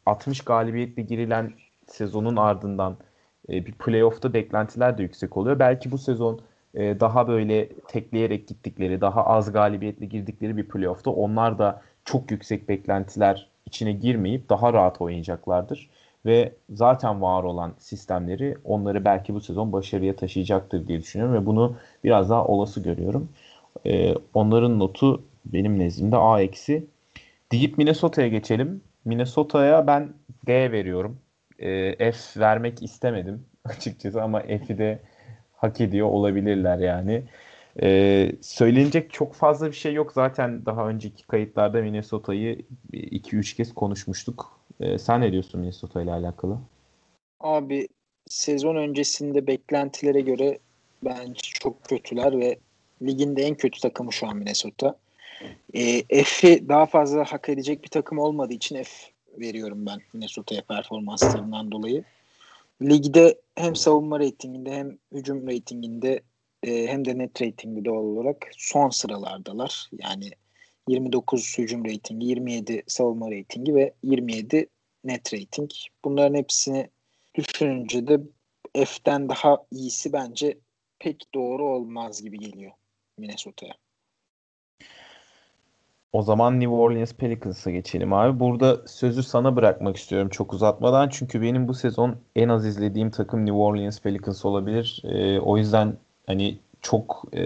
60 0.06 0.40
galibiyetle 0.40 1.02
girilen 1.02 1.52
sezonun 1.86 2.36
ardından 2.36 2.96
e, 3.48 3.66
bir 3.66 3.72
playoff'ta 3.72 4.34
beklentiler 4.34 4.98
de 4.98 5.02
yüksek 5.02 5.36
oluyor. 5.36 5.58
Belki 5.58 5.90
bu 5.90 5.98
sezon 5.98 6.40
e, 6.74 7.00
daha 7.00 7.28
böyle 7.28 7.68
tekleyerek 7.68 8.48
gittikleri, 8.48 9.00
daha 9.00 9.26
az 9.26 9.52
galibiyetle 9.52 10.06
girdikleri 10.06 10.56
bir 10.56 10.68
playoff'ta 10.68 11.10
onlar 11.10 11.58
da 11.58 11.82
çok 12.04 12.30
yüksek 12.30 12.68
beklentiler 12.68 13.48
içine 13.66 13.92
girmeyip 13.92 14.48
daha 14.48 14.72
rahat 14.72 15.00
oynayacaklardır. 15.00 15.90
Ve 16.26 16.52
zaten 16.70 17.22
var 17.22 17.42
olan 17.42 17.74
sistemleri 17.78 18.56
onları 18.64 19.04
belki 19.04 19.34
bu 19.34 19.40
sezon 19.40 19.72
başarıya 19.72 20.16
taşıyacaktır 20.16 20.86
diye 20.86 21.00
düşünüyorum 21.00 21.34
ve 21.34 21.46
bunu 21.46 21.76
biraz 22.04 22.30
daha 22.30 22.46
olası 22.46 22.82
görüyorum. 22.82 23.28
E, 23.86 24.14
onların 24.34 24.78
notu 24.78 25.22
benim 25.44 25.78
nezdimde 25.78 26.16
A 26.16 26.40
eksi. 26.40 26.86
Deyip 27.52 27.78
Minnesota'ya 27.78 28.28
geçelim. 28.28 28.80
Minnesota'ya 29.04 29.86
ben 29.86 30.12
D 30.46 30.72
veriyorum. 30.72 31.18
E, 31.58 32.12
F 32.12 32.40
vermek 32.40 32.82
istemedim 32.82 33.44
açıkçası 33.64 34.22
ama 34.22 34.40
F'i 34.40 34.78
de 34.78 34.98
hak 35.60 35.80
ediyor 35.80 36.06
olabilirler 36.06 36.78
yani. 36.78 37.22
Ee, 37.82 38.32
söylenecek 38.40 39.12
çok 39.12 39.34
fazla 39.34 39.66
bir 39.66 39.76
şey 39.76 39.94
yok. 39.94 40.12
Zaten 40.12 40.66
daha 40.66 40.88
önceki 40.88 41.26
kayıtlarda 41.26 41.82
Minnesota'yı 41.82 42.64
2-3 42.92 43.56
kez 43.56 43.74
konuşmuştuk. 43.74 44.60
Ee, 44.80 44.98
sen 44.98 45.20
ne 45.20 45.32
diyorsun 45.32 45.60
Minnesota 45.60 46.02
ile 46.02 46.12
alakalı? 46.12 46.58
Abi 47.40 47.88
sezon 48.26 48.76
öncesinde 48.76 49.46
beklentilere 49.46 50.20
göre 50.20 50.58
bence 51.04 51.40
çok 51.42 51.84
kötüler 51.84 52.38
ve 52.38 52.58
ligin 53.02 53.36
de 53.36 53.42
en 53.42 53.54
kötü 53.54 53.80
takımı 53.80 54.12
şu 54.12 54.26
an 54.26 54.36
Minnesota. 54.36 54.98
E, 55.74 56.02
daha 56.68 56.86
fazla 56.86 57.24
hak 57.24 57.48
edecek 57.48 57.84
bir 57.84 57.88
takım 57.88 58.18
olmadığı 58.18 58.52
için 58.52 58.82
F 58.82 58.90
veriyorum 59.38 59.86
ben 59.86 59.98
Minnesota'ya 60.12 60.62
performanslarından 60.62 61.70
dolayı. 61.70 62.04
Ligde 62.82 63.40
hem 63.54 63.76
savunma 63.76 64.20
reytinginde 64.20 64.72
hem 64.72 64.98
hücum 65.12 65.48
reytinginde 65.48 66.22
e, 66.62 66.86
hem 66.86 67.04
de 67.04 67.18
net 67.18 67.42
reytinginde 67.42 67.84
doğal 67.84 68.04
olarak 68.04 68.50
son 68.56 68.90
sıralardalar. 68.90 69.88
Yani 69.92 70.30
29 70.88 71.58
hücum 71.58 71.84
reytingi, 71.84 72.26
27 72.26 72.82
savunma 72.86 73.30
reytingi 73.30 73.74
ve 73.74 73.94
27 74.02 74.66
net 75.04 75.34
reyting. 75.34 75.70
Bunların 76.04 76.34
hepsini 76.34 76.90
düşününce 77.34 78.06
de 78.06 78.20
F'den 78.84 79.28
daha 79.28 79.58
iyisi 79.70 80.12
bence 80.12 80.58
pek 80.98 81.34
doğru 81.34 81.68
olmaz 81.68 82.22
gibi 82.22 82.38
geliyor 82.38 82.72
Minnesota'ya. 83.18 83.74
O 86.12 86.22
zaman 86.22 86.60
New 86.60 86.74
Orleans 86.74 87.12
Pelicans'a 87.14 87.70
geçelim 87.70 88.12
abi. 88.12 88.40
Burada 88.40 88.86
sözü 88.86 89.22
sana 89.22 89.56
bırakmak 89.56 89.96
istiyorum 89.96 90.28
çok 90.28 90.52
uzatmadan. 90.52 91.08
Çünkü 91.08 91.42
benim 91.42 91.68
bu 91.68 91.74
sezon 91.74 92.16
en 92.36 92.48
az 92.48 92.66
izlediğim 92.66 93.10
takım 93.10 93.40
New 93.46 93.58
Orleans 93.58 94.00
Pelicans 94.00 94.44
olabilir. 94.44 95.02
E, 95.04 95.40
o 95.40 95.56
yüzden 95.56 95.96
hani 96.26 96.58
çok 96.82 97.24
e, 97.36 97.42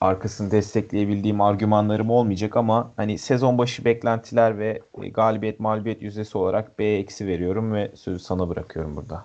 arkasını 0.00 0.50
destekleyebildiğim 0.50 1.40
argümanlarım 1.40 2.10
olmayacak 2.10 2.56
ama 2.56 2.92
hani 2.96 3.18
sezon 3.18 3.58
başı 3.58 3.84
beklentiler 3.84 4.58
ve 4.58 4.82
e, 5.02 5.08
galibiyet 5.08 5.60
mağlubiyet 5.60 6.02
yüzdesi 6.02 6.38
olarak 6.38 6.78
B 6.78 6.84
eksi 6.84 7.26
veriyorum 7.26 7.72
ve 7.72 7.92
sözü 7.94 8.18
sana 8.18 8.48
bırakıyorum 8.48 8.96
burada. 8.96 9.24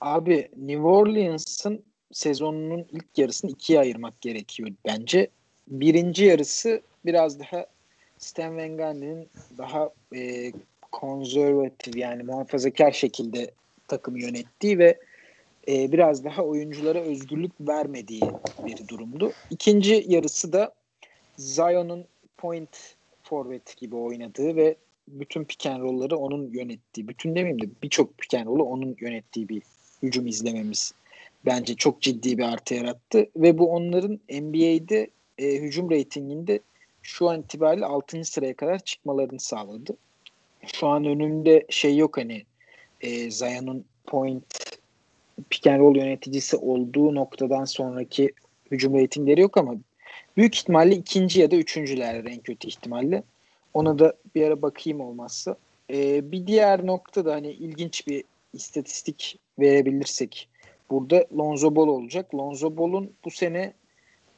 Abi 0.00 0.48
New 0.56 0.82
Orleans'ın 0.82 1.84
sezonunun 2.12 2.86
ilk 2.92 3.18
yarısını 3.18 3.50
ikiye 3.50 3.80
ayırmak 3.80 4.20
gerekiyor 4.20 4.70
bence. 4.86 5.30
Birinci 5.68 6.24
yarısı 6.24 6.82
biraz 7.06 7.40
daha 7.40 7.66
Stan 8.18 8.56
Van 8.56 8.76
Gundy'nin 8.76 9.28
daha 9.58 9.90
e, 10.14 10.52
konservatif 10.92 11.96
yani 11.96 12.22
muhafazakar 12.22 12.92
şekilde 12.92 13.50
takımı 13.88 14.20
yönettiği 14.20 14.78
ve 14.78 14.98
e, 15.68 15.92
biraz 15.92 16.24
daha 16.24 16.42
oyunculara 16.42 16.98
özgürlük 16.98 17.52
vermediği 17.60 18.22
bir 18.66 18.88
durumdu. 18.88 19.32
İkinci 19.50 20.04
yarısı 20.08 20.52
da 20.52 20.74
Zion'un 21.36 22.04
point 22.36 22.96
forvet 23.22 23.76
gibi 23.76 23.96
oynadığı 23.96 24.56
ve 24.56 24.76
bütün 25.08 25.44
pick 25.44 25.66
and 25.66 26.10
onun 26.10 26.50
yönettiği, 26.50 27.08
bütün 27.08 27.36
demeyeyim 27.36 27.62
de 27.62 27.66
birçok 27.82 28.18
pick 28.18 28.34
and 28.34 28.46
roll'u 28.46 28.62
onun 28.62 28.96
yönettiği 29.00 29.48
bir 29.48 29.62
hücum 30.02 30.26
izlememiz 30.26 30.92
bence 31.46 31.74
çok 31.74 32.02
ciddi 32.02 32.38
bir 32.38 32.42
artı 32.42 32.74
yarattı 32.74 33.26
ve 33.36 33.58
bu 33.58 33.70
onların 33.70 34.20
NBA'de 34.30 35.10
e, 35.38 35.54
hücum 35.54 35.90
reytinginde 35.90 36.60
şu 37.02 37.28
an 37.28 37.40
itibariyle 37.40 37.86
6. 37.86 38.24
sıraya 38.24 38.54
kadar 38.54 38.78
çıkmalarını 38.78 39.40
sağladı. 39.40 39.96
Şu 40.66 40.86
an 40.86 41.04
önünde 41.04 41.66
şey 41.68 41.96
yok 41.96 42.16
hani 42.16 42.44
e, 43.00 43.30
Zion'un 43.30 43.84
point 44.06 44.44
pick 45.50 45.66
and 45.66 45.80
roll 45.80 45.96
yöneticisi 45.96 46.56
olduğu 46.56 47.14
noktadan 47.14 47.64
sonraki 47.64 48.32
hücum 48.70 48.94
reytingleri 48.94 49.40
yok 49.40 49.56
ama 49.56 49.74
büyük 50.36 50.56
ihtimalle 50.56 50.94
ikinci 50.94 51.40
ya 51.40 51.50
da 51.50 51.56
üçüncüler 51.56 52.24
en 52.24 52.40
kötü 52.40 52.68
ihtimalle. 52.68 53.22
Ona 53.74 53.98
da 53.98 54.14
bir 54.34 54.46
ara 54.46 54.62
bakayım 54.62 55.00
olmazsa. 55.00 55.56
Ee, 55.90 56.32
bir 56.32 56.46
diğer 56.46 56.86
nokta 56.86 57.24
da 57.24 57.34
hani 57.34 57.52
ilginç 57.52 58.06
bir 58.06 58.24
istatistik 58.52 59.38
verebilirsek 59.58 60.48
burada 60.90 61.26
Lonzo 61.36 61.76
Ball 61.76 61.88
olacak. 61.88 62.34
Lonzo 62.34 62.76
Ball'un 62.76 63.12
bu 63.24 63.30
sene 63.30 63.72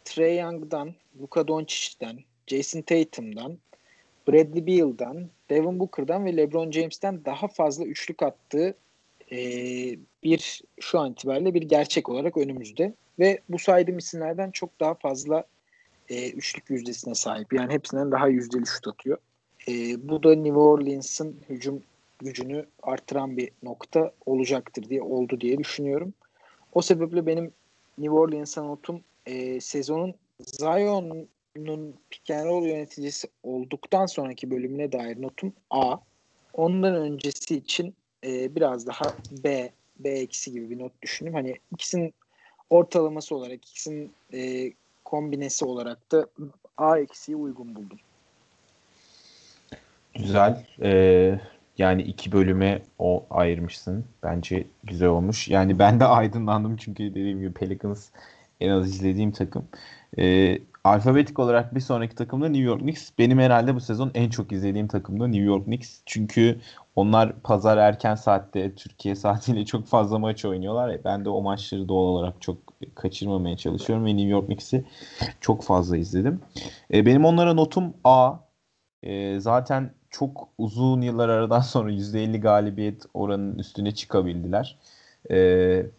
Trey 0.06 0.38
Young'dan, 0.38 0.94
Luka 1.20 1.48
Doncic'ten, 1.48 2.18
Jason 2.46 2.82
Tatum'dan, 2.82 3.58
Bradley 4.28 4.66
Beal'dan, 4.66 5.28
Devin 5.50 5.80
Booker'dan 5.80 6.24
ve 6.24 6.36
LeBron 6.36 6.70
James'ten 6.70 7.24
daha 7.24 7.48
fazla 7.48 7.84
üçlük 7.84 8.22
attığı 8.22 8.74
e, 9.32 9.38
bir 10.24 10.62
şu 10.80 10.98
an 10.98 11.12
itibariyle 11.12 11.54
bir 11.54 11.62
gerçek 11.62 12.08
olarak 12.08 12.36
önümüzde 12.36 12.94
ve 13.18 13.40
bu 13.48 13.58
saydığım 13.58 13.98
isimlerden 13.98 14.50
çok 14.50 14.80
daha 14.80 14.94
fazla 14.94 15.44
e, 16.08 16.30
üçlük 16.30 16.70
yüzdesine 16.70 17.14
sahip. 17.14 17.52
Yani 17.52 17.72
hepsinden 17.72 18.12
daha 18.12 18.28
yüzdeli 18.28 18.66
şut 18.66 18.88
atıyor. 18.88 19.18
E, 19.68 19.72
bu 20.08 20.22
da 20.22 20.34
New 20.34 20.58
Orleans'ın 20.58 21.36
hücum 21.48 21.82
gücünü 22.18 22.66
artıran 22.82 23.36
bir 23.36 23.50
nokta 23.62 24.12
olacaktır 24.26 24.88
diye 24.88 25.02
oldu 25.02 25.40
diye 25.40 25.58
düşünüyorum. 25.58 26.14
O 26.72 26.82
sebeple 26.82 27.26
benim 27.26 27.52
New 27.98 28.14
Orleans'a 28.14 28.62
notum 28.62 29.00
e, 29.26 29.60
sezonun 29.60 30.14
Zion'un 30.40 31.94
pick 32.10 32.30
and 32.30 32.66
yöneticisi 32.66 33.28
olduktan 33.42 34.06
sonraki 34.06 34.50
bölümüne 34.50 34.92
dair 34.92 35.22
notum 35.22 35.52
A. 35.70 35.96
Ondan 36.52 36.94
öncesi 36.94 37.56
için 37.56 37.94
e, 38.24 38.56
biraz 38.56 38.86
daha 38.86 39.04
B, 39.44 39.70
B 39.98 40.10
eksi 40.10 40.52
gibi 40.52 40.70
bir 40.70 40.78
not 40.78 41.02
düşündüm. 41.02 41.34
Hani 41.34 41.56
ikisinin 41.72 42.14
ortalaması 42.70 43.34
olarak, 43.36 43.54
ikisinin 43.54 44.12
e, 44.32 44.72
kombinesi 45.04 45.64
olarak 45.64 46.12
da 46.12 46.26
A 46.76 46.98
eksiği 46.98 47.36
uygun 47.36 47.74
buldum. 47.74 47.98
Güzel. 50.14 50.66
Ee, 50.82 51.40
yani 51.78 52.02
iki 52.02 52.32
bölüme 52.32 52.82
o 52.98 53.26
ayırmışsın. 53.30 54.04
Bence 54.22 54.66
güzel 54.84 55.08
olmuş. 55.08 55.48
Yani 55.48 55.78
ben 55.78 56.00
de 56.00 56.04
aydınlandım 56.04 56.76
çünkü 56.76 57.10
dediğim 57.10 57.38
gibi 57.40 57.52
Pelicans 57.52 58.08
en 58.60 58.70
az 58.70 58.88
izlediğim 58.88 59.32
takım. 59.32 59.68
Ee, 60.18 60.58
alfabetik 60.84 61.38
olarak 61.38 61.74
bir 61.74 61.80
sonraki 61.80 62.14
takımda 62.14 62.48
New 62.48 62.64
York 62.64 62.80
Knicks. 62.80 63.10
Benim 63.18 63.38
herhalde 63.38 63.74
bu 63.74 63.80
sezon 63.80 64.10
en 64.14 64.30
çok 64.30 64.52
izlediğim 64.52 64.88
takımda 64.88 65.26
New 65.26 65.44
York 65.44 65.64
Knicks. 65.64 66.00
Çünkü 66.06 66.60
onlar 66.96 67.32
pazar 67.42 67.76
erken 67.78 68.14
saatte 68.14 68.74
Türkiye 68.74 69.14
saatiyle 69.14 69.64
çok 69.64 69.86
fazla 69.86 70.18
maç 70.18 70.44
oynuyorlar. 70.44 71.04
Ben 71.04 71.24
de 71.24 71.28
o 71.28 71.42
maçları 71.42 71.88
doğal 71.88 72.02
olarak 72.02 72.42
çok 72.42 72.56
kaçırmamaya 72.94 73.56
çalışıyorum 73.56 74.04
ve 74.04 74.16
New 74.16 74.28
York 74.28 74.46
Knicks'i 74.46 74.84
çok 75.40 75.62
fazla 75.62 75.96
izledim. 75.96 76.40
E, 76.92 77.06
benim 77.06 77.24
onlara 77.24 77.54
notum 77.54 77.94
A. 78.04 78.34
E, 79.02 79.40
zaten 79.40 79.90
çok 80.10 80.48
uzun 80.58 81.00
yıllar 81.02 81.28
aradan 81.28 81.60
sonra 81.60 81.90
%50 81.90 82.40
galibiyet 82.40 83.02
oranının 83.14 83.58
üstüne 83.58 83.94
çıkabildiler. 83.94 84.78
E, 85.30 85.36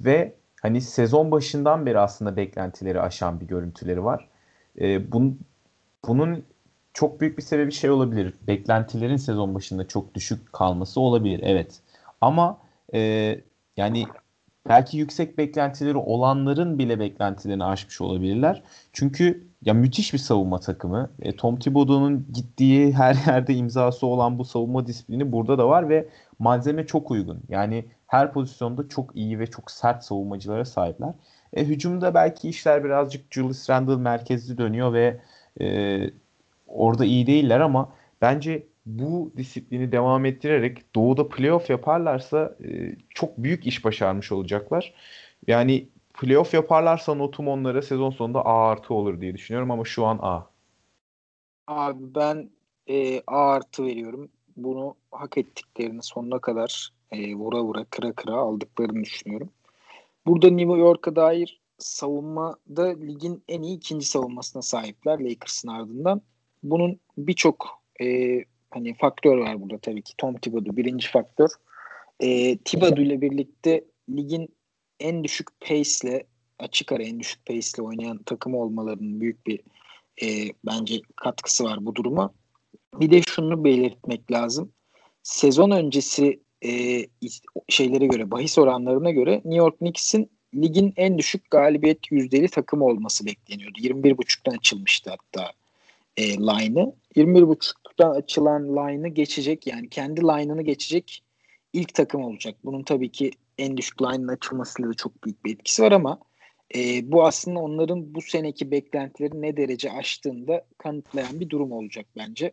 ve 0.01 0.33
hani 0.61 0.81
sezon 0.81 1.31
başından 1.31 1.85
beri 1.85 1.99
aslında 1.99 2.35
beklentileri 2.35 3.01
aşan 3.01 3.39
bir 3.39 3.47
görüntüleri 3.47 4.03
var. 4.03 4.27
E, 4.81 5.11
bun, 5.11 5.39
bunun 6.07 6.43
çok 6.93 7.21
büyük 7.21 7.37
bir 7.37 7.43
sebebi 7.43 7.71
şey 7.71 7.89
olabilir. 7.89 8.33
Beklentilerin 8.47 9.17
sezon 9.17 9.55
başında 9.55 9.87
çok 9.87 10.15
düşük 10.15 10.53
kalması 10.53 10.99
olabilir. 10.99 11.39
Evet. 11.43 11.79
Ama 12.21 12.57
e, 12.93 12.99
yani 13.77 14.03
belki 14.69 14.97
yüksek 14.97 15.37
beklentileri 15.37 15.97
olanların 15.97 16.79
bile 16.79 16.99
beklentilerini 16.99 17.63
aşmış 17.63 18.01
olabilirler. 18.01 18.63
Çünkü 18.93 19.47
ya 19.61 19.73
müthiş 19.73 20.13
bir 20.13 20.17
savunma 20.17 20.59
takımı. 20.59 21.09
E, 21.21 21.35
Tom 21.35 21.59
Thibodeau'nun 21.59 22.25
gittiği 22.33 22.93
her 22.93 23.15
yerde 23.27 23.53
imzası 23.53 24.07
olan 24.07 24.39
bu 24.39 24.45
savunma 24.45 24.87
disiplini 24.87 25.31
burada 25.31 25.57
da 25.57 25.69
var 25.69 25.89
ve 25.89 26.07
malzeme 26.39 26.85
çok 26.85 27.11
uygun. 27.11 27.39
Yani 27.49 27.85
her 28.07 28.33
pozisyonda 28.33 28.89
çok 28.89 29.15
iyi 29.15 29.39
ve 29.39 29.47
çok 29.47 29.71
sert 29.71 30.03
savunmacılara 30.03 30.65
sahipler. 30.65 31.13
E, 31.53 31.65
hücumda 31.65 32.13
belki 32.13 32.49
işler 32.49 32.83
birazcık 32.83 33.33
Julius 33.33 33.69
Randle 33.69 33.95
merkezli 33.95 34.57
dönüyor 34.57 34.93
ve 34.93 35.21
e, 35.61 35.99
orada 36.67 37.05
iyi 37.05 37.27
değiller 37.27 37.59
ama 37.59 37.93
bence 38.21 38.67
bu 38.85 39.31
disiplini 39.37 39.91
devam 39.91 40.25
ettirerek 40.25 40.95
doğuda 40.95 41.29
playoff 41.29 41.69
yaparlarsa 41.69 42.55
e, 42.63 42.95
çok 43.09 43.37
büyük 43.37 43.67
iş 43.67 43.85
başarmış 43.85 44.31
olacaklar. 44.31 44.93
Yani 45.47 45.89
playoff 46.13 46.53
yaparlarsa 46.53 47.13
notum 47.15 47.47
onlara 47.47 47.81
sezon 47.81 48.11
sonunda 48.11 48.41
A 48.45 48.69
artı 48.69 48.93
olur 48.93 49.21
diye 49.21 49.33
düşünüyorum 49.33 49.71
ama 49.71 49.85
şu 49.85 50.05
an 50.05 50.19
A. 50.21 50.41
Abi 51.67 52.15
ben 52.15 52.49
e, 52.87 53.21
A 53.27 53.51
artı 53.51 53.85
veriyorum. 53.85 54.29
Bunu 54.57 54.95
hak 55.11 55.37
ettiklerini 55.37 56.03
sonuna 56.03 56.39
kadar 56.39 56.89
e, 57.11 57.35
vura 57.35 57.63
vura 57.63 57.83
kıra 57.83 58.13
kıra 58.13 58.35
aldıklarını 58.35 59.03
düşünüyorum. 59.03 59.49
Burada 60.25 60.49
New 60.49 60.77
York'a 60.77 61.15
dair 61.15 61.61
savunmada 61.77 62.85
ligin 62.87 63.43
en 63.47 63.61
iyi 63.61 63.77
ikinci 63.77 64.05
savunmasına 64.05 64.61
sahipler 64.61 65.19
Lakers'ın 65.19 65.67
ardından. 65.67 66.21
Bunun 66.63 66.99
birçok 67.17 67.83
e, 68.01 68.37
hani 68.69 68.93
faktör 68.93 69.37
var 69.37 69.61
burada 69.61 69.77
tabii 69.77 70.01
ki. 70.01 70.13
Tom 70.17 70.37
Thibodeau 70.37 70.77
birinci 70.77 71.09
faktör. 71.09 71.49
E, 72.19 72.57
Thibodeau 72.57 73.01
ile 73.01 73.21
birlikte 73.21 73.85
ligin 74.09 74.55
en 74.99 75.23
düşük 75.23 75.47
pace'le 75.59 76.23
açık 76.59 76.91
ara 76.91 77.03
en 77.03 77.19
düşük 77.19 77.45
pace'le 77.45 77.83
oynayan 77.83 78.23
takım 78.23 78.55
olmalarının 78.55 79.21
büyük 79.21 79.47
bir 79.47 79.59
e, 80.21 80.27
bence 80.65 81.01
katkısı 81.15 81.63
var 81.63 81.85
bu 81.85 81.95
duruma. 81.95 82.33
Bir 82.93 83.11
de 83.11 83.21
şunu 83.21 83.63
belirtmek 83.63 84.31
lazım. 84.31 84.71
Sezon 85.23 85.71
öncesi 85.71 86.39
e, 86.65 87.05
şeylere 87.69 88.07
göre, 88.07 88.31
bahis 88.31 88.57
oranlarına 88.57 89.11
göre 89.11 89.35
New 89.35 89.55
York 89.55 89.77
Knicks'in 89.77 90.31
ligin 90.55 90.93
en 90.95 91.17
düşük 91.17 91.51
galibiyet 91.51 92.11
yüzdeli 92.11 92.47
takımı 92.47 92.85
olması 92.85 93.25
bekleniyordu. 93.25 93.79
21.5'tan 93.79 94.57
açılmıştı 94.57 95.09
hatta 95.09 95.51
e, 96.17 96.37
line'ı. 96.37 96.93
21.5'tan 97.15 98.15
açılan 98.15 98.63
line'ı 98.63 99.07
geçecek 99.07 99.67
yani 99.67 99.89
kendi 99.89 100.21
line'ını 100.21 100.61
geçecek 100.61 101.23
ilk 101.73 101.93
takım 101.93 102.23
olacak. 102.23 102.55
Bunun 102.63 102.83
tabii 102.83 103.11
ki 103.11 103.31
en 103.57 103.77
düşük 103.77 104.01
line'ın 104.01 104.27
açılmasıyla 104.27 104.89
da 104.89 104.93
çok 104.93 105.23
büyük 105.23 105.45
bir 105.45 105.53
etkisi 105.53 105.83
var 105.83 105.91
ama 105.91 106.19
e, 106.75 107.11
bu 107.11 107.25
aslında 107.25 107.59
onların 107.59 108.15
bu 108.15 108.21
seneki 108.21 108.71
beklentileri 108.71 109.41
ne 109.41 109.57
derece 109.57 109.91
aştığında 109.91 110.65
kanıtlayan 110.77 111.39
bir 111.39 111.49
durum 111.49 111.71
olacak 111.71 112.05
bence. 112.17 112.51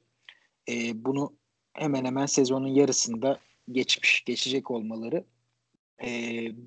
E, 0.69 1.05
bunu 1.05 1.33
hemen 1.75 2.05
hemen 2.05 2.27
sezonun 2.27 2.69
yarısında 2.69 3.39
geçmiş, 3.73 4.25
geçecek 4.25 4.71
olmaları 4.71 5.25
e, 6.03 6.09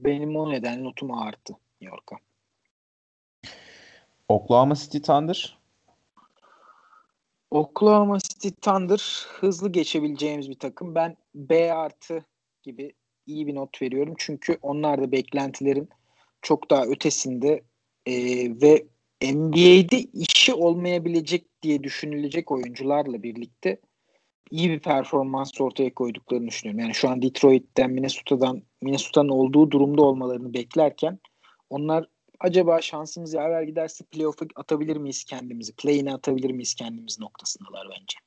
benim 0.03 0.35
o 0.35 0.51
nedenle 0.51 0.83
notum 0.83 1.11
arttı 1.11 1.53
New 1.81 1.95
York'a. 1.95 2.15
Oklahoma 4.29 4.75
City 4.75 4.97
Thunder? 4.97 5.57
Oklahoma 7.51 8.19
City 8.19 8.49
Thunder 8.61 9.25
hızlı 9.27 9.71
geçebileceğimiz 9.71 10.49
bir 10.49 10.59
takım. 10.59 10.95
Ben 10.95 11.17
B 11.35 11.73
artı 11.73 12.25
gibi 12.63 12.93
iyi 13.25 13.47
bir 13.47 13.55
not 13.55 13.81
veriyorum. 13.81 14.13
Çünkü 14.17 14.57
onlar 14.61 15.01
da 15.01 15.11
beklentilerin 15.11 15.89
çok 16.41 16.69
daha 16.69 16.85
ötesinde 16.85 17.63
e, 18.05 18.13
ve 18.61 18.85
NBA'de 19.21 19.99
işi 20.13 20.53
olmayabilecek 20.53 21.61
diye 21.61 21.83
düşünülecek 21.83 22.51
oyuncularla 22.51 23.23
birlikte 23.23 23.77
iyi 24.51 24.69
bir 24.69 24.79
performans 24.79 25.61
ortaya 25.61 25.93
koyduklarını 25.93 26.47
düşünüyorum. 26.47 26.79
Yani 26.79 26.93
şu 26.93 27.09
an 27.09 27.21
Detroit'ten, 27.21 27.91
Minnesota'dan, 27.91 28.63
Minnesota'nın 28.81 29.29
olduğu 29.29 29.71
durumda 29.71 30.01
olmalarını 30.01 30.53
beklerken 30.53 31.19
onlar 31.69 32.05
acaba 32.39 32.81
şansımız 32.81 33.33
yaver 33.33 33.63
giderse 33.63 34.05
playoff'a 34.05 34.45
atabilir 34.55 34.97
miyiz 34.97 35.23
kendimizi? 35.23 35.75
Play'ine 35.75 36.13
atabilir 36.13 36.51
miyiz 36.51 36.75
kendimiz 36.75 37.19
noktasındalar 37.19 37.87
bence. 37.89 38.17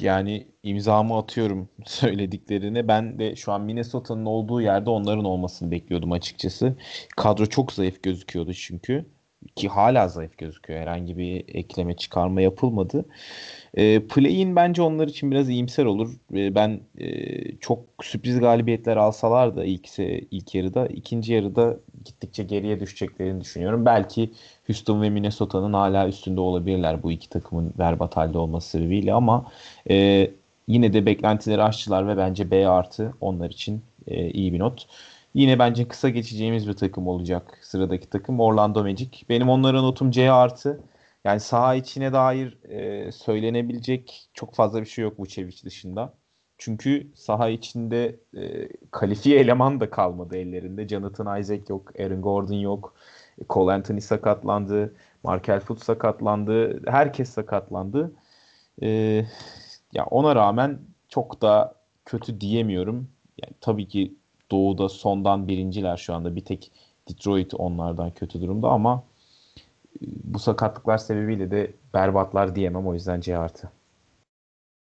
Yani 0.00 0.48
imzamı 0.62 1.18
atıyorum 1.18 1.68
söylediklerine. 1.86 2.88
Ben 2.88 3.18
de 3.18 3.36
şu 3.36 3.52
an 3.52 3.60
Minnesota'nın 3.60 4.26
olduğu 4.26 4.60
yerde 4.60 4.90
onların 4.90 5.24
olmasını 5.24 5.70
bekliyordum 5.70 6.12
açıkçası. 6.12 6.76
Kadro 7.16 7.46
çok 7.46 7.72
zayıf 7.72 8.02
gözüküyordu 8.02 8.54
çünkü. 8.54 9.06
Ki 9.56 9.68
hala 9.68 10.08
zayıf 10.08 10.38
gözüküyor. 10.38 10.80
Herhangi 10.80 11.18
bir 11.18 11.44
ekleme 11.48 11.96
çıkarma 11.96 12.40
yapılmadı. 12.40 13.04
E, 13.74 14.06
Play-in 14.06 14.56
bence 14.56 14.82
onlar 14.82 15.08
için 15.08 15.30
biraz 15.30 15.48
iyimser 15.48 15.84
olur. 15.84 16.10
E, 16.34 16.54
ben 16.54 16.80
e, 16.98 17.08
çok 17.56 17.84
sürpriz 18.02 18.40
galibiyetler 18.40 18.96
alsalar 18.96 19.56
da 19.56 19.64
ilk, 19.64 19.98
ilk 20.30 20.54
yarıda, 20.54 20.86
ikinci 20.86 21.32
yarıda 21.32 21.76
gittikçe 22.04 22.42
geriye 22.42 22.80
düşeceklerini 22.80 23.40
düşünüyorum. 23.40 23.86
Belki 23.86 24.30
Houston 24.66 25.02
ve 25.02 25.10
Minnesota'nın 25.10 25.72
hala 25.72 26.08
üstünde 26.08 26.40
olabilirler 26.40 27.02
bu 27.02 27.12
iki 27.12 27.28
takımın 27.28 27.72
berbat 27.78 28.16
halde 28.16 28.38
olması 28.38 28.70
sebebiyle 28.70 29.12
ama 29.12 29.52
e, 29.90 30.30
yine 30.68 30.92
de 30.92 31.06
beklentileri 31.06 31.62
aştılar 31.62 32.08
ve 32.08 32.16
bence 32.16 32.50
B 32.50 32.68
artı 32.68 33.14
onlar 33.20 33.50
için 33.50 33.82
e, 34.06 34.30
iyi 34.30 34.52
bir 34.52 34.58
not. 34.58 34.86
Yine 35.34 35.58
bence 35.58 35.88
kısa 35.88 36.08
geçeceğimiz 36.08 36.68
bir 36.68 36.72
takım 36.72 37.08
olacak 37.08 37.58
sıradaki 37.62 38.10
takım 38.10 38.40
Orlando 38.40 38.82
Magic. 38.82 39.10
Benim 39.28 39.48
onlara 39.48 39.82
notum 39.82 40.10
C 40.10 40.32
artı. 40.32 40.80
Yani 41.24 41.40
saha 41.40 41.74
içine 41.74 42.12
dair 42.12 42.64
e, 42.64 43.12
söylenebilecek 43.12 44.30
çok 44.34 44.54
fazla 44.54 44.80
bir 44.80 44.86
şey 44.86 45.02
yok 45.04 45.20
Vucevic 45.20 45.62
dışında. 45.64 46.14
Çünkü 46.58 47.12
saha 47.14 47.48
içinde 47.48 48.20
e, 48.36 48.68
kalifiye 48.90 49.38
eleman 49.40 49.80
da 49.80 49.90
kalmadı 49.90 50.36
ellerinde. 50.36 50.88
Jonathan 50.88 51.40
Isaac 51.40 51.70
yok, 51.70 52.00
Aaron 52.00 52.22
Gordon 52.22 52.54
yok. 52.54 52.94
Cole 53.50 53.72
Anthony 53.72 54.00
sakatlandı. 54.00 54.94
Markel 55.22 55.60
Fultz 55.60 55.82
sakatlandı. 55.82 56.82
Herkes 56.90 57.30
sakatlandı. 57.30 58.12
E, 58.82 58.88
ya 59.92 60.04
ona 60.06 60.34
rağmen 60.36 60.78
çok 61.08 61.42
da 61.42 61.74
kötü 62.04 62.40
diyemiyorum. 62.40 63.10
Yani 63.42 63.52
tabii 63.60 63.88
ki 63.88 64.14
Doğu'da 64.52 64.88
sondan 64.88 65.48
birinciler 65.48 65.96
şu 65.96 66.14
anda. 66.14 66.36
Bir 66.36 66.44
tek 66.44 66.72
Detroit 67.08 67.54
onlardan 67.54 68.14
kötü 68.14 68.40
durumda 68.40 68.68
ama 68.68 69.04
bu 70.24 70.38
sakatlıklar 70.38 70.98
sebebiyle 70.98 71.50
de 71.50 71.72
berbatlar 71.94 72.56
diyemem. 72.56 72.86
O 72.86 72.94
yüzden 72.94 73.20
C 73.20 73.38
artı. 73.38 73.72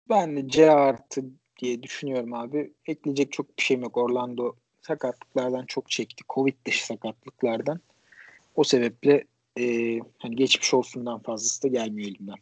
Ben 0.08 0.36
de 0.36 0.48
C 0.48 0.70
artı 0.70 1.24
diye 1.58 1.82
düşünüyorum 1.82 2.34
abi. 2.34 2.72
Ekleyecek 2.86 3.32
çok 3.32 3.58
bir 3.58 3.62
şeyim 3.62 3.82
yok. 3.82 3.96
Orlando 3.96 4.52
sakatlıklardan 4.82 5.66
çok 5.66 5.90
çekti. 5.90 6.24
Covid 6.28 6.54
dışı 6.66 6.86
sakatlıklardan. 6.86 7.80
O 8.54 8.64
sebeple 8.64 9.24
e, 9.58 9.98
hani 10.18 10.36
geçmiş 10.36 10.74
olsundan 10.74 11.18
fazlası 11.18 11.62
da 11.62 11.68
gelmiyor 11.68 12.08
elimden. 12.08 12.38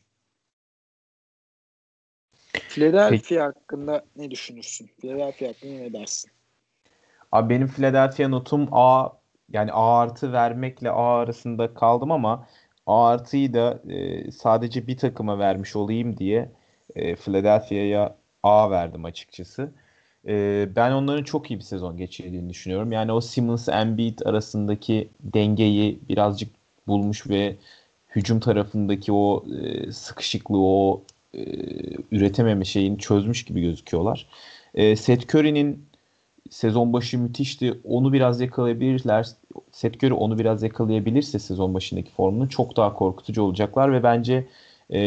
Philadelphia 2.69 3.11
Peki. 3.11 3.41
hakkında 3.41 4.05
ne 4.17 4.31
düşünürsün? 4.31 4.91
Philadelphia 5.01 5.49
hakkında 5.49 5.73
ne 5.73 5.93
dersin? 5.93 6.31
Abi 7.33 7.55
benim 7.55 7.67
Philadelphia 7.69 8.29
notum 8.29 8.69
A 8.73 9.09
yani 9.53 9.73
A 9.73 9.99
artı 9.99 10.33
vermekle 10.33 10.91
A 10.91 11.19
arasında 11.19 11.75
kaldım 11.75 12.13
ama 12.13 12.47
A 12.87 13.07
artıyı 13.09 13.55
da 13.55 13.83
e, 13.89 14.31
sadece 14.33 14.87
bir 14.87 14.97
takıma 14.97 15.39
vermiş 15.39 15.77
olayım 15.77 16.17
diye 16.17 16.53
e, 16.97 17.17
Philadelphia'ya 17.17 18.17
A 18.43 18.71
verdim 18.71 19.05
açıkçası. 19.05 19.73
E, 20.29 20.69
ben 20.77 20.93
onların 20.93 21.25
çok 21.25 21.51
iyi 21.51 21.59
bir 21.59 21.65
sezon 21.65 21.97
geçirdiğini 21.97 22.51
düşünüyorum. 22.51 22.93
Yani 22.93 23.13
o 23.13 23.21
Simmons 23.21 23.69
Embiid 23.69 24.19
arasındaki 24.25 25.11
dengeyi 25.21 26.01
birazcık 26.09 26.51
bulmuş 26.87 27.29
ve 27.29 27.57
hücum 28.17 28.41
tarafındaki 28.41 29.13
o 29.13 29.45
e, 29.63 29.93
sıkışıklığı, 29.93 30.61
o 30.61 31.03
e, 31.35 31.41
üretememe 32.13 32.65
şeyini 32.65 32.99
çözmüş 32.99 33.45
gibi 33.45 33.61
gözüküyorlar. 33.61 34.27
E, 34.75 34.97
Seth 34.97 35.35
Curry'nin 35.35 35.92
sezon 36.51 36.93
başı 36.93 37.19
müthişti. 37.19 37.81
Onu 37.85 38.13
biraz 38.13 38.41
yakalayabilirler. 38.41 39.27
Seth 39.73 39.97
Curry 39.97 40.15
onu 40.15 40.39
biraz 40.39 40.63
yakalayabilirse 40.63 41.39
sezon 41.39 41.75
başındaki 41.75 42.11
formunu 42.11 42.49
çok 42.49 42.77
daha 42.77 42.95
korkutucu 42.95 43.43
olacaklar 43.43 43.93
ve 43.93 44.03
bence 44.03 44.49
e, 44.93 44.99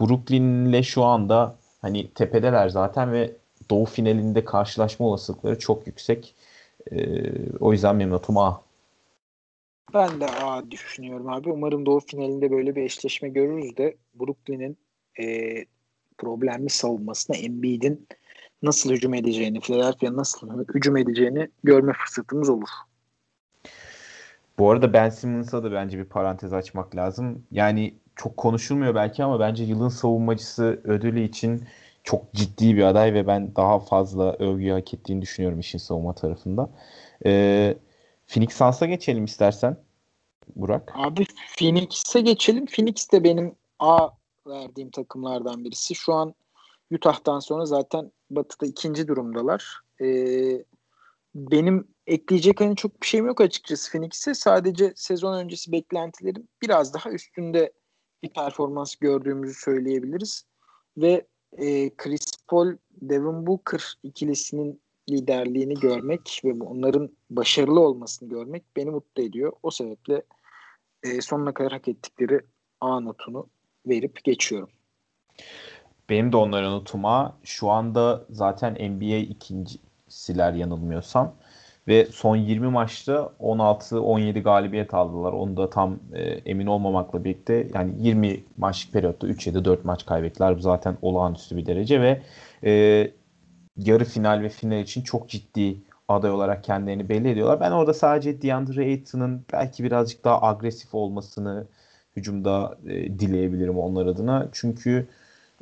Brooklyn'le 0.00 0.82
şu 0.82 1.04
anda 1.04 1.56
hani 1.82 2.10
tepedeler 2.10 2.68
zaten 2.68 3.12
ve 3.12 3.32
Doğu 3.70 3.84
finalinde 3.84 4.44
karşılaşma 4.44 5.06
olasılıkları 5.06 5.58
çok 5.58 5.86
yüksek. 5.86 6.34
E, 6.92 6.96
o 7.60 7.72
yüzden 7.72 7.98
benim 7.98 8.10
notum 8.10 8.38
A. 8.38 8.60
Ben 9.94 10.20
de 10.20 10.26
A 10.26 10.70
düşünüyorum 10.70 11.28
abi. 11.28 11.50
Umarım 11.50 11.86
Doğu 11.86 12.00
finalinde 12.00 12.50
böyle 12.50 12.76
bir 12.76 12.82
eşleşme 12.82 13.28
görürüz 13.28 13.76
de 13.76 13.96
Brooklyn'in 14.14 14.76
e, 15.20 15.54
problemli 16.18 16.70
savunmasına 16.70 17.36
Embiid'in 17.36 18.06
nasıl 18.62 18.90
hücum 18.90 19.14
edeceğini, 19.14 19.60
Philadelphia 19.60 20.16
nasıl 20.16 20.64
hücum 20.74 20.96
edeceğini 20.96 21.48
görme 21.64 21.92
fırsatımız 21.92 22.48
olur. 22.48 22.68
Bu 24.58 24.70
arada 24.70 24.92
Ben 24.92 25.10
Simmons'a 25.10 25.62
da 25.64 25.72
bence 25.72 25.98
bir 25.98 26.04
parantez 26.04 26.52
açmak 26.52 26.96
lazım. 26.96 27.42
Yani 27.50 27.94
çok 28.16 28.36
konuşulmuyor 28.36 28.94
belki 28.94 29.24
ama 29.24 29.40
bence 29.40 29.64
yılın 29.64 29.88
savunmacısı 29.88 30.80
ödülü 30.84 31.20
için 31.20 31.64
çok 32.04 32.34
ciddi 32.34 32.76
bir 32.76 32.82
aday 32.82 33.14
ve 33.14 33.26
ben 33.26 33.56
daha 33.56 33.78
fazla 33.78 34.32
övgü 34.32 34.70
hak 34.70 34.94
ettiğini 34.94 35.22
düşünüyorum 35.22 35.60
işin 35.60 35.78
savunma 35.78 36.14
tarafında. 36.14 36.70
Ee, 37.26 37.76
Phoenix 38.26 38.52
Suns'a 38.52 38.86
geçelim 38.86 39.24
istersen 39.24 39.76
Burak. 40.56 40.92
Abi 40.94 41.26
Phoenix'e 41.58 42.20
geçelim. 42.20 42.66
Phoenix 42.66 43.12
de 43.12 43.24
benim 43.24 43.54
A 43.78 44.08
verdiğim 44.46 44.90
takımlardan 44.90 45.64
birisi. 45.64 45.94
Şu 45.94 46.14
an 46.14 46.34
Utah'tan 46.92 47.40
sonra 47.40 47.66
zaten 47.66 48.12
Batı'da 48.30 48.66
ikinci 48.66 49.08
durumdalar. 49.08 49.80
Ee, 50.00 50.64
benim 51.34 51.88
ekleyecek 52.06 52.60
hani 52.60 52.76
çok 52.76 53.02
bir 53.02 53.06
şeyim 53.06 53.26
yok 53.26 53.40
açıkçası 53.40 53.92
Phoenix'e. 53.92 54.34
Sadece 54.34 54.92
sezon 54.96 55.38
öncesi 55.38 55.72
beklentilerim 55.72 56.48
biraz 56.62 56.94
daha 56.94 57.10
üstünde 57.10 57.72
bir 58.22 58.28
performans 58.28 58.96
gördüğümüzü 58.96 59.54
söyleyebiliriz. 59.54 60.46
Ve 60.96 61.26
e, 61.52 61.96
Chris 61.96 62.24
Paul, 62.48 62.76
Devin 62.90 63.46
Booker 63.46 63.94
ikilisinin 64.02 64.80
liderliğini 65.10 65.74
görmek 65.74 66.40
ve 66.44 66.52
onların 66.52 67.10
başarılı 67.30 67.80
olmasını 67.80 68.28
görmek 68.28 68.64
beni 68.76 68.90
mutlu 68.90 69.22
ediyor. 69.22 69.52
O 69.62 69.70
sebeple 69.70 70.22
e, 71.02 71.20
sonuna 71.20 71.54
kadar 71.54 71.72
hak 71.72 71.88
ettikleri 71.88 72.40
A 72.80 73.00
notunu 73.00 73.48
verip 73.86 74.24
geçiyorum. 74.24 74.68
Benim 76.10 76.32
de 76.32 76.36
onların 76.36 76.72
notuma 76.72 77.36
şu 77.44 77.70
anda 77.70 78.24
zaten 78.30 78.74
NBA 78.74 79.16
ikincisiler 79.16 80.52
yanılmıyorsam 80.52 81.34
ve 81.88 82.06
son 82.06 82.36
20 82.36 82.68
maçta 82.68 83.32
16-17 83.40 84.42
galibiyet 84.42 84.94
aldılar. 84.94 85.32
Onu 85.32 85.56
da 85.56 85.70
tam 85.70 85.98
e, 86.14 86.22
emin 86.22 86.66
olmamakla 86.66 87.24
birlikte 87.24 87.68
yani 87.74 87.92
20 87.98 88.44
maç 88.56 88.88
periyotta 88.92 89.26
3-7-4 89.28 89.78
maç 89.84 90.06
kaybettiler. 90.06 90.56
Bu 90.56 90.60
zaten 90.60 90.96
olağanüstü 91.02 91.56
bir 91.56 91.66
derece 91.66 92.00
ve 92.00 92.22
e, 92.64 92.72
yarı 93.76 94.04
final 94.04 94.42
ve 94.42 94.48
final 94.48 94.80
için 94.80 95.02
çok 95.02 95.28
ciddi 95.28 95.76
aday 96.08 96.30
olarak 96.30 96.64
kendilerini 96.64 97.08
belli 97.08 97.30
ediyorlar. 97.30 97.60
Ben 97.60 97.70
orada 97.70 97.94
sadece 97.94 98.42
DeAndre 98.42 98.84
Ayton'un 98.84 99.44
belki 99.52 99.84
birazcık 99.84 100.24
daha 100.24 100.42
agresif 100.42 100.94
olmasını 100.94 101.66
hücumda 102.16 102.78
e, 102.86 103.18
dileyebilirim 103.18 103.78
onlar 103.78 104.06
adına. 104.06 104.48
Çünkü 104.52 105.08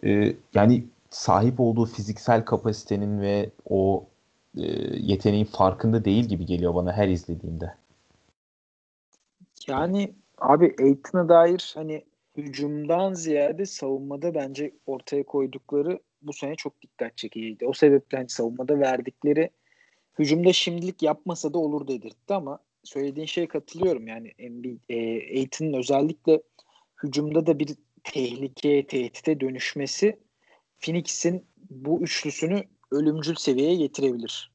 e, 0.05 0.36
yani 0.55 0.84
sahip 1.11 1.61
olduğu 1.61 1.86
fiziksel 1.86 2.44
kapasitenin 2.44 3.20
ve 3.20 3.51
o 3.68 4.07
e, 4.57 4.62
yeteneğin 4.97 5.44
farkında 5.44 6.05
değil 6.05 6.24
gibi 6.24 6.47
geliyor 6.47 6.74
bana 6.74 6.92
her 6.92 7.09
izlediğimde. 7.09 7.74
Yani 9.68 10.12
abi 10.38 10.74
Aiton'a 10.80 11.28
dair 11.28 11.72
hani 11.74 12.05
hücumdan 12.36 13.12
ziyade 13.12 13.66
savunmada 13.66 14.34
bence 14.34 14.72
ortaya 14.86 15.22
koydukları 15.22 16.01
bu 16.22 16.32
sene 16.32 16.55
çok 16.55 16.82
dikkat 16.82 17.16
çekiciydi. 17.16 17.66
O 17.66 17.72
sebeple 17.72 18.18
hani 18.18 18.28
savunmada 18.28 18.80
verdikleri 18.80 19.51
hücumda 20.18 20.53
şimdilik 20.53 21.03
yapmasa 21.03 21.55
da 21.55 21.59
olur 21.59 21.88
dedirtti 21.88 22.34
ama 22.34 22.59
söylediğin 22.84 23.26
şeye 23.26 23.49
katılıyorum. 23.49 24.07
Yani 24.07 24.32
Aiton'un 25.36 25.72
özellikle 25.72 26.42
hücumda 27.03 27.47
da 27.47 27.59
bir 27.59 27.68
tehlikeye, 28.12 28.86
tehdite 28.86 29.40
dönüşmesi 29.40 30.18
Phoenix'in 30.80 31.44
bu 31.70 32.00
üçlüsünü 32.00 32.64
ölümcül 32.90 33.34
seviyeye 33.34 33.76
getirebilir. 33.76 34.50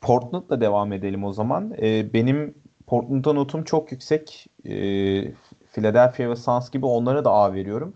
Portland'la 0.00 0.60
devam 0.60 0.92
edelim 0.92 1.24
o 1.24 1.32
zaman. 1.32 1.74
Ee, 1.82 2.12
benim 2.12 2.54
Portland'a 2.86 3.32
notum 3.32 3.64
çok 3.64 3.92
yüksek. 3.92 4.46
Ee, 4.64 4.70
Philadelphia 5.72 6.30
ve 6.30 6.36
Suns 6.36 6.70
gibi 6.70 6.86
onlara 6.86 7.24
da 7.24 7.30
A 7.30 7.54
veriyorum. 7.54 7.94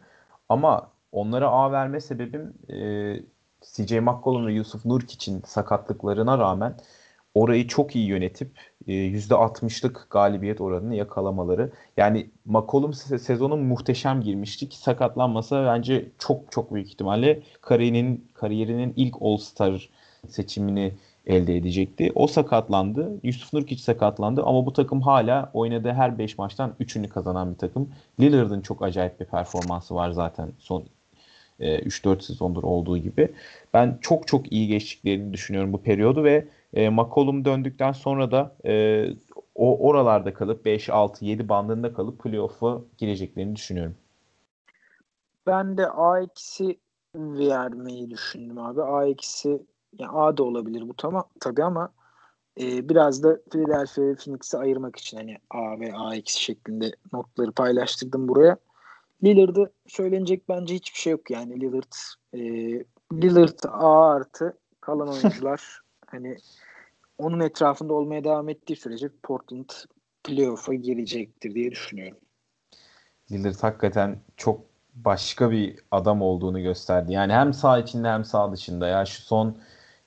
Ama 0.48 0.90
onlara 1.12 1.48
A 1.48 1.72
verme 1.72 2.00
sebebim 2.00 2.54
e, 2.68 2.76
CJ 3.62 3.92
McCollum 3.92 4.46
ve 4.46 4.52
Yusuf 4.52 4.84
Nurkic'in 4.84 5.42
sakatlıklarına 5.46 6.38
rağmen 6.38 6.76
orayı 7.34 7.68
çok 7.68 7.96
iyi 7.96 8.06
yönetip 8.06 8.50
%60'lık 8.89 9.97
e, 9.97 10.09
galibiyet 10.11 10.61
oranını 10.61 10.95
yakalamaları. 10.95 11.70
Yani 11.97 12.30
McCollum 12.45 12.93
sezonun 12.95 13.61
muhteşem 13.61 14.20
girmişti 14.20 14.68
ki 14.68 14.78
sakatlanmasa 14.78 15.66
bence 15.66 16.09
çok 16.18 16.53
çok 16.53 16.74
büyük 16.74 16.89
ihtimalle 16.89 17.43
kariyerinin 17.61 18.28
kariyerinin 18.34 18.93
ilk 18.97 19.14
All-Star 19.20 19.89
seçimini 20.28 20.93
elde 21.26 21.57
edecekti. 21.57 22.12
O 22.14 22.26
sakatlandı. 22.26 23.20
Yusuf 23.22 23.53
Nurkic 23.53 23.82
sakatlandı 23.82 24.43
ama 24.43 24.66
bu 24.66 24.72
takım 24.72 25.01
hala 25.01 25.51
oynadığı 25.55 25.93
her 25.93 26.18
5 26.18 26.39
maçtan 26.39 26.74
3'ünü 26.80 27.09
kazanan 27.09 27.53
bir 27.53 27.59
takım. 27.59 27.91
Lillard'ın 28.20 28.61
çok 28.61 28.82
acayip 28.82 29.20
bir 29.20 29.24
performansı 29.24 29.95
var 29.95 30.11
zaten 30.11 30.53
son 30.59 30.84
e, 31.61 31.78
3-4 31.78 32.22
sezondur 32.22 32.62
olduğu 32.62 32.98
gibi. 32.98 33.32
Ben 33.74 33.98
çok 34.00 34.28
çok 34.28 34.52
iyi 34.52 34.68
geçtiklerini 34.68 35.32
düşünüyorum 35.32 35.72
bu 35.72 35.82
periyodu 35.82 36.24
ve 36.24 36.48
e, 36.74 36.88
McCollum 36.88 37.44
döndükten 37.44 37.92
sonra 37.92 38.30
da 38.30 38.57
e, 38.64 39.07
o 39.54 39.88
oralarda 39.88 40.34
kalıp 40.34 40.64
5, 40.64 40.90
6, 40.90 41.24
7 41.24 41.48
bandında 41.48 41.92
kalıp 41.92 42.22
playoff'a 42.22 42.80
gireceklerini 42.98 43.57
düşünüyorum. 43.57 43.94
Ben 45.46 45.76
de 45.76 45.88
A 45.88 46.20
eksi 46.20 46.78
vermeyi 47.14 48.11
düşündüm 48.11 48.59
abi. 48.59 48.82
A 48.82 49.07
eksi 49.07 49.62
yani 49.98 50.11
A 50.12 50.36
da 50.36 50.42
olabilir 50.42 50.88
bu 50.88 50.94
tamam 50.94 51.24
tabii 51.40 51.64
ama 51.64 51.92
e, 52.61 52.88
biraz 52.88 53.22
da 53.22 53.38
Philadelphia 53.50 54.02
ve 54.02 54.14
Phoenix'i 54.14 54.59
ayırmak 54.59 54.96
için 54.96 55.16
hani 55.16 55.38
A 55.50 55.80
ve 55.80 55.94
A 55.94 56.14
eksi 56.14 56.42
şeklinde 56.42 56.92
notları 57.12 57.52
paylaştırdım 57.52 58.28
buraya. 58.28 58.57
Lillard'ı 59.24 59.72
söylenecek 59.86 60.48
bence 60.48 60.74
hiçbir 60.74 60.98
şey 60.98 61.10
yok 61.10 61.30
yani 61.30 61.60
Lillard 61.60 61.92
e, 62.32 62.38
Lillard 63.12 63.58
A 63.68 64.10
artı 64.10 64.58
kalan 64.80 65.08
oyuncular 65.08 65.80
hani 66.06 66.36
onun 67.18 67.40
etrafında 67.40 67.94
olmaya 67.94 68.24
devam 68.24 68.48
ettiği 68.48 68.76
sürece 68.76 69.08
Portland 69.22 69.70
playoff'a 70.24 70.74
girecektir 70.74 71.54
diye 71.54 71.70
düşünüyorum. 71.70 72.18
Lillard 73.30 73.62
hakikaten 73.62 74.18
çok 74.36 74.60
başka 74.94 75.50
bir 75.50 75.76
adam 75.90 76.22
olduğunu 76.22 76.62
gösterdi. 76.62 77.12
Yani 77.12 77.32
hem 77.32 77.54
sağ 77.54 77.78
içinde 77.78 78.08
hem 78.08 78.24
sağ 78.24 78.52
dışında. 78.52 78.86
Ya 78.86 79.04
şu 79.04 79.22
son 79.22 79.56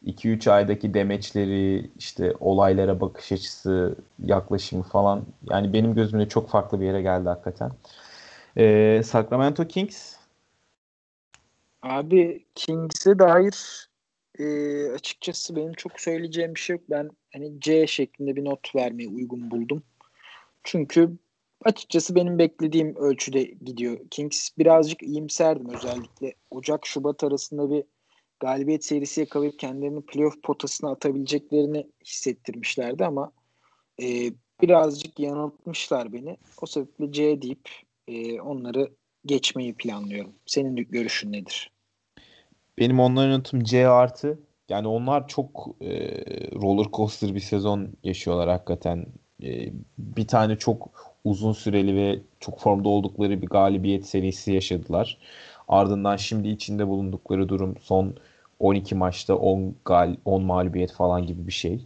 2-3 0.06 0.52
aydaki 0.52 0.94
demeçleri, 0.94 1.92
işte 1.98 2.34
olaylara 2.40 3.02
bakış 3.02 3.32
açısı, 3.32 3.96
yaklaşımı 4.24 4.84
falan 4.84 5.24
yani 5.50 5.74
benim 5.74 5.96
gözümde 5.96 6.30
çok 6.30 6.50
farklı 6.50 6.80
bir 6.80 6.86
yere 6.86 7.02
geldi 7.02 7.30
hakikaten. 7.30 7.72
Ee, 8.60 9.02
Sacramento 9.04 9.68
Kings 9.68 10.16
Abi 11.82 12.46
Kings'e 12.56 13.20
dair 13.20 13.88
e, 14.40 14.46
açıkçası 14.92 15.56
benim 15.56 15.74
çok 15.74 16.00
söyleyeceğim 16.00 16.56
bir 16.56 16.60
şey 16.60 16.76
yok. 16.76 16.84
Ben 16.90 17.10
hani 17.34 17.60
C 17.60 17.88
şeklinde 17.88 18.36
bir 18.36 18.46
not 18.46 18.76
vermeyi 18.76 19.10
uygun 19.10 19.52
buldum. 19.52 19.84
Çünkü 20.64 21.18
açıkçası 21.66 22.16
benim 22.16 22.40
beklediğim 22.40 22.96
ölçüde 22.96 23.44
gidiyor. 23.44 24.00
Kings 24.12 24.50
birazcık 24.58 25.04
iyimserdim 25.04 25.70
özellikle. 25.76 26.34
Ocak-Şubat 26.52 27.24
arasında 27.24 27.72
bir 27.72 27.84
galibiyet 28.40 28.86
serisi 28.86 29.20
yakalayıp 29.20 29.60
kendilerini 29.60 30.02
playoff 30.02 30.44
potasına 30.44 30.92
atabileceklerini 30.92 31.88
hissettirmişlerdi 32.06 33.06
ama 33.06 33.32
e, 34.02 34.32
birazcık 34.62 35.20
yanıltmışlar 35.20 36.14
beni. 36.14 36.38
O 36.62 36.66
sebeple 36.66 37.12
C 37.12 37.42
deyip 37.42 37.70
e, 38.10 38.42
onları 38.42 38.90
geçmeyi 39.26 39.74
planlıyorum. 39.74 40.34
Senin 40.46 40.76
görüşün 40.76 41.32
nedir? 41.32 41.72
Benim 42.78 43.00
onların 43.00 43.40
notum 43.40 43.64
C 43.64 43.88
artı. 43.88 44.40
Yani 44.70 44.88
onlar 44.88 45.28
çok 45.28 45.76
e, 45.82 45.90
roller 46.62 46.92
coaster 46.94 47.36
bir 47.36 47.40
sezon 47.40 47.90
yaşıyorlar 48.04 48.50
hakikaten. 48.50 49.06
E, 49.44 49.72
bir 49.98 50.28
tane 50.28 50.56
çok 50.56 50.92
uzun 51.24 51.54
süreli 51.54 51.96
ve 51.96 52.20
çok 52.40 52.60
formda 52.60 52.90
oldukları 52.90 53.42
bir 53.42 53.48
galibiyet 53.48 54.06
serisi 54.06 54.54
yaşadılar. 54.54 55.18
Ardından 55.68 56.16
şimdi 56.16 56.48
içinde 56.48 56.88
bulundukları 56.88 57.50
durum 57.50 57.76
son 57.82 58.16
12 58.60 58.96
maçta 58.96 59.36
10 59.36 59.76
gal 59.86 60.16
10 60.26 60.44
mağlubiyet 60.44 60.92
falan 60.92 61.26
gibi 61.26 61.48
bir 61.48 61.52
şey. 61.52 61.86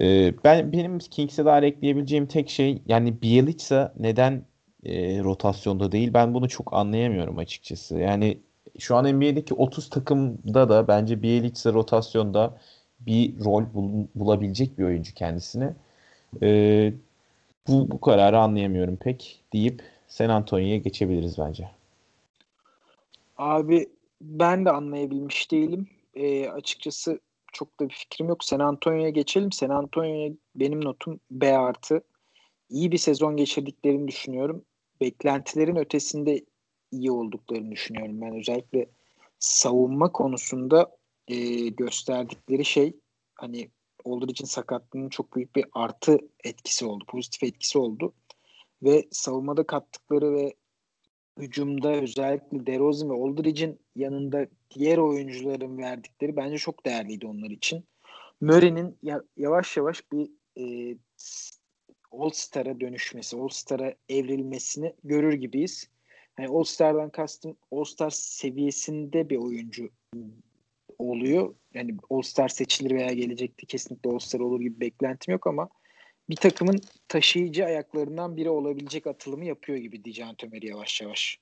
Ee, 0.00 0.34
ben 0.44 0.72
benim 0.72 0.98
Kings'e 0.98 1.44
dair 1.44 1.62
ekleyebileceğim 1.62 2.26
tek 2.26 2.50
şey 2.50 2.82
yani 2.86 3.22
Bielitsa 3.22 3.94
neden 3.98 4.44
e, 4.84 5.22
rotasyonda 5.24 5.92
değil 5.92 6.14
ben 6.14 6.34
bunu 6.34 6.48
çok 6.48 6.72
anlayamıyorum 6.72 7.38
açıkçası. 7.38 7.98
Yani 7.98 8.38
şu 8.78 8.96
an 8.96 9.16
NBA'deki 9.16 9.54
30 9.54 9.90
takımda 9.90 10.68
da 10.68 10.88
bence 10.88 11.22
Bielitsa 11.22 11.72
rotasyonda 11.72 12.58
bir 13.00 13.44
rol 13.44 13.64
bul, 13.74 14.06
bulabilecek 14.14 14.78
bir 14.78 14.84
oyuncu 14.84 15.14
kendisine. 15.14 15.74
Ee, 16.42 16.92
bu, 17.68 17.90
bu 17.90 18.00
kararı 18.00 18.38
anlayamıyorum 18.38 18.96
pek 18.96 19.40
deyip 19.52 19.82
San 20.08 20.28
Antonio'ya 20.28 20.76
geçebiliriz 20.76 21.38
bence. 21.38 21.68
Abi 23.36 23.88
ben 24.20 24.64
de 24.64 24.70
anlayabilmiş 24.70 25.50
değilim. 25.50 25.88
E, 26.14 26.48
açıkçası 26.48 27.20
çok 27.52 27.80
da 27.80 27.88
bir 27.88 27.94
fikrim 27.94 28.28
yok. 28.28 28.44
San 28.44 28.60
Antonio'ya 28.60 29.10
geçelim. 29.10 29.52
San 29.52 29.70
Antonio'ya 29.70 30.32
benim 30.54 30.84
notum 30.84 31.20
B 31.30 31.58
artı. 31.58 32.02
İyi 32.70 32.92
bir 32.92 32.98
sezon 32.98 33.36
geçirdiklerini 33.36 34.08
düşünüyorum. 34.08 34.64
Beklentilerin 35.00 35.76
ötesinde 35.76 36.44
iyi 36.90 37.10
olduklarını 37.10 37.70
düşünüyorum. 37.70 38.20
Ben 38.20 38.36
özellikle 38.36 38.86
savunma 39.38 40.12
konusunda 40.12 40.96
e, 41.28 41.68
gösterdikleri 41.68 42.64
şey 42.64 42.96
hani 43.34 43.70
Aldridge'in 44.04 44.46
sakatlığının 44.46 45.08
çok 45.08 45.36
büyük 45.36 45.56
bir 45.56 45.64
artı 45.72 46.18
etkisi 46.44 46.86
oldu. 46.86 47.04
Pozitif 47.08 47.42
etkisi 47.42 47.78
oldu. 47.78 48.14
Ve 48.82 49.08
savunmada 49.10 49.66
kattıkları 49.66 50.32
ve 50.32 50.54
hücumda 51.38 51.92
özellikle 51.92 52.66
DeRozan 52.66 53.10
ve 53.10 53.14
Aldridge'in 53.14 53.80
yanında 53.96 54.46
diğer 54.70 54.98
oyuncuların 54.98 55.78
verdikleri 55.78 56.36
bence 56.36 56.58
çok 56.58 56.86
değerliydi 56.86 57.26
onlar 57.26 57.50
için. 57.50 57.84
Murray'nin 58.40 58.98
yavaş 59.36 59.76
yavaş 59.76 60.02
bir 60.12 60.30
e, 60.56 60.96
All-Star'a 62.12 62.80
dönüşmesi, 62.80 63.36
All-Star'a 63.36 63.94
evrilmesini 64.08 64.94
görür 65.04 65.32
gibiyiz. 65.32 65.88
Yani 66.38 66.48
All-Star'dan 66.48 67.10
kastım 67.10 67.56
All-Star 67.72 68.10
seviyesinde 68.10 69.30
bir 69.30 69.36
oyuncu 69.36 69.90
oluyor. 70.98 71.54
Yani 71.74 71.96
All-Star 72.10 72.48
seçilir 72.48 72.90
veya 72.90 73.12
gelecekte 73.12 73.66
kesinlikle 73.66 74.10
All-Star 74.10 74.40
olur 74.40 74.60
gibi 74.60 74.80
beklentim 74.80 75.32
yok 75.32 75.46
ama 75.46 75.68
bir 76.30 76.36
takımın 76.36 76.80
taşıyıcı 77.08 77.64
ayaklarından 77.64 78.36
biri 78.36 78.50
olabilecek 78.50 79.06
atılımı 79.06 79.44
yapıyor 79.44 79.78
gibi 79.78 80.04
diyeceğim 80.04 80.34
Tömer'i 80.34 80.66
yavaş 80.66 81.00
yavaş. 81.00 81.38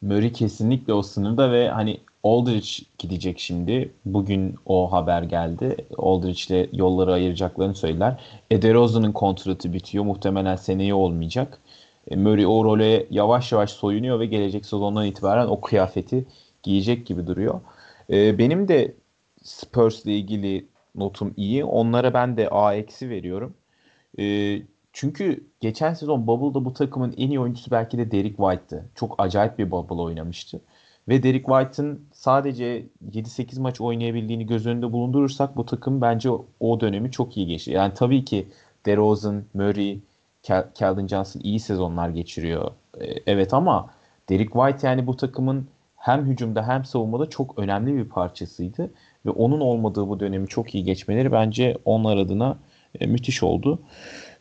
Murray 0.00 0.32
kesinlikle 0.32 0.92
o 0.92 1.02
sınırda 1.02 1.52
ve 1.52 1.68
hani 1.68 2.00
Aldridge 2.24 2.68
gidecek 2.98 3.38
şimdi. 3.38 3.92
Bugün 4.04 4.54
o 4.66 4.92
haber 4.92 5.22
geldi. 5.22 5.76
Aldridge 5.98 6.40
ile 6.48 6.68
yolları 6.72 7.12
ayıracaklarını 7.12 7.74
söylediler. 7.74 8.20
Ederozan'ın 8.50 9.12
kontratı 9.12 9.72
bitiyor. 9.72 10.04
Muhtemelen 10.04 10.56
seneye 10.56 10.94
olmayacak. 10.94 11.60
E, 12.10 12.16
Murray 12.16 12.46
o 12.46 12.64
role 12.64 13.06
yavaş 13.10 13.52
yavaş 13.52 13.70
soyunuyor 13.70 14.20
ve 14.20 14.26
gelecek 14.26 14.64
sezondan 14.66 15.06
itibaren 15.06 15.46
o 15.46 15.60
kıyafeti 15.60 16.26
giyecek 16.62 17.06
gibi 17.06 17.26
duruyor. 17.26 17.60
E, 18.10 18.38
benim 18.38 18.68
de 18.68 18.94
Spurs 19.42 20.04
ile 20.04 20.16
ilgili 20.16 20.66
notum 20.94 21.34
iyi. 21.36 21.64
Onlara 21.64 22.14
ben 22.14 22.36
de 22.36 22.48
A 22.48 22.74
eksi 22.74 23.10
veriyorum. 23.10 23.54
E, 24.18 24.56
çünkü 24.92 25.46
geçen 25.60 25.94
sezon 25.94 26.26
Bubble'da 26.26 26.64
bu 26.64 26.72
takımın 26.72 27.14
en 27.16 27.28
iyi 27.28 27.40
oyuncusu 27.40 27.70
belki 27.70 27.98
de 27.98 28.10
Derek 28.10 28.36
White'tı. 28.36 28.84
Çok 28.94 29.14
acayip 29.18 29.58
bir 29.58 29.70
Bubble 29.70 30.02
oynamıştı. 30.02 30.60
Ve 31.08 31.22
Derek 31.22 31.46
White'ın 31.46 32.00
sadece 32.12 32.86
7-8 33.10 33.60
maç 33.60 33.80
oynayabildiğini 33.80 34.46
göz 34.46 34.66
önünde 34.66 34.92
bulundurursak 34.92 35.56
bu 35.56 35.66
takım 35.66 36.00
bence 36.00 36.30
o 36.60 36.80
dönemi 36.80 37.10
çok 37.10 37.36
iyi 37.36 37.46
geçti. 37.46 37.70
Yani 37.70 37.94
tabii 37.94 38.24
ki 38.24 38.48
DeRozan, 38.86 39.44
Murray, 39.54 39.98
Calvin 40.78 41.08
Johnson 41.08 41.40
iyi 41.44 41.60
sezonlar 41.60 42.08
geçiriyor. 42.08 42.70
Ee, 43.00 43.04
evet 43.26 43.54
ama 43.54 43.90
Derek 44.28 44.52
White 44.52 44.86
yani 44.86 45.06
bu 45.06 45.16
takımın 45.16 45.68
hem 45.96 46.26
hücumda 46.26 46.68
hem 46.68 46.84
savunmada 46.84 47.30
çok 47.30 47.58
önemli 47.58 47.96
bir 47.96 48.04
parçasıydı. 48.04 48.90
Ve 49.26 49.30
onun 49.30 49.60
olmadığı 49.60 50.08
bu 50.08 50.20
dönemi 50.20 50.48
çok 50.48 50.74
iyi 50.74 50.84
geçmeleri 50.84 51.32
bence 51.32 51.78
onlar 51.84 52.16
adına 52.16 52.58
e, 53.00 53.06
müthiş 53.06 53.42
oldu. 53.42 53.78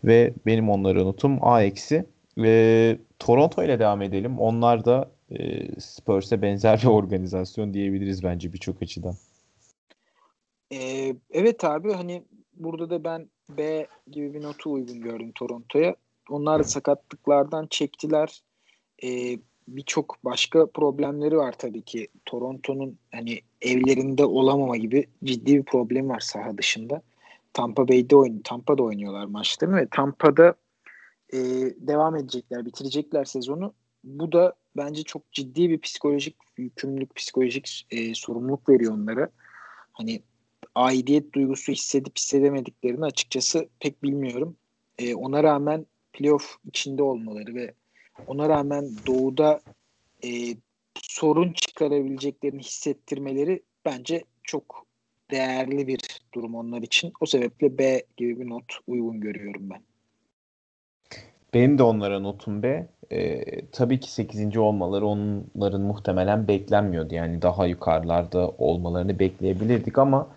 Ve 0.03 0.34
benim 0.45 0.70
onlara 0.70 1.03
notum 1.03 1.39
A 1.41 1.61
eksi. 1.61 2.05
Ve 2.38 2.97
Toronto 3.20 3.63
ile 3.63 3.80
devam 3.80 4.01
edelim. 4.01 4.39
Onlar 4.39 4.86
da 4.86 5.09
e, 5.32 5.68
Spurs'e 5.82 6.42
benzer 6.42 6.80
bir 6.82 6.88
organizasyon 6.88 7.74
diyebiliriz 7.74 8.24
bence 8.24 8.54
birçok 8.54 8.82
açıdan. 8.82 9.16
Ee, 10.74 11.16
evet 11.32 11.64
abi 11.64 11.94
hani 11.94 12.24
burada 12.54 12.90
da 12.90 13.04
ben 13.04 13.30
B 13.50 13.88
gibi 14.12 14.34
bir 14.34 14.42
notu 14.42 14.72
uygun 14.72 15.02
gördüm 15.02 15.32
Toronto'ya. 15.36 15.96
Onlar 16.30 16.60
da 16.60 16.64
sakatlıklardan 16.64 17.68
çektiler. 17.70 18.42
Ee, 19.04 19.40
Birçok 19.68 20.18
başka 20.26 20.66
problemleri 20.66 21.38
var 21.38 21.56
tabii 21.58 21.82
ki. 21.82 22.08
Toronto'nun 22.26 22.98
hani 23.12 23.40
evlerinde 23.62 24.26
olamama 24.26 24.78
gibi 24.78 25.08
ciddi 25.24 25.58
bir 25.58 25.64
problem 25.64 26.10
var 26.10 26.20
saha 26.20 26.58
dışında. 26.58 27.02
Tampa 27.54 27.88
Bay'de 27.88 28.16
oyun, 28.16 28.40
Tampa'da 28.40 28.84
oynuyorlar 28.84 29.26
maçlarını 29.26 29.76
ve 29.76 29.88
Tampa'da 29.92 30.56
e, 31.34 31.38
devam 31.78 32.16
edecekler, 32.16 32.66
bitirecekler 32.66 33.26
sezonu. 33.26 33.74
Bu 34.04 34.32
da 34.32 34.54
bence 34.78 35.04
çok 35.04 35.32
ciddi 35.32 35.70
bir 35.70 35.80
psikolojik 35.80 36.36
yükümlülük, 36.58 37.16
psikolojik 37.16 37.88
e, 37.92 38.14
sorumluluk 38.14 38.70
veriyor 38.70 38.94
onlara. 38.94 39.30
Hani 39.92 40.22
aidiyet 40.76 41.34
duygusu 41.34 41.72
hissedip 41.72 42.18
hissedemediklerini 42.18 43.06
açıkçası 43.06 43.70
pek 43.80 44.04
bilmiyorum. 44.04 44.58
E, 45.00 45.16
ona 45.16 45.44
rağmen 45.44 45.86
playoff 46.14 46.58
içinde 46.66 47.04
olmaları 47.04 47.56
ve 47.56 47.74
ona 48.28 48.50
rağmen 48.50 48.90
doğuda 49.08 49.62
e, 50.24 50.30
sorun 51.02 51.54
çıkarabileceklerini 51.54 52.62
hissettirmeleri 52.62 53.64
bence 53.86 54.24
çok 54.44 54.86
değerli 55.32 55.88
bir 55.88 56.22
durum 56.34 56.56
onlar 56.56 56.82
için. 56.82 57.14
O 57.22 57.26
sebeple 57.26 57.78
B 57.78 58.04
gibi 58.18 58.40
bir 58.40 58.50
not 58.50 58.80
uygun 58.88 59.22
görüyorum 59.22 59.70
ben. 59.70 59.82
Benim 61.54 61.78
de 61.78 61.84
onlara 61.84 62.20
notum 62.20 62.64
B. 62.64 62.88
E, 63.12 63.41
tabii 63.66 64.00
ki 64.00 64.12
8. 64.12 64.58
olmaları 64.58 65.08
onların 65.08 65.82
muhtemelen 65.82 66.48
beklenmiyordu. 66.48 67.16
Yani 67.16 67.41
daha 67.41 67.66
yukarılarda 67.66 68.52
olmalarını 68.58 69.20
bekleyebilirdik 69.20 69.98
ama 69.98 70.28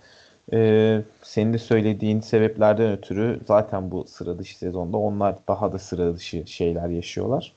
e, 0.52 1.00
senin 1.22 1.52
de 1.52 1.58
söylediğin 1.58 2.20
sebeplerden 2.20 2.92
ötürü 2.92 3.40
zaten 3.48 3.90
bu 3.90 4.04
sıra 4.04 4.38
dışı 4.38 4.58
sezonda 4.58 4.96
onlar 4.96 5.36
daha 5.48 5.72
da 5.72 5.78
sıra 5.78 6.14
dışı 6.14 6.46
şeyler 6.46 6.88
yaşıyorlar. 6.88 7.52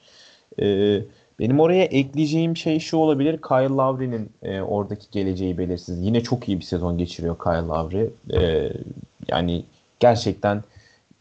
E, 0.60 0.99
benim 1.39 1.60
oraya 1.60 1.84
ekleyeceğim 1.84 2.58
şey 2.58 2.80
şu 2.80 2.97
olabilir. 2.97 3.41
Kyle 3.41 3.70
Lowry'nin 3.70 4.32
e, 4.43 4.62
oradaki 4.62 5.12
geleceği 5.12 5.58
belirsiz. 5.58 6.06
Yine 6.06 6.24
çok 6.24 6.49
iyi 6.49 6.60
bir 6.60 6.66
sezon 6.66 6.97
geçiriyor 6.97 7.38
Kyle 7.39 7.68
Lowry. 7.68 8.10
E, 8.34 8.70
yani 9.28 9.64
gerçekten 9.99 10.64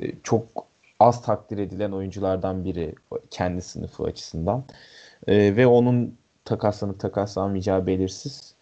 e, 0.03 0.13
çok 0.23 0.72
az 1.03 1.23
takdir 1.23 1.59
edilen 1.59 1.93
oyunculardan 1.93 2.65
biri 2.65 2.95
kendi 3.31 3.63
sınıfı 3.63 4.05
açısından. 4.05 4.65
E, 5.27 5.57
ve 5.57 5.67
onun 5.67 6.19
takaslanıp 6.45 7.01
takaslanmayacağı 7.01 7.87
belirsiz. 7.87 8.55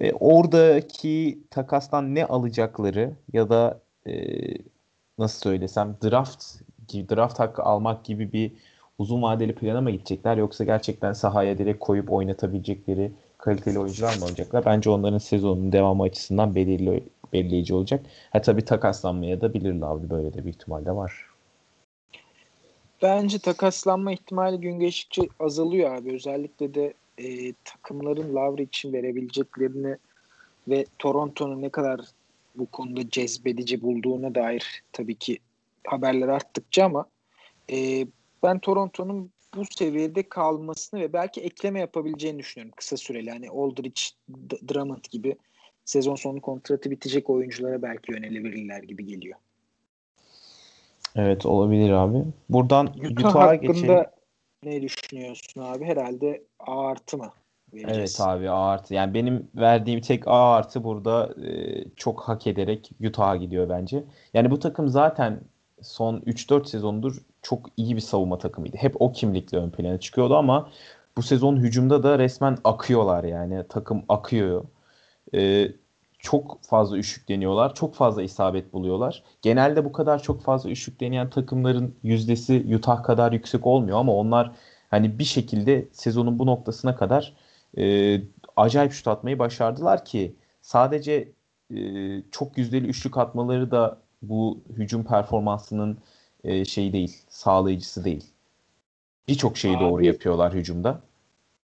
E, 0.00 0.12
oradaki 0.12 1.38
takastan 1.50 2.14
ne 2.14 2.26
alacakları 2.26 3.12
ya 3.32 3.50
da 3.50 3.80
e, 4.06 4.12
nasıl 5.18 5.40
söylesem 5.40 5.96
draft 6.04 6.44
draft 6.92 7.38
hakkı 7.38 7.62
almak 7.62 8.04
gibi 8.04 8.32
bir 8.32 8.52
uzun 8.98 9.22
vadeli 9.22 9.54
plana 9.54 9.80
mı 9.80 9.90
gidecekler 9.90 10.36
yoksa 10.36 10.64
gerçekten 10.64 11.12
sahaya 11.12 11.58
direkt 11.58 11.78
koyup 11.80 12.12
oynatabilecekleri 12.12 13.12
kaliteli 13.38 13.78
oyuncular 13.78 14.16
mı 14.18 14.24
olacaklar? 14.24 14.64
Bence 14.64 14.90
onların 14.90 15.18
sezonun 15.18 15.72
devamı 15.72 16.02
açısından 16.02 16.54
belirli, 16.54 17.04
belirleyici 17.32 17.74
olacak. 17.74 18.06
Ha 18.30 18.40
tabii 18.40 18.64
takaslanmaya 18.64 19.40
da 19.40 19.54
bilirler 19.54 19.86
abi 19.86 20.10
böyle 20.10 20.34
de 20.34 20.44
bir 20.44 20.50
ihtimal 20.50 20.84
de 20.84 20.96
var. 20.96 21.31
Bence 23.02 23.38
takaslanma 23.38 24.12
ihtimali 24.12 24.60
gün 24.60 24.78
geçtikçe 24.78 25.22
azalıyor 25.40 25.94
abi. 25.94 26.14
Özellikle 26.14 26.74
de 26.74 26.94
e, 27.18 27.52
takımların 27.64 28.34
Lavri 28.34 28.62
için 28.62 28.92
verebileceklerini 28.92 29.96
ve 30.68 30.86
Toronto'nun 30.98 31.62
ne 31.62 31.68
kadar 31.68 32.00
bu 32.54 32.66
konuda 32.66 33.10
cezbedici 33.10 33.82
bulduğuna 33.82 34.34
dair 34.34 34.82
tabii 34.92 35.14
ki 35.14 35.38
haberler 35.86 36.28
arttıkça 36.28 36.84
ama 36.84 37.06
e, 37.72 38.06
ben 38.42 38.58
Toronto'nun 38.58 39.30
bu 39.56 39.64
seviyede 39.70 40.28
kalmasını 40.28 41.00
ve 41.00 41.12
belki 41.12 41.40
ekleme 41.40 41.80
yapabileceğini 41.80 42.38
düşünüyorum 42.38 42.74
kısa 42.76 42.96
süreli. 42.96 43.30
Hani 43.30 43.50
Aldridge, 43.50 44.02
Drummond 44.68 45.04
gibi 45.10 45.36
sezon 45.84 46.14
sonu 46.14 46.40
kontratı 46.40 46.90
bitecek 46.90 47.30
oyunculara 47.30 47.82
belki 47.82 48.12
yönelebilirler 48.12 48.82
gibi 48.82 49.06
geliyor. 49.06 49.38
Evet 51.16 51.46
olabilir 51.46 51.90
abi. 51.90 52.24
Buradan 52.48 52.86
Utah 52.86 53.28
Utah'a 53.28 53.54
geçelim. 53.54 54.04
ne 54.64 54.82
düşünüyorsun 54.82 55.60
abi? 55.62 55.84
Herhalde 55.84 56.42
A 56.60 56.86
artı 56.86 57.18
mı? 57.18 57.30
Vereceğiz. 57.72 57.98
Evet 57.98 58.28
abi 58.28 58.50
A 58.50 58.66
artı. 58.66 58.94
Yani 58.94 59.14
benim 59.14 59.48
verdiğim 59.54 60.00
tek 60.00 60.28
A 60.28 60.54
artı 60.54 60.84
burada 60.84 61.34
e, 61.46 61.84
çok 61.96 62.20
hak 62.20 62.46
ederek 62.46 62.90
Utah'a 63.08 63.36
gidiyor 63.36 63.68
bence. 63.68 64.04
Yani 64.34 64.50
bu 64.50 64.58
takım 64.58 64.88
zaten 64.88 65.40
son 65.82 66.16
3-4 66.16 66.66
sezondur 66.66 67.16
çok 67.42 67.66
iyi 67.76 67.96
bir 67.96 68.00
savunma 68.00 68.38
takımıydı. 68.38 68.76
Hep 68.76 69.02
o 69.02 69.12
kimlikle 69.12 69.58
ön 69.58 69.70
plana 69.70 70.00
çıkıyordu 70.00 70.36
ama 70.36 70.70
bu 71.16 71.22
sezon 71.22 71.56
hücumda 71.56 72.02
da 72.02 72.18
resmen 72.18 72.58
akıyorlar 72.64 73.24
yani. 73.24 73.64
Takım 73.68 74.02
akıyor. 74.08 74.64
Ee, 75.34 75.68
çok 76.22 76.58
fazla 76.62 76.98
üçlük 76.98 77.28
deniyorlar. 77.28 77.74
Çok 77.74 77.94
fazla 77.94 78.22
isabet 78.22 78.72
buluyorlar. 78.72 79.22
Genelde 79.42 79.84
bu 79.84 79.92
kadar 79.92 80.22
çok 80.22 80.42
fazla 80.42 80.70
üçlük 80.70 81.00
deneyen 81.00 81.30
takımların 81.30 81.94
yüzdesi 82.02 82.76
Utah 82.76 83.02
kadar 83.02 83.32
yüksek 83.32 83.66
olmuyor 83.66 83.98
ama 83.98 84.14
onlar 84.14 84.52
hani 84.90 85.18
bir 85.18 85.24
şekilde 85.24 85.88
sezonun 85.92 86.38
bu 86.38 86.46
noktasına 86.46 86.96
kadar 86.96 87.36
e, 87.78 88.20
acayip 88.56 88.92
şut 88.92 89.08
atmayı 89.08 89.38
başardılar 89.38 90.04
ki 90.04 90.34
sadece 90.60 91.32
e, 91.74 91.78
çok 92.30 92.58
yüzdeli 92.58 92.86
üçlük 92.86 93.16
atmaları 93.16 93.70
da 93.70 93.98
bu 94.22 94.60
hücum 94.76 95.04
performansının 95.04 95.98
e, 96.44 96.64
şeyi 96.64 96.92
değil, 96.92 97.16
sağlayıcısı 97.28 98.04
değil. 98.04 98.24
Birçok 99.28 99.56
şeyi 99.56 99.76
Abi, 99.76 99.84
doğru 99.84 100.04
yapıyorlar 100.04 100.54
hücumda. 100.54 101.00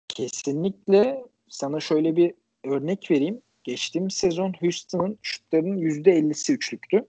Kesinlikle 0.08 1.26
sana 1.50 1.80
şöyle 1.80 2.16
bir 2.16 2.34
örnek 2.64 3.12
vereyim. 3.12 3.42
Geçtiğimiz 3.64 4.14
sezon 4.14 4.54
Houston'ın 4.60 5.18
şutlarının 5.22 5.78
%50'si 5.78 6.54
üçlüktü. 6.54 7.06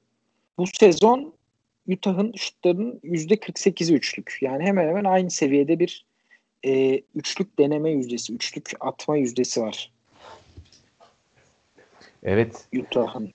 Bu 0.58 0.66
sezon 0.66 1.34
Utah'ın 1.88 2.32
şutlarının 2.36 3.00
%48'i 3.04 3.94
üçlük. 3.94 4.38
Yani 4.40 4.64
hemen 4.64 4.88
hemen 4.88 5.04
aynı 5.04 5.30
seviyede 5.30 5.78
bir 5.78 6.06
e, 6.64 7.02
üçlük 7.14 7.58
deneme 7.58 7.90
yüzdesi, 7.90 8.34
üçlük 8.34 8.70
atma 8.80 9.16
yüzdesi 9.16 9.60
var. 9.60 9.92
Evet. 12.22 12.68
Utah'ın. 12.76 13.32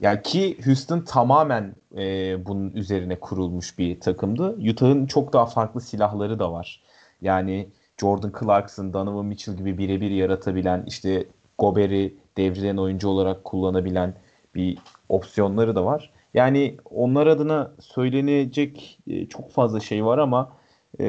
Yani 0.00 0.22
ki 0.22 0.58
Houston 0.64 1.00
tamamen 1.00 1.74
e, 1.96 2.46
bunun 2.46 2.70
üzerine 2.70 3.20
kurulmuş 3.20 3.78
bir 3.78 4.00
takımdı. 4.00 4.58
Utah'ın 4.70 5.06
çok 5.06 5.32
daha 5.32 5.46
farklı 5.46 5.80
silahları 5.80 6.38
da 6.38 6.52
var. 6.52 6.82
Yani 7.22 7.68
Jordan 8.00 8.32
Clarkson, 8.40 8.92
Donovan 8.92 9.26
Mitchell 9.26 9.56
gibi 9.56 9.78
birebir 9.78 10.10
yaratabilen, 10.10 10.84
işte 10.86 11.26
Gober'i 11.58 12.14
devrilen 12.36 12.76
oyuncu 12.76 13.08
olarak 13.08 13.44
kullanabilen 13.44 14.14
bir 14.54 14.78
opsiyonları 15.08 15.74
da 15.74 15.84
var. 15.84 16.12
Yani 16.34 16.76
onlar 16.90 17.26
adına 17.26 17.72
söylenecek 17.80 18.98
e, 19.06 19.26
çok 19.26 19.50
fazla 19.50 19.80
şey 19.80 20.04
var 20.04 20.18
ama 20.18 20.52
e, 21.00 21.06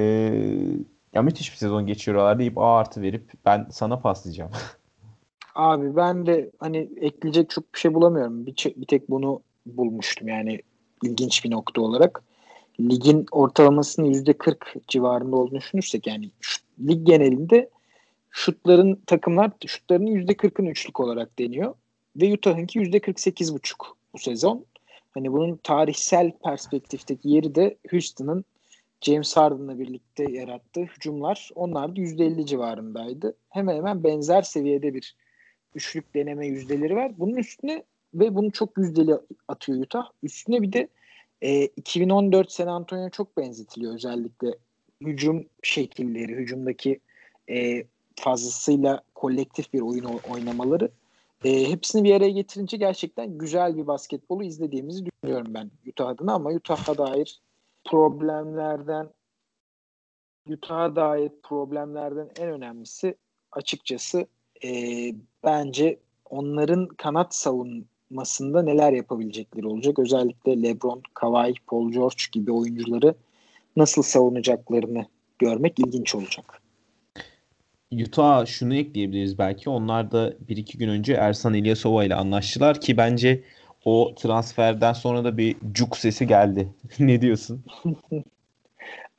ya 1.14 1.22
müthiş 1.22 1.52
bir 1.52 1.58
sezon 1.58 1.88
geçiriyorlar 1.88 2.40
deyip 2.40 2.58
A 2.58 2.78
artı 2.78 3.02
verip 3.02 3.32
ben 3.46 3.68
sana 3.72 4.00
paslayacağım. 4.00 4.52
Abi 5.56 5.96
ben 5.96 6.26
de 6.26 6.52
hani 6.60 6.90
ekleyecek 7.02 7.50
çok 7.50 7.74
bir 7.74 7.80
şey 7.80 7.94
bulamıyorum. 7.94 8.46
Bir, 8.46 8.74
bir 8.76 8.86
tek 8.86 9.10
bunu 9.10 9.42
bulmuştum 9.66 10.28
yani 10.28 10.62
ilginç 11.04 11.46
bir 11.46 11.52
nokta 11.52 11.82
olarak. 11.82 12.24
Ligin 12.80 13.26
ortalamasının 13.32 14.14
%40 14.14 14.56
civarında 14.88 15.36
olduğunu 15.36 15.60
düşünürsek 15.60 16.08
yani 16.08 16.30
lig 16.88 17.08
genelinde 17.08 17.70
şutların 18.36 18.96
takımlar 18.96 19.52
şutlarının 19.66 20.12
%40'ın 20.12 20.66
üçlük 20.66 21.00
olarak 21.00 21.40
deniyor. 21.40 21.76
Ve 22.16 22.34
Utah'ınki 22.34 22.80
%48,5 22.80 23.74
bu 24.14 24.18
sezon. 24.18 24.66
Hani 25.12 25.32
bunun 25.32 25.60
tarihsel 25.64 26.32
perspektifteki 26.44 27.30
yeri 27.30 27.56
de 27.56 27.78
Houston'ın 27.92 28.46
James 29.02 29.38
Harden'la 29.38 29.80
birlikte 29.80 30.32
yarattığı 30.32 30.82
hücumlar 30.82 31.50
onlar 31.56 31.96
da 31.96 32.02
%50 32.02 32.46
civarındaydı. 32.46 33.36
Hemen 33.50 33.76
hemen 33.76 34.04
benzer 34.04 34.42
seviyede 34.42 34.94
bir 34.94 35.16
üçlük 35.76 36.16
deneme 36.16 36.48
yüzdeleri 36.48 36.96
var. 36.96 37.12
Bunun 37.18 37.36
üstüne 37.36 37.84
ve 38.14 38.36
bunu 38.36 38.52
çok 38.52 38.78
yüzdeli 38.78 39.14
atıyor 39.48 39.82
Utah. 39.84 40.10
Üstüne 40.24 40.62
bir 40.62 40.74
de 40.74 40.88
e, 41.42 41.66
2014 41.66 42.52
San 42.52 42.68
Antonio 42.68 43.10
çok 43.10 43.38
benzetiliyor 43.38 43.94
özellikle 43.94 44.56
hücum 45.02 45.46
şekilleri, 45.64 46.36
hücumdaki 46.36 47.00
e, 47.50 47.84
fazlasıyla 48.16 49.02
kolektif 49.16 49.74
bir 49.74 49.82
oyun 49.82 50.06
oynamaları. 50.32 50.92
E, 51.44 51.70
hepsini 51.70 52.04
bir 52.04 52.16
araya 52.16 52.30
getirince 52.30 52.78
gerçekten 52.78 53.38
güzel 53.38 53.78
bir 53.78 53.88
basketbolu 53.88 54.44
izlediğimizi 54.44 55.06
düşünüyorum 55.06 55.54
ben 55.54 55.72
Utah 55.88 56.08
adına 56.08 56.34
ama 56.34 56.50
Utah'a 56.50 56.98
dair 56.98 57.42
problemlerden 57.86 59.10
Utah'a 60.50 60.96
dair 60.96 61.32
problemlerden 61.44 62.30
en 62.40 62.50
önemlisi 62.50 63.16
açıkçası 63.52 64.28
e, 64.64 64.70
bence 65.44 66.00
onların 66.30 66.88
kanat 66.88 67.36
savunmasında 67.36 68.62
neler 68.62 68.94
yapabilecekleri 68.94 69.68
olacak. 69.68 70.00
Özellikle 70.00 70.64
LeBron, 70.64 71.02
Kawhi, 71.14 71.54
Paul 71.68 71.92
George 71.92 72.24
gibi 72.32 72.52
oyuncuları 72.52 73.16
nasıl 73.76 74.02
savunacaklarını 74.02 75.06
görmek 75.40 75.80
ilginç 75.80 76.16
olacak. 76.16 76.65
Utah 77.92 78.46
şunu 78.46 78.76
ekleyebiliriz 78.76 79.38
belki. 79.38 79.70
Onlar 79.70 80.12
da 80.12 80.34
bir 80.40 80.58
iki 80.58 80.78
gün 80.78 80.90
önce 80.90 81.14
Ersan 81.14 81.54
İlyasova 81.54 82.06
ile 82.06 82.16
anlaştılar 82.16 82.82
ki 82.82 82.98
bence 82.98 83.44
o 83.86 84.16
transferden 84.16 84.94
sonra 84.94 85.24
da 85.24 85.38
bir 85.38 85.56
cuk 85.72 85.98
sesi 85.98 86.28
geldi. 86.28 86.70
ne 87.00 87.22
diyorsun? 87.22 87.66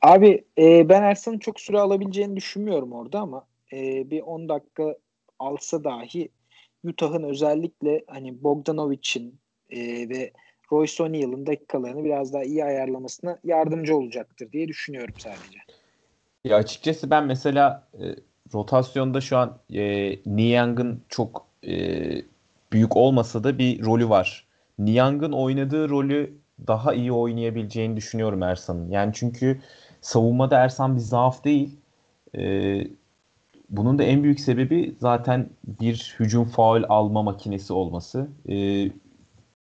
Abi 0.02 0.44
e, 0.58 0.88
ben 0.88 1.02
Ersan'ın 1.02 1.38
çok 1.38 1.60
süre 1.60 1.78
alabileceğini 1.78 2.36
düşünmüyorum 2.36 2.92
orada 2.92 3.20
ama 3.20 3.46
e, 3.72 4.10
bir 4.10 4.20
10 4.20 4.48
dakika 4.48 4.96
alsa 5.38 5.84
dahi 5.84 6.28
Utah'ın 6.84 7.22
özellikle 7.22 8.04
hani 8.06 8.42
Bogdanovic'in 8.42 9.38
e, 9.70 10.08
ve 10.08 10.32
Royce 10.72 11.02
O'Neal'ın 11.02 11.46
dakikalarını 11.46 12.04
biraz 12.04 12.32
daha 12.32 12.44
iyi 12.44 12.64
ayarlamasına 12.64 13.38
yardımcı 13.44 13.96
olacaktır 13.96 14.52
diye 14.52 14.68
düşünüyorum 14.68 15.14
sadece. 15.18 15.58
Ya 16.44 16.56
açıkçası 16.56 17.10
ben 17.10 17.24
mesela 17.24 17.88
e, 17.94 18.04
rotasyonda 18.54 19.20
şu 19.20 19.36
an 19.38 19.58
e, 19.74 20.16
Niang'ın 20.26 21.02
çok 21.08 21.46
e, 21.66 21.76
büyük 22.72 22.96
olmasa 22.96 23.44
da 23.44 23.58
bir 23.58 23.84
rolü 23.84 24.08
var. 24.08 24.46
Niang'ın 24.78 25.32
oynadığı 25.32 25.88
rolü 25.88 26.32
daha 26.66 26.94
iyi 26.94 27.12
oynayabileceğini 27.12 27.96
düşünüyorum 27.96 28.42
Ersan'ın. 28.42 28.90
Yani 28.90 29.12
çünkü 29.14 29.60
savunmada 30.00 30.58
Ersan 30.58 30.96
bir 30.96 31.00
zaaf 31.00 31.44
değil. 31.44 31.76
Ee, 32.38 32.86
bunun 33.70 33.98
da 33.98 34.02
en 34.02 34.22
büyük 34.22 34.40
sebebi 34.40 34.94
zaten 35.00 35.48
bir 35.80 36.16
hücum 36.18 36.44
faul 36.44 36.82
alma 36.88 37.22
makinesi 37.22 37.72
olması. 37.72 38.28
Ee, 38.48 38.90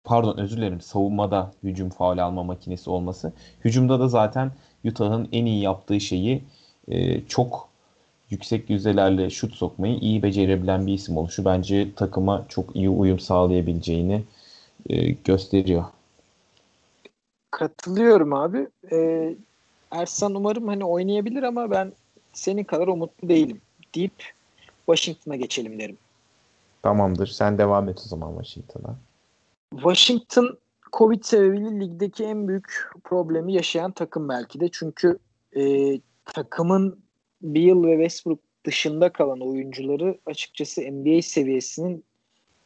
pardon 0.05 0.39
özür 0.39 0.57
dilerim 0.57 0.81
savunmada 0.81 1.53
hücum 1.63 1.91
faul 1.91 2.19
alma 2.19 2.43
makinesi 2.43 2.91
olması. 2.91 3.33
Hücumda 3.65 4.01
da 4.01 4.09
zaten 4.09 4.53
Utah'ın 4.85 5.29
en 5.33 5.47
iyi 5.47 5.63
yaptığı 5.63 6.01
şeyi 6.01 6.45
e, 6.89 7.27
çok 7.27 7.69
yüksek 8.33 8.71
yüzdelerle 8.71 9.31
şut 9.31 9.55
sokmayı 9.55 9.99
iyi 9.99 10.23
becerebilen 10.23 10.87
bir 10.87 10.93
isim 10.93 11.17
oluşu 11.17 11.45
bence 11.45 11.95
takıma 11.95 12.45
çok 12.49 12.77
iyi 12.77 12.89
uyum 12.89 13.19
sağlayabileceğini 13.19 14.25
e, 14.89 15.11
gösteriyor. 15.11 15.85
Katılıyorum 17.51 18.33
abi. 18.33 18.69
Ee, 18.93 19.35
Ersan 19.91 20.35
umarım 20.35 20.69
hani 20.69 20.85
oynayabilir 20.85 21.43
ama 21.43 21.71
ben 21.71 21.93
senin 22.33 22.65
kadar 22.65 22.89
umutlu 22.89 23.29
değilim 23.29 23.61
deyip 23.95 24.33
Washington'a 24.87 25.37
geçelim 25.37 25.79
derim. 25.79 25.99
Tamamdır. 26.83 27.27
Sen 27.27 27.59
devam 27.59 27.89
et 27.89 28.03
o 28.07 28.09
zaman 28.09 28.33
Washington'a. 28.43 28.97
Washington 29.71 30.59
Covid 30.93 31.23
sebebiyle 31.23 31.81
ligdeki 31.81 32.25
en 32.25 32.49
büyük 32.49 32.91
problemi 33.05 33.53
yaşayan 33.53 33.93
takım 33.93 34.29
belki 34.29 34.61
de. 34.61 34.69
Çünkü 34.73 35.19
e, 35.57 35.63
takımın 36.25 36.99
Beal 37.43 37.85
ve 37.85 37.93
Westbrook 37.93 38.39
dışında 38.67 39.13
kalan 39.13 39.41
oyuncuları 39.41 40.19
açıkçası 40.27 40.81
NBA 40.81 41.23
seviyesinin 41.23 42.05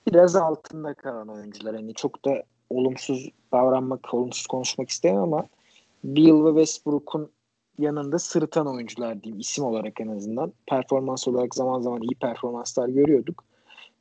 biraz 0.07 0.37
altında 0.37 0.95
kalan 0.95 1.29
oyuncular. 1.29 1.75
Hani 1.75 1.95
çok 1.95 2.25
da 2.25 2.43
olumsuz 2.71 3.29
davranmak, 3.53 4.15
olumsuz 4.15 4.47
konuşmak 4.47 4.91
istemem 4.91 5.23
ama 5.23 5.47
Beal 6.05 6.45
ve 6.45 6.49
Westbrook'un 6.49 7.31
yanında 7.79 8.19
sırıtan 8.19 8.67
oyuncular 8.67 9.23
diyeyim 9.23 9.41
isim 9.41 9.65
olarak 9.65 10.01
en 10.01 10.09
azından. 10.09 10.53
Performans 10.67 11.29
olarak 11.29 11.55
zaman 11.55 11.81
zaman 11.81 12.03
iyi 12.03 12.15
performanslar 12.15 12.89
görüyorduk. 12.89 13.45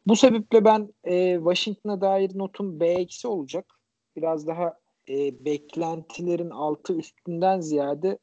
Bu 0.08 0.16
sebeple 0.16 0.66
ben 0.66 0.94
e, 1.04 1.36
Washington'a 1.36 2.02
dair 2.02 2.38
notum 2.38 2.80
B 2.80 3.08
olacak. 3.26 3.66
Biraz 4.16 4.48
daha 4.48 4.78
e, 5.10 5.46
beklentilerin 5.46 6.50
altı 6.50 6.94
üstünden 6.94 7.60
ziyade 7.60 8.18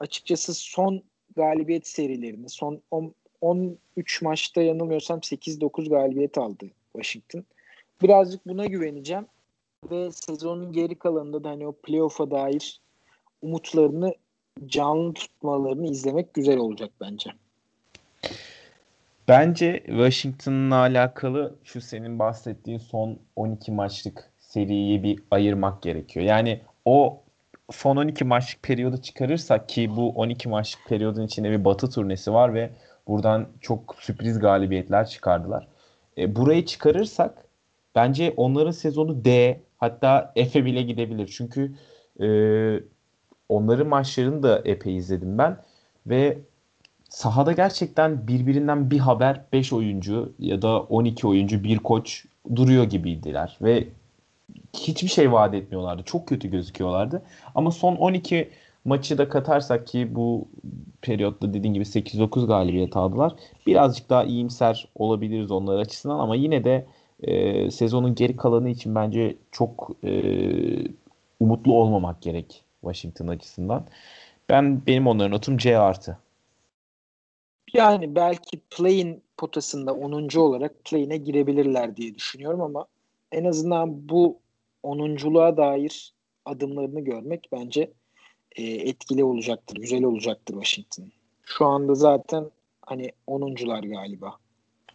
açıkçası 0.00 0.54
son 0.54 1.02
galibiyet 1.36 1.86
serilerini 1.86 2.48
son 2.48 2.82
10, 2.90 3.14
13 3.40 4.22
maçta 4.22 4.62
yanılmıyorsam 4.62 5.18
8-9 5.18 5.88
galibiyet 5.88 6.38
aldı 6.38 6.66
Washington. 6.92 7.44
Birazcık 8.02 8.46
buna 8.46 8.66
güveneceğim 8.66 9.26
ve 9.90 10.12
sezonun 10.12 10.72
geri 10.72 10.94
kalanında 10.94 11.44
da 11.44 11.50
hani 11.50 11.66
o 11.66 11.72
playoff'a 11.72 12.30
dair 12.30 12.80
umutlarını 13.42 14.14
canlı 14.66 15.14
tutmalarını 15.14 15.90
izlemek 15.90 16.34
güzel 16.34 16.58
olacak 16.58 16.90
bence. 17.00 17.30
Bence 19.28 19.82
Washington'la 19.86 20.74
alakalı 20.74 21.54
şu 21.64 21.80
senin 21.80 22.18
bahsettiğin 22.18 22.78
son 22.78 23.18
12 23.36 23.72
maçlık 23.72 24.32
seriyi 24.38 25.02
bir 25.02 25.22
ayırmak 25.30 25.82
gerekiyor. 25.82 26.26
Yani 26.26 26.60
o 26.84 27.22
son 27.70 27.96
12 27.96 28.24
maçlık 28.24 28.62
periyodu 28.62 28.96
çıkarırsak 28.96 29.68
ki 29.68 29.96
bu 29.96 30.10
12 30.10 30.48
maçlık 30.48 30.86
periyodun 30.88 31.22
içinde 31.22 31.50
bir 31.50 31.64
batı 31.64 31.90
turnesi 31.90 32.32
var 32.32 32.54
ve 32.54 32.70
buradan 33.08 33.48
çok 33.60 33.96
sürpriz 33.98 34.38
galibiyetler 34.38 35.06
çıkardılar. 35.06 35.68
E, 36.18 36.36
burayı 36.36 36.66
çıkarırsak 36.66 37.44
bence 37.94 38.34
onların 38.36 38.70
sezonu 38.70 39.24
D 39.24 39.60
hatta 39.78 40.32
F'e 40.36 40.64
bile 40.64 40.82
gidebilir. 40.82 41.34
Çünkü 41.36 41.74
e, 42.20 42.26
onların 43.48 43.86
maçlarını 43.86 44.42
da 44.42 44.62
epey 44.64 44.96
izledim 44.96 45.38
ben 45.38 45.56
ve 46.06 46.38
sahada 47.08 47.52
gerçekten 47.52 48.28
birbirinden 48.28 48.90
bir 48.90 48.98
haber 48.98 49.44
5 49.52 49.72
oyuncu 49.72 50.32
ya 50.38 50.62
da 50.62 50.80
12 50.80 51.26
oyuncu 51.26 51.64
bir 51.64 51.78
koç 51.78 52.24
duruyor 52.56 52.84
gibiydiler 52.84 53.58
ve 53.62 53.88
hiçbir 54.74 55.08
şey 55.08 55.32
vaat 55.32 55.54
etmiyorlardı. 55.54 56.02
Çok 56.02 56.28
kötü 56.28 56.50
gözüküyorlardı. 56.50 57.22
Ama 57.54 57.70
son 57.70 57.96
12 57.96 58.50
maçı 58.84 59.18
da 59.18 59.28
katarsak 59.28 59.86
ki 59.86 60.14
bu 60.14 60.48
periyotta 61.02 61.54
dediğin 61.54 61.74
gibi 61.74 61.84
8-9 61.84 62.46
galibiyet 62.46 62.96
aldılar. 62.96 63.32
Birazcık 63.66 64.10
daha 64.10 64.24
iyimser 64.24 64.88
olabiliriz 64.94 65.50
onlar 65.50 65.78
açısından 65.78 66.18
ama 66.18 66.36
yine 66.36 66.64
de 66.64 66.86
e, 67.22 67.70
sezonun 67.70 68.14
geri 68.14 68.36
kalanı 68.36 68.68
için 68.68 68.94
bence 68.94 69.36
çok 69.52 69.90
e, 70.04 70.12
umutlu 71.40 71.74
olmamak 71.74 72.22
gerek 72.22 72.64
Washington 72.80 73.28
açısından. 73.28 73.84
Ben 74.48 74.86
benim 74.86 75.06
onların 75.06 75.32
notum 75.32 75.56
C 75.56 75.78
artı. 75.78 76.18
Yani 77.72 78.14
belki 78.14 78.60
play'in 78.70 79.22
potasında 79.36 79.94
10. 79.94 80.38
olarak 80.38 80.84
play'ine 80.84 81.16
girebilirler 81.16 81.96
diye 81.96 82.14
düşünüyorum 82.14 82.60
ama 82.60 82.86
en 83.32 83.44
azından 83.44 84.08
bu 84.08 84.38
10'unculuğa 84.84 85.56
dair 85.56 86.14
adımlarını 86.44 87.00
görmek 87.00 87.48
bence 87.52 87.92
e, 88.56 88.62
etkili 88.62 89.24
olacaktır, 89.24 89.76
güzel 89.76 90.04
olacaktır 90.04 90.54
Washington. 90.54 91.12
Şu 91.44 91.66
anda 91.66 91.94
zaten 91.94 92.50
hani 92.82 93.10
10'uncular 93.28 93.88
galiba. 93.88 94.36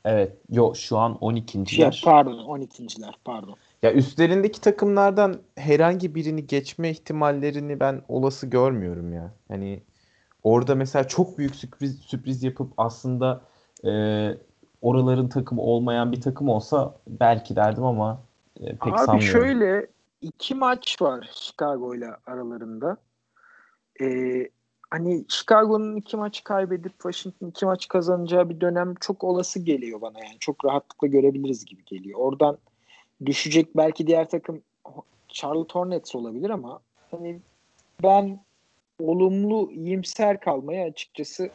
Evet. 0.06 0.38
Yo 0.50 0.74
şu 0.76 0.98
an 0.98 1.14
12.ler. 1.22 1.80
Ya, 1.80 1.92
pardon 2.04 2.38
12.ler 2.38 3.16
pardon. 3.26 3.56
Ya 3.84 3.94
üstlerindeki 3.94 4.62
takımlardan 4.62 5.42
herhangi 5.56 6.16
birini 6.16 6.48
geçme 6.48 6.90
ihtimallerini 6.90 7.80
ben 7.80 8.02
olası 8.08 8.48
görmüyorum 8.48 9.14
ya. 9.14 9.34
Hani 9.48 9.82
orada 10.44 10.76
mesela 10.76 11.08
çok 11.08 11.38
büyük 11.38 11.56
sürpriz 11.56 12.00
sürpriz 12.00 12.44
yapıp 12.44 12.74
aslında 12.78 13.42
e, 13.86 13.92
oraların 14.82 15.30
takımı 15.30 15.62
olmayan 15.62 16.12
bir 16.12 16.22
takım 16.22 16.50
olsa 16.50 16.96
belki 17.08 17.56
derdim 17.56 17.84
ama 17.84 18.24
pek 18.60 18.88
Abi 18.88 18.98
sanmıyorum. 18.98 19.22
şöyle 19.22 19.88
iki 20.22 20.56
maç 20.56 21.02
var 21.02 21.30
Chicago 21.34 21.96
ile 21.96 22.10
aralarında. 22.26 22.98
Ee, 24.02 24.50
hani 24.92 25.26
Chicago'nun 25.28 25.96
iki 25.96 26.18
maç 26.18 26.44
kaybedip 26.44 26.92
Washington 26.92 27.48
iki 27.48 27.66
maç 27.66 27.88
kazanacağı 27.88 28.50
bir 28.50 28.62
dönem 28.62 28.96
çok 28.96 29.24
olası 29.24 29.60
geliyor 29.60 30.02
bana 30.02 30.20
yani. 30.20 30.38
Çok 30.40 30.66
rahatlıkla 30.66 31.08
görebiliriz 31.08 31.66
gibi 31.66 31.86
geliyor. 31.86 32.20
Oradan 32.20 32.58
düşecek 33.26 33.78
belki 33.78 34.08
diğer 34.08 34.30
takım 34.30 34.62
Charlotte 35.28 35.74
Hornets 35.74 36.16
olabilir 36.16 36.50
ama 36.50 36.80
hani 37.12 37.40
ben 38.04 38.40
olumlu 39.00 39.72
iyimser 39.72 40.40
kalmaya 40.40 40.86
açıkçası 40.86 41.50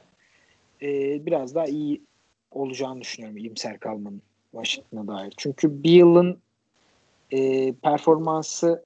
e, 0.83 0.87
biraz 1.27 1.55
daha 1.55 1.67
iyi 1.67 2.03
olacağını 2.51 3.01
düşünüyorum 3.01 3.37
iyimser 3.37 3.79
kalmanın 3.79 4.23
Washington'a 4.53 5.07
dair. 5.07 5.35
Çünkü 5.37 5.85
Beal'ın 5.85 6.39
e, 7.33 7.73
performansı 7.73 8.83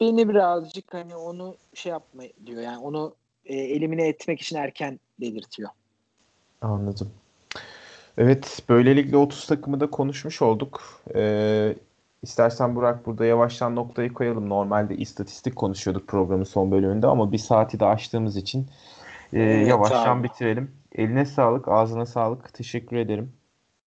beni 0.00 0.28
birazcık 0.28 0.94
hani 0.94 1.16
onu 1.16 1.56
şey 1.74 1.92
yapma 1.92 2.22
diyor 2.46 2.62
yani 2.62 2.78
onu 2.78 3.14
e, 3.44 3.56
elimine 3.56 4.08
etmek 4.08 4.40
için 4.40 4.56
erken 4.56 5.00
delirtiyor. 5.20 5.70
Anladım. 6.62 7.10
Evet, 8.18 8.62
böylelikle 8.68 9.16
30 9.16 9.46
takımı 9.46 9.80
da 9.80 9.90
konuşmuş 9.90 10.42
olduk. 10.42 10.82
Ee, 11.14 11.74
istersen 12.22 12.76
Burak 12.76 13.06
burada 13.06 13.24
yavaştan 13.24 13.76
noktayı 13.76 14.12
koyalım. 14.12 14.48
Normalde 14.48 14.96
istatistik 14.96 15.56
konuşuyorduk 15.56 16.08
programın 16.08 16.44
son 16.44 16.70
bölümünde 16.70 17.06
ama 17.06 17.32
bir 17.32 17.38
saati 17.38 17.80
de 17.80 17.84
açtığımız 17.84 18.36
için 18.36 18.66
e, 19.32 19.42
Evet 19.42 19.68
yavaştan 19.68 20.18
abi. 20.18 20.24
bitirelim. 20.24 20.70
Eline 20.92 21.26
sağlık, 21.26 21.68
ağzına 21.68 22.06
sağlık. 22.06 22.54
Teşekkür 22.54 22.96
ederim. 22.96 23.32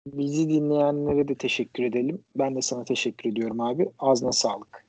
Bizi 0.07 0.49
dinleyenlere 0.49 1.29
de 1.29 1.35
teşekkür 1.35 1.85
edelim. 1.85 2.25
Ben 2.37 2.57
de 2.57 2.63
sana 2.63 2.85
teşekkür 2.85 3.31
ediyorum 3.31 3.61
abi. 3.61 3.89
Ağzına 3.99 4.33
sağlık. 4.33 4.85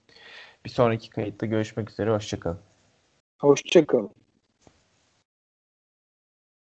Bir 0.66 0.70
sonraki 0.70 1.10
kayıtta 1.10 1.46
görüşmek 1.46 1.92
üzere. 1.92 2.12
Hoşçakalın. 2.12 2.60
Hoşçakalın. 3.40 4.10